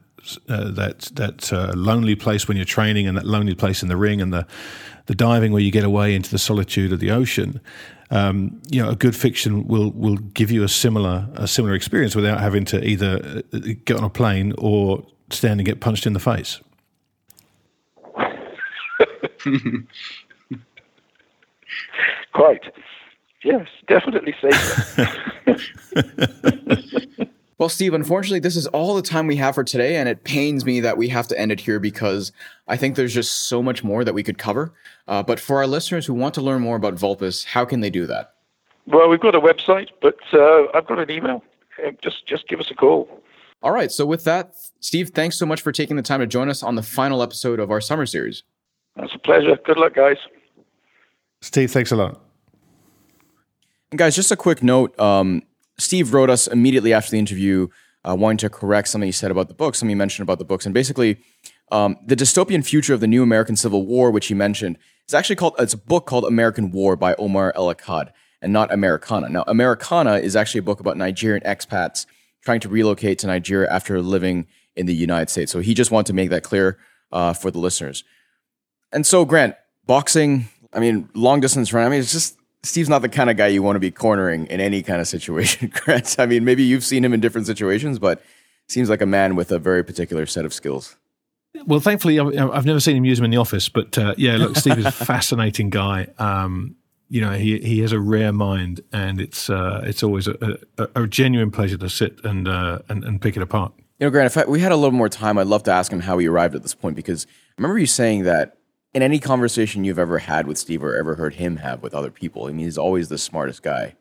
uh, 0.50 0.72
that 0.72 1.00
that 1.14 1.54
uh, 1.54 1.72
lonely 1.74 2.16
place 2.16 2.50
when 2.50 2.58
you're 2.58 2.66
training, 2.66 3.08
and 3.08 3.16
that 3.16 3.26
lonely 3.26 3.56
place 3.56 3.82
in 3.82 3.88
the 3.88 3.96
ring, 3.96 4.22
and 4.22 4.34
the 4.34 4.46
the 5.06 5.16
diving 5.16 5.54
where 5.54 5.62
you 5.62 5.72
get 5.72 5.86
away 5.86 6.14
into 6.14 6.30
the 6.32 6.38
solitude 6.38 6.92
of 6.92 7.00
the 7.00 7.12
ocean 7.12 7.62
um, 8.12 8.62
you 8.70 8.84
know, 8.84 8.90
a 8.90 8.96
good 8.96 9.16
fiction 9.16 9.66
will 9.68 9.92
will 9.92 10.18
give 10.18 10.52
you 10.52 10.64
a 10.64 10.68
similar 10.68 11.28
a 11.36 11.48
similar 11.48 11.74
experience 11.74 12.14
without 12.14 12.42
having 12.42 12.66
to 12.66 12.86
either 12.86 13.42
uh, 13.54 13.60
get 13.86 13.98
on 13.98 14.04
a 14.04 14.10
plane 14.10 14.54
or 14.58 15.06
stand 15.30 15.60
and 15.62 15.66
get 15.66 15.80
punched 15.80 16.06
in 16.06 16.14
the 16.14 16.20
face. 16.20 16.60
Quite. 22.34 22.64
Yes, 23.44 23.68
definitely 23.88 24.36
so. 24.40 24.50
Well, 27.62 27.70
Steve, 27.70 27.94
unfortunately, 27.94 28.40
this 28.40 28.56
is 28.56 28.66
all 28.66 28.96
the 28.96 29.04
time 29.04 29.28
we 29.28 29.36
have 29.36 29.54
for 29.54 29.64
today, 29.64 29.98
and 29.98 30.10
it 30.10 30.24
pains 30.24 30.66
me 30.66 30.80
that 30.80 30.98
we 30.98 31.10
have 31.10 31.28
to 31.28 31.40
end 31.40 31.52
it 31.52 31.60
here 31.60 31.80
because 31.80 32.32
I 32.68 32.76
think 32.76 32.96
there's 32.96 33.14
just 33.14 33.44
so 33.50 33.62
much 33.62 33.84
more 33.84 34.04
that 34.04 34.16
we 34.16 34.24
could 34.24 34.40
cover. 34.40 34.74
Uh, 35.08 35.22
but 35.22 35.40
for 35.40 35.58
our 35.58 35.68
listeners 35.68 36.08
who 36.08 36.16
want 36.16 36.34
to 36.34 36.42
learn 36.42 36.64
more 36.64 36.76
about 36.76 36.96
Vulpes, 36.96 37.46
how 37.46 37.64
can 37.64 37.82
they 37.82 37.92
do 37.92 38.08
that? 38.08 38.34
Well, 38.88 39.08
we've 39.10 39.20
got 39.20 39.36
a 39.36 39.40
website, 39.40 39.90
but 40.02 40.18
uh, 40.34 40.72
I've 40.74 40.88
got 40.88 40.98
an 40.98 41.12
email. 41.12 41.44
Uh, 41.86 41.92
just 42.02 42.26
just 42.26 42.48
give 42.48 42.60
us 42.60 42.72
a 42.72 42.74
call. 42.74 43.08
All 43.62 43.72
right. 43.72 43.92
So 43.92 44.08
with 44.08 44.24
that, 44.24 44.56
Steve, 44.80 45.12
thanks 45.12 45.38
so 45.38 45.46
much 45.46 45.62
for 45.62 45.72
taking 45.72 45.98
the 45.98 46.02
time 46.02 46.22
to 46.22 46.26
join 46.26 46.50
us 46.50 46.64
on 46.64 46.74
the 46.74 46.82
final 46.82 47.22
episode 47.22 47.60
of 47.60 47.70
our 47.70 47.80
summer 47.80 48.08
series. 48.08 48.42
That's 48.96 49.14
a 49.16 49.20
pleasure. 49.20 49.58
Good 49.66 49.78
luck, 49.78 49.96
guys. 49.96 50.18
Steve, 51.42 51.72
thanks 51.72 51.92
a 51.92 51.96
lot. 51.96 52.22
And 53.92 53.98
guys, 53.98 54.16
just 54.16 54.32
a 54.32 54.36
quick 54.36 54.62
note. 54.64 54.98
Um, 55.00 55.44
Steve 55.78 56.14
wrote 56.14 56.30
us 56.30 56.48
immediately 56.48 56.94
after 56.94 57.12
the 57.12 57.20
interview, 57.20 57.68
uh, 58.08 58.16
wanting 58.16 58.38
to 58.38 58.50
correct 58.50 58.88
something 58.88 59.08
he 59.08 59.12
said 59.12 59.32
about 59.32 59.48
the 59.48 59.54
book, 59.54 59.76
something 59.76 59.90
he 59.90 59.96
mentioned 59.96 60.24
about 60.24 60.40
the 60.40 60.46
books. 60.46 60.66
And 60.66 60.74
basically, 60.74 61.18
um, 61.72 61.98
the 62.06 62.16
dystopian 62.16 62.66
future 62.66 62.94
of 62.94 63.00
the 63.00 63.08
new 63.08 63.24
American 63.24 63.56
Civil 63.56 63.86
War, 63.86 64.12
which 64.12 64.28
he 64.28 64.34
mentioned, 64.34 64.78
is 65.08 65.14
actually 65.14 65.36
called, 65.38 65.56
it's 65.58 65.74
a 65.74 65.78
book 65.78 66.06
called 66.06 66.26
American 66.26 66.72
War 66.72 66.96
by 66.96 67.16
Omar 67.16 67.54
El 67.56 67.74
Akkad 67.74 68.12
and 68.42 68.54
not 68.54 68.72
Americana. 68.74 69.30
Now, 69.30 69.44
Americana 69.48 70.16
is 70.18 70.36
actually 70.36 70.60
a 70.60 70.64
book 70.64 70.80
about 70.80 70.98
Nigerian 70.98 71.44
expats 71.44 72.06
trying 72.44 72.60
to 72.62 72.70
relocate 72.70 73.20
to 73.20 73.28
Nigeria 73.28 73.70
after 73.72 74.02
living 74.02 74.48
in 74.76 74.86
the 74.86 74.96
United 74.96 75.30
States. 75.30 75.52
So 75.52 75.60
he 75.60 75.74
just 75.74 75.92
wanted 75.92 76.08
to 76.08 76.14
make 76.14 76.30
that 76.30 76.44
clear 76.44 76.78
uh, 77.12 77.34
for 77.34 77.52
the 77.52 77.60
listeners. 77.60 78.04
And 78.94 79.06
so, 79.06 79.26
Grant, 79.26 79.56
boxing, 79.86 80.48
I 80.74 80.80
mean, 80.80 81.10
long 81.14 81.40
distance 81.40 81.74
run, 81.74 81.86
I 81.86 81.90
mean, 81.90 82.00
it's 82.00 82.12
just 82.12 82.38
Steve's 82.64 82.90
not 82.90 83.02
the 83.02 83.10
kind 83.10 83.30
of 83.30 83.38
guy 83.38 83.48
you 83.48 83.64
want 83.64 83.76
to 83.76 83.80
be 83.80 83.92
cornering 83.92 84.46
in 84.48 84.60
any 84.60 84.84
kind 84.84 85.02
of 85.02 85.08
situation, 85.08 85.72
Grant. 85.86 86.16
I 86.20 86.26
mean, 86.26 86.46
maybe 86.46 86.64
you've 86.64 86.84
seen 86.84 87.04
him 87.04 87.14
in 87.14 87.20
different 87.20 87.48
situations, 87.48 88.00
but 88.00 88.22
seems 88.68 88.90
like 88.90 89.02
a 89.02 89.06
man 89.06 89.36
with 89.36 89.52
a 89.52 89.60
very 89.60 89.84
particular 89.84 90.26
set 90.26 90.46
of 90.46 90.54
skills. 90.54 90.96
Well, 91.66 91.80
thankfully, 91.80 92.18
I've 92.20 92.66
never 92.66 92.80
seen 92.80 92.96
him 92.96 93.06
use 93.06 93.18
them 93.18 93.26
in 93.26 93.32
the 93.32 93.38
office, 93.38 93.68
but 93.68 93.98
uh, 93.98 94.14
yeah, 94.18 94.38
look, 94.38 94.56
Steve 94.56 94.78
is 94.78 94.86
a 94.86 94.92
fascinating 94.92 95.70
guy. 95.70 96.08
Um, 96.18 96.76
you 97.10 97.20
know, 97.20 97.32
he 97.32 97.60
he 97.60 97.80
has 97.80 97.92
a 97.92 98.00
rare 98.00 98.32
mind, 98.32 98.80
and 98.94 99.20
it's 99.20 99.50
uh, 99.50 99.82
it's 99.84 100.02
always 100.02 100.28
a, 100.28 100.58
a, 100.78 100.88
a, 100.96 101.08
genuine 101.08 101.52
pleasure 101.52 101.76
to 101.78 101.90
sit 101.90 102.24
and, 102.24 102.48
uh, 102.48 102.80
and 102.88 103.04
and 103.04 103.22
pick 103.22 103.36
it 103.36 103.44
apart. 103.44 103.74
You 104.00 104.08
know, 104.08 104.12
Grant, 104.12 104.28
if 104.28 104.38
I, 104.38 104.46
we 104.46 104.62
had 104.62 104.72
a 104.72 104.78
little 104.78 104.94
more 104.94 105.10
time, 105.10 105.38
I'd 105.38 105.48
love 105.48 105.64
to 105.64 105.72
ask 105.72 105.92
him 105.92 106.00
how 106.00 106.18
he 106.20 106.28
arrived 106.28 106.56
at 106.56 106.64
this 106.64 106.74
point 106.74 106.96
because 106.96 107.28
I 107.30 107.62
remember 107.62 107.80
you 107.80 107.86
saying 107.86 108.24
that 108.24 108.58
in 108.94 109.02
any 109.02 109.20
conversation 109.20 109.84
you've 109.84 110.00
ever 110.00 110.20
had 110.20 110.48
with 110.48 110.58
Steve 110.58 110.84
or 110.84 110.96
ever 110.96 111.16
heard 111.16 111.36
him 111.36 111.58
have 111.58 111.82
with 111.82 111.94
other 111.94 112.12
people, 112.12 112.46
I 112.46 112.52
mean, 112.52 112.66
he's 112.66 112.78
always 112.78 113.10
the 113.10 113.18
smartest 113.18 113.64
guy, 113.64 113.96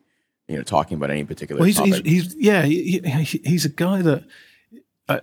you 0.47 0.57
know, 0.57 0.63
talking 0.63 0.97
about 0.97 1.09
any 1.09 1.23
particular 1.23 1.59
well, 1.59 1.67
he's, 1.67 1.77
topic. 1.77 2.05
He's, 2.05 2.33
he's 2.33 2.35
yeah, 2.35 2.63
he, 2.63 3.01
he's 3.43 3.65
a 3.65 3.69
guy 3.69 4.01
that 4.01 4.23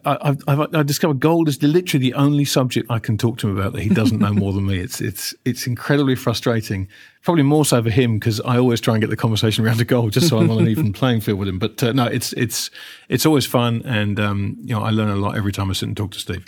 I, 0.05 0.37
I 0.45 0.83
discovered 0.83 1.21
gold 1.21 1.49
is 1.49 1.63
literally 1.63 2.11
the 2.11 2.15
only 2.15 2.45
subject 2.45 2.91
I 2.91 2.99
can 2.99 3.17
talk 3.17 3.39
to 3.39 3.49
him 3.49 3.59
about 3.59 3.73
that 3.73 3.81
he 3.81 3.89
doesn't 3.89 4.19
know 4.19 4.33
more 4.33 4.53
than 4.53 4.67
me. 4.67 4.79
It's 4.79 5.01
it's 5.01 5.35
it's 5.45 5.67
incredibly 5.67 6.15
frustrating. 6.15 6.89
Probably 7.23 7.43
more 7.43 7.65
so 7.65 7.83
for 7.83 7.91
him 7.91 8.19
because 8.19 8.41
I 8.43 8.59
always 8.59 8.81
try 8.81 8.95
and 8.95 9.01
get 9.01 9.11
the 9.11 9.17
conversation 9.17 9.65
around 9.65 9.79
to 9.79 9.85
gold 9.85 10.13
just 10.13 10.29
so 10.29 10.39
I'm 10.39 10.51
on 10.51 10.59
an 10.59 10.69
even 10.69 10.93
playing 10.93 11.21
field 11.21 11.39
with 11.39 11.49
him. 11.49 11.59
But 11.59 11.83
uh, 11.83 11.93
no, 11.93 12.07
it's 12.07 12.33
it's 12.35 12.71
it's 13.09 13.25
always 13.25 13.47
fun, 13.47 13.83
and 13.85 14.21
um, 14.21 14.57
you 14.61 14.75
know 14.75 14.83
I 14.83 14.91
learn 14.91 15.09
a 15.09 15.17
lot 15.17 15.37
every 15.37 15.53
time 15.53 15.71
I 15.71 15.73
sit 15.73 15.89
and 15.89 15.97
talk 15.97 16.11
to 16.13 16.19
Steve. 16.19 16.45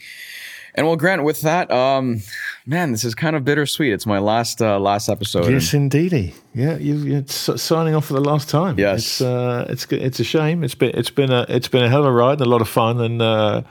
And 0.75 0.87
well, 0.87 0.97
Grant, 0.97 1.25
with 1.25 1.41
that, 1.43 1.71
um, 1.71 2.23
man, 2.67 2.93
this 2.93 3.05
is 3.05 3.15
kind 3.15 3.37
of 3.37 3.45
bittersweet. 3.45 3.93
It's 3.93 4.07
my 4.07 4.19
last 4.19 4.61
uh, 4.63 4.79
last 4.79 5.09
episode. 5.09 5.51
Yes, 5.51 5.75
indeedy. 5.75 6.35
Yeah, 6.55 6.77
you, 6.77 7.19
are 7.19 7.27
signing 7.27 7.95
off 7.95 8.07
for 8.07 8.15
the 8.15 8.21
last 8.21 8.49
time. 8.49 8.79
Yes, 8.79 8.99
it's 8.99 9.21
uh, 9.21 9.67
it's 9.69 9.87
it's 9.91 10.21
a 10.21 10.25
shame. 10.25 10.65
It's 10.65 10.75
been 10.75 10.93
it's 10.95 11.11
been 11.11 11.31
a 11.31 11.47
it's 11.49 11.69
been 11.69 11.85
a 11.85 11.89
hell 11.89 12.01
of 12.01 12.07
a 12.07 12.13
ride 12.13 12.39
and 12.39 12.43
a 12.43 12.49
lot 12.49 12.61
of 12.61 12.69
fun. 12.69 13.01
And 13.01 13.23
uh, 13.23 13.63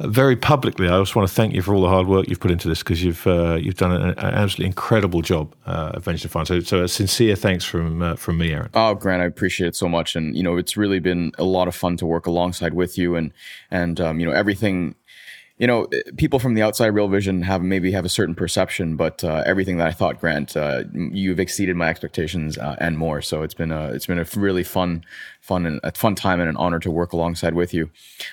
very 0.00 0.36
publicly, 0.36 0.88
I 0.88 0.98
just 0.98 1.14
want 1.14 1.28
to 1.28 1.34
thank 1.34 1.54
you 1.54 1.62
for 1.62 1.74
all 1.74 1.82
the 1.82 1.88
hard 1.88 2.06
work 2.06 2.28
you've 2.28 2.40
put 2.40 2.50
into 2.50 2.68
this 2.68 2.80
because 2.80 3.04
you've 3.04 3.26
uh, 3.26 3.54
you've 3.60 3.76
done 3.76 3.92
an, 3.92 4.10
an, 4.10 4.18
absolutely 4.18 4.66
incredible 4.66 5.22
job 5.22 5.54
uh, 5.66 5.92
at 5.94 6.02
Venture 6.02 6.28
Fund. 6.28 6.48
So, 6.48 6.60
so 6.60 6.82
a 6.82 6.88
sincere 6.88 7.36
thanks 7.36 7.64
from 7.64 8.02
uh, 8.02 8.16
from 8.16 8.38
me, 8.38 8.52
Aaron. 8.52 8.70
Oh, 8.74 8.94
Grant, 8.94 9.22
I 9.22 9.26
appreciate 9.26 9.68
it 9.68 9.76
so 9.76 9.88
much, 9.88 10.16
and 10.16 10.36
you 10.36 10.42
know 10.42 10.56
it's 10.56 10.76
really 10.76 10.98
been 10.98 11.32
a 11.38 11.44
lot 11.44 11.68
of 11.68 11.74
fun 11.74 11.96
to 11.98 12.06
work 12.06 12.26
alongside 12.26 12.74
with 12.74 12.98
you, 12.98 13.14
and 13.14 13.32
and 13.70 14.00
um, 14.00 14.18
you 14.18 14.26
know 14.26 14.32
everything 14.32 14.96
you 15.62 15.68
know, 15.68 15.86
people 16.16 16.40
from 16.40 16.54
the 16.54 16.62
outside 16.62 16.88
Real 16.88 17.06
Vision 17.06 17.42
have 17.42 17.62
maybe 17.62 17.92
have 17.92 18.04
a 18.04 18.08
certain 18.08 18.34
perception, 18.34 18.96
but 18.96 19.22
uh, 19.22 19.44
everything 19.46 19.76
that 19.76 19.86
I 19.86 19.92
thought, 19.92 20.18
Grant, 20.18 20.56
uh, 20.56 20.82
you've 20.92 21.38
exceeded 21.38 21.76
my 21.76 21.88
expectations 21.88 22.58
uh, 22.58 22.74
and 22.80 22.98
more. 22.98 23.22
So 23.22 23.42
it's 23.42 23.54
been 23.54 23.70
a 23.70 23.92
it's 23.92 24.06
been 24.06 24.18
a 24.18 24.26
really 24.34 24.64
fun, 24.64 25.04
fun 25.40 25.64
and 25.64 25.78
a 25.84 25.92
fun 25.92 26.16
time 26.16 26.40
and 26.40 26.48
an 26.48 26.56
honor 26.56 26.80
to 26.80 26.90
work 26.90 27.12
alongside 27.12 27.54
with 27.54 27.72
you. 27.72 27.84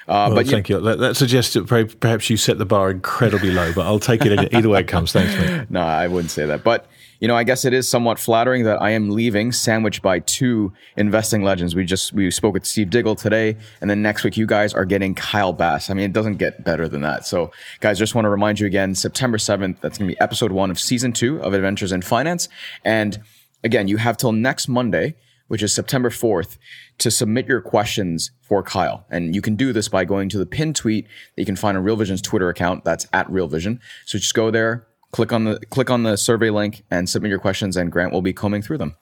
Uh, 0.07 0.25
well, 0.33 0.37
but 0.37 0.47
thank 0.47 0.69
you. 0.69 0.77
you. 0.77 0.81
That, 0.81 0.97
that, 0.97 1.17
suggests 1.17 1.53
that 1.53 1.67
perhaps 1.99 2.31
you 2.31 2.37
set 2.37 2.57
the 2.57 2.65
bar 2.65 2.89
incredibly 2.89 3.51
low, 3.51 3.73
but 3.75 3.85
I'll 3.85 3.99
take 3.99 4.25
it 4.25 4.51
either 4.51 4.69
way 4.69 4.79
it 4.79 4.87
comes. 4.87 5.11
Thanks, 5.11 5.35
mate. 5.35 5.67
no, 5.69 5.81
I 5.81 6.07
wouldn't 6.07 6.31
say 6.31 6.47
that, 6.47 6.63
but 6.63 6.87
you 7.19 7.27
know, 7.27 7.35
I 7.35 7.43
guess 7.43 7.65
it 7.65 7.73
is 7.73 7.87
somewhat 7.87 8.17
flattering 8.17 8.63
that 8.63 8.81
I 8.81 8.91
am 8.91 9.09
leaving 9.09 9.51
sandwiched 9.51 10.01
by 10.01 10.19
two 10.19 10.71
investing 10.95 11.43
legends. 11.43 11.75
We 11.75 11.85
just, 11.85 12.13
we 12.13 12.31
spoke 12.31 12.53
with 12.53 12.65
Steve 12.65 12.89
Diggle 12.89 13.15
today. 13.15 13.57
And 13.81 13.89
then 13.89 14.01
next 14.01 14.23
week, 14.23 14.37
you 14.37 14.45
guys 14.45 14.73
are 14.73 14.85
getting 14.85 15.15
Kyle 15.15 15.53
Bass. 15.53 15.89
I 15.89 15.93
mean, 15.93 16.05
it 16.05 16.13
doesn't 16.13 16.37
get 16.37 16.63
better 16.63 16.87
than 16.87 17.01
that. 17.01 17.25
So 17.25 17.51
guys, 17.81 17.99
just 17.99 18.15
want 18.15 18.25
to 18.25 18.29
remind 18.29 18.59
you 18.59 18.67
again, 18.67 18.95
September 18.95 19.37
7th, 19.37 19.81
that's 19.81 19.97
going 19.97 20.09
to 20.09 20.15
be 20.15 20.21
episode 20.21 20.51
one 20.51 20.71
of 20.71 20.79
season 20.79 21.11
two 21.11 21.41
of 21.41 21.53
Adventures 21.53 21.91
in 21.91 22.01
Finance. 22.01 22.47
And 22.85 23.21
again, 23.63 23.87
you 23.87 23.97
have 23.97 24.15
till 24.15 24.31
next 24.31 24.67
Monday, 24.67 25.15
which 25.49 25.63
is 25.63 25.73
September 25.73 26.09
4th, 26.09 26.57
to 26.99 27.11
submit 27.11 27.47
your 27.47 27.59
questions 27.59 28.31
for 28.41 28.63
Kyle. 28.63 29.05
And 29.09 29.35
you 29.35 29.41
can 29.41 29.55
do 29.55 29.73
this 29.73 29.89
by 29.89 30.05
going 30.05 30.29
to 30.29 30.37
the 30.37 30.45
pinned 30.45 30.75
tweet 30.75 31.05
that 31.05 31.41
you 31.41 31.45
can 31.45 31.55
find 31.55 31.75
on 31.75 31.83
Real 31.83 31.95
Vision's 31.95 32.21
Twitter 32.21 32.49
account. 32.49 32.85
That's 32.85 33.07
at 33.11 33.29
Real 33.29 33.47
Vision. 33.47 33.81
So 34.05 34.19
just 34.19 34.33
go 34.33 34.51
there, 34.51 34.87
click 35.11 35.31
on 35.31 35.45
the 35.45 35.59
click 35.69 35.89
on 35.89 36.03
the 36.03 36.17
survey 36.17 36.49
link 36.49 36.83
and 36.91 37.09
submit 37.09 37.29
your 37.29 37.39
questions, 37.39 37.77
and 37.77 37.91
Grant 37.91 38.13
will 38.13 38.21
be 38.21 38.33
combing 38.33 38.61
through 38.61 38.77
them. 38.77 38.95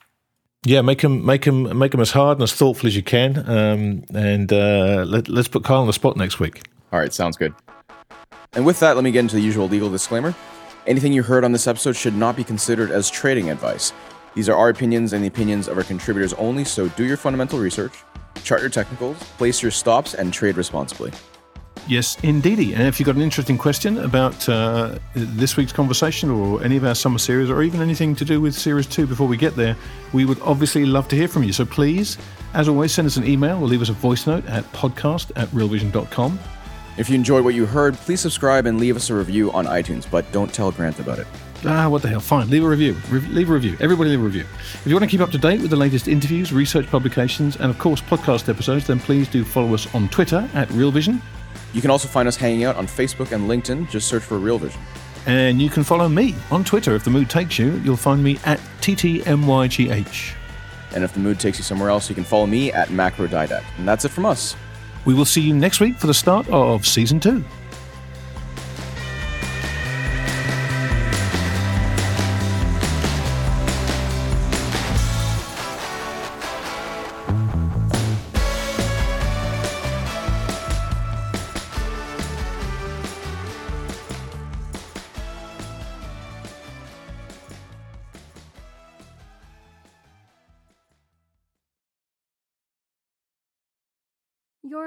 Yeah, 0.63 0.81
make 0.81 1.01
them 1.01 1.25
make 1.25 1.45
them 1.45 1.77
make 1.77 1.91
them 1.91 2.01
as 2.01 2.11
hard 2.11 2.37
and 2.37 2.43
as 2.43 2.53
thoughtful 2.53 2.87
as 2.87 2.95
you 2.95 3.03
can, 3.03 3.37
um, 3.49 4.03
and 4.13 4.51
uh, 4.51 5.05
let, 5.07 5.29
let's 5.29 5.47
put 5.47 5.63
Kyle 5.63 5.81
on 5.81 5.87
the 5.87 5.93
spot 5.93 6.17
next 6.17 6.39
week. 6.39 6.63
All 6.91 6.99
right, 6.99 7.13
sounds 7.13 7.37
good. 7.37 7.53
And 8.53 8.65
with 8.65 8.79
that, 8.79 8.95
let 8.95 9.03
me 9.03 9.11
get 9.11 9.19
into 9.19 9.35
the 9.35 9.41
usual 9.41 9.67
legal 9.67 9.89
disclaimer. 9.89 10.33
Anything 10.87 11.13
you 11.13 11.21
heard 11.21 11.43
on 11.43 11.51
this 11.51 11.67
episode 11.67 11.95
should 11.95 12.15
not 12.15 12.35
be 12.35 12.43
considered 12.43 12.91
as 12.91 13.09
trading 13.09 13.49
advice. 13.49 13.91
These 14.35 14.49
are 14.49 14.55
our 14.55 14.69
opinions 14.69 15.13
and 15.13 15.23
the 15.23 15.27
opinions 15.27 15.67
of 15.67 15.77
our 15.77 15.83
contributors 15.83 16.33
only, 16.33 16.63
so 16.63 16.87
do 16.89 17.05
your 17.05 17.17
fundamental 17.17 17.59
research, 17.59 17.93
chart 18.43 18.61
your 18.61 18.69
technicals, 18.69 19.17
place 19.37 19.61
your 19.61 19.71
stops, 19.71 20.13
and 20.13 20.31
trade 20.31 20.57
responsibly. 20.57 21.11
Yes, 21.87 22.17
indeedy. 22.23 22.73
And 22.73 22.83
if 22.83 22.99
you've 22.99 23.05
got 23.05 23.15
an 23.15 23.21
interesting 23.21 23.57
question 23.57 23.99
about 23.99 24.47
uh, 24.49 24.97
this 25.13 25.55
week's 25.55 25.71
conversation 25.71 26.29
or 26.29 26.63
any 26.63 26.77
of 26.77 26.83
our 26.83 26.95
summer 26.95 27.17
series 27.17 27.49
or 27.49 27.61
even 27.63 27.81
anything 27.81 28.15
to 28.15 28.25
do 28.25 28.41
with 28.41 28.53
series 28.53 28.87
two 28.87 29.07
before 29.07 29.27
we 29.27 29.37
get 29.37 29.55
there, 29.55 29.75
we 30.13 30.25
would 30.25 30.39
obviously 30.41 30.85
love 30.85 31.07
to 31.09 31.15
hear 31.15 31.27
from 31.27 31.43
you. 31.43 31.53
So 31.53 31.65
please, 31.65 32.17
as 32.53 32.67
always, 32.67 32.91
send 32.93 33.05
us 33.05 33.17
an 33.17 33.25
email 33.25 33.57
or 33.57 33.67
leave 33.67 33.81
us 33.81 33.89
a 33.89 33.93
voice 33.93 34.27
note 34.27 34.45
at 34.47 34.63
podcast 34.73 35.31
at 35.35 35.47
realvision.com. 35.49 36.39
If 36.97 37.09
you 37.09 37.15
enjoyed 37.15 37.45
what 37.45 37.53
you 37.53 37.65
heard, 37.65 37.93
please 37.95 38.19
subscribe 38.19 38.65
and 38.65 38.79
leave 38.79 38.95
us 38.95 39.09
a 39.09 39.15
review 39.15 39.51
on 39.51 39.65
iTunes, 39.65 40.09
but 40.09 40.29
don't 40.31 40.51
tell 40.51 40.71
Grant 40.71 40.99
about 40.99 41.19
it. 41.19 41.27
Ah, 41.63 41.87
what 41.89 42.01
the 42.01 42.07
hell? 42.07 42.19
Fine, 42.19 42.49
leave 42.49 42.63
a 42.63 42.67
review. 42.67 42.95
Re- 43.09 43.19
leave 43.21 43.49
a 43.49 43.53
review. 43.53 43.77
Everybody 43.79 44.11
leave 44.11 44.19
a 44.19 44.23
review. 44.23 44.45
If 44.73 44.87
you 44.87 44.93
want 44.93 45.03
to 45.03 45.09
keep 45.09 45.21
up 45.21 45.31
to 45.31 45.37
date 45.37 45.61
with 45.61 45.69
the 45.69 45.75
latest 45.75 46.07
interviews, 46.07 46.51
research 46.51 46.87
publications, 46.87 47.55
and 47.55 47.69
of 47.69 47.79
course 47.79 48.01
podcast 48.01 48.49
episodes, 48.49 48.87
then 48.87 48.99
please 48.99 49.27
do 49.27 49.43
follow 49.43 49.73
us 49.73 49.93
on 49.95 50.09
Twitter 50.09 50.49
at 50.53 50.69
Real 50.71 50.91
Vision 50.91 51.21
you 51.73 51.81
can 51.81 51.91
also 51.91 52.07
find 52.07 52.27
us 52.27 52.35
hanging 52.35 52.63
out 52.63 52.75
on 52.75 52.87
Facebook 52.87 53.31
and 53.31 53.49
LinkedIn. 53.49 53.89
Just 53.89 54.07
search 54.07 54.23
for 54.23 54.37
Real 54.37 54.57
Vision. 54.57 54.81
And 55.25 55.61
you 55.61 55.69
can 55.69 55.83
follow 55.83 56.07
me 56.07 56.35
on 56.51 56.63
Twitter. 56.63 56.95
If 56.95 57.03
the 57.03 57.09
mood 57.09 57.29
takes 57.29 57.59
you, 57.59 57.73
you'll 57.83 57.97
find 57.97 58.23
me 58.23 58.39
at 58.45 58.59
TTMYGH. 58.81 60.33
And 60.95 61.03
if 61.03 61.13
the 61.13 61.19
mood 61.19 61.39
takes 61.39 61.57
you 61.57 61.63
somewhere 61.63 61.89
else, 61.89 62.07
you 62.07 62.15
can 62.15 62.23
follow 62.23 62.47
me 62.47 62.71
at 62.71 62.87
MacroDidact. 62.87 63.65
And 63.77 63.87
that's 63.87 64.05
it 64.05 64.09
from 64.09 64.25
us. 64.25 64.55
We 65.05 65.13
will 65.13 65.25
see 65.25 65.41
you 65.41 65.53
next 65.53 65.79
week 65.79 65.97
for 65.97 66.07
the 66.07 66.13
start 66.13 66.47
of 66.49 66.85
season 66.87 67.19
two. 67.19 67.43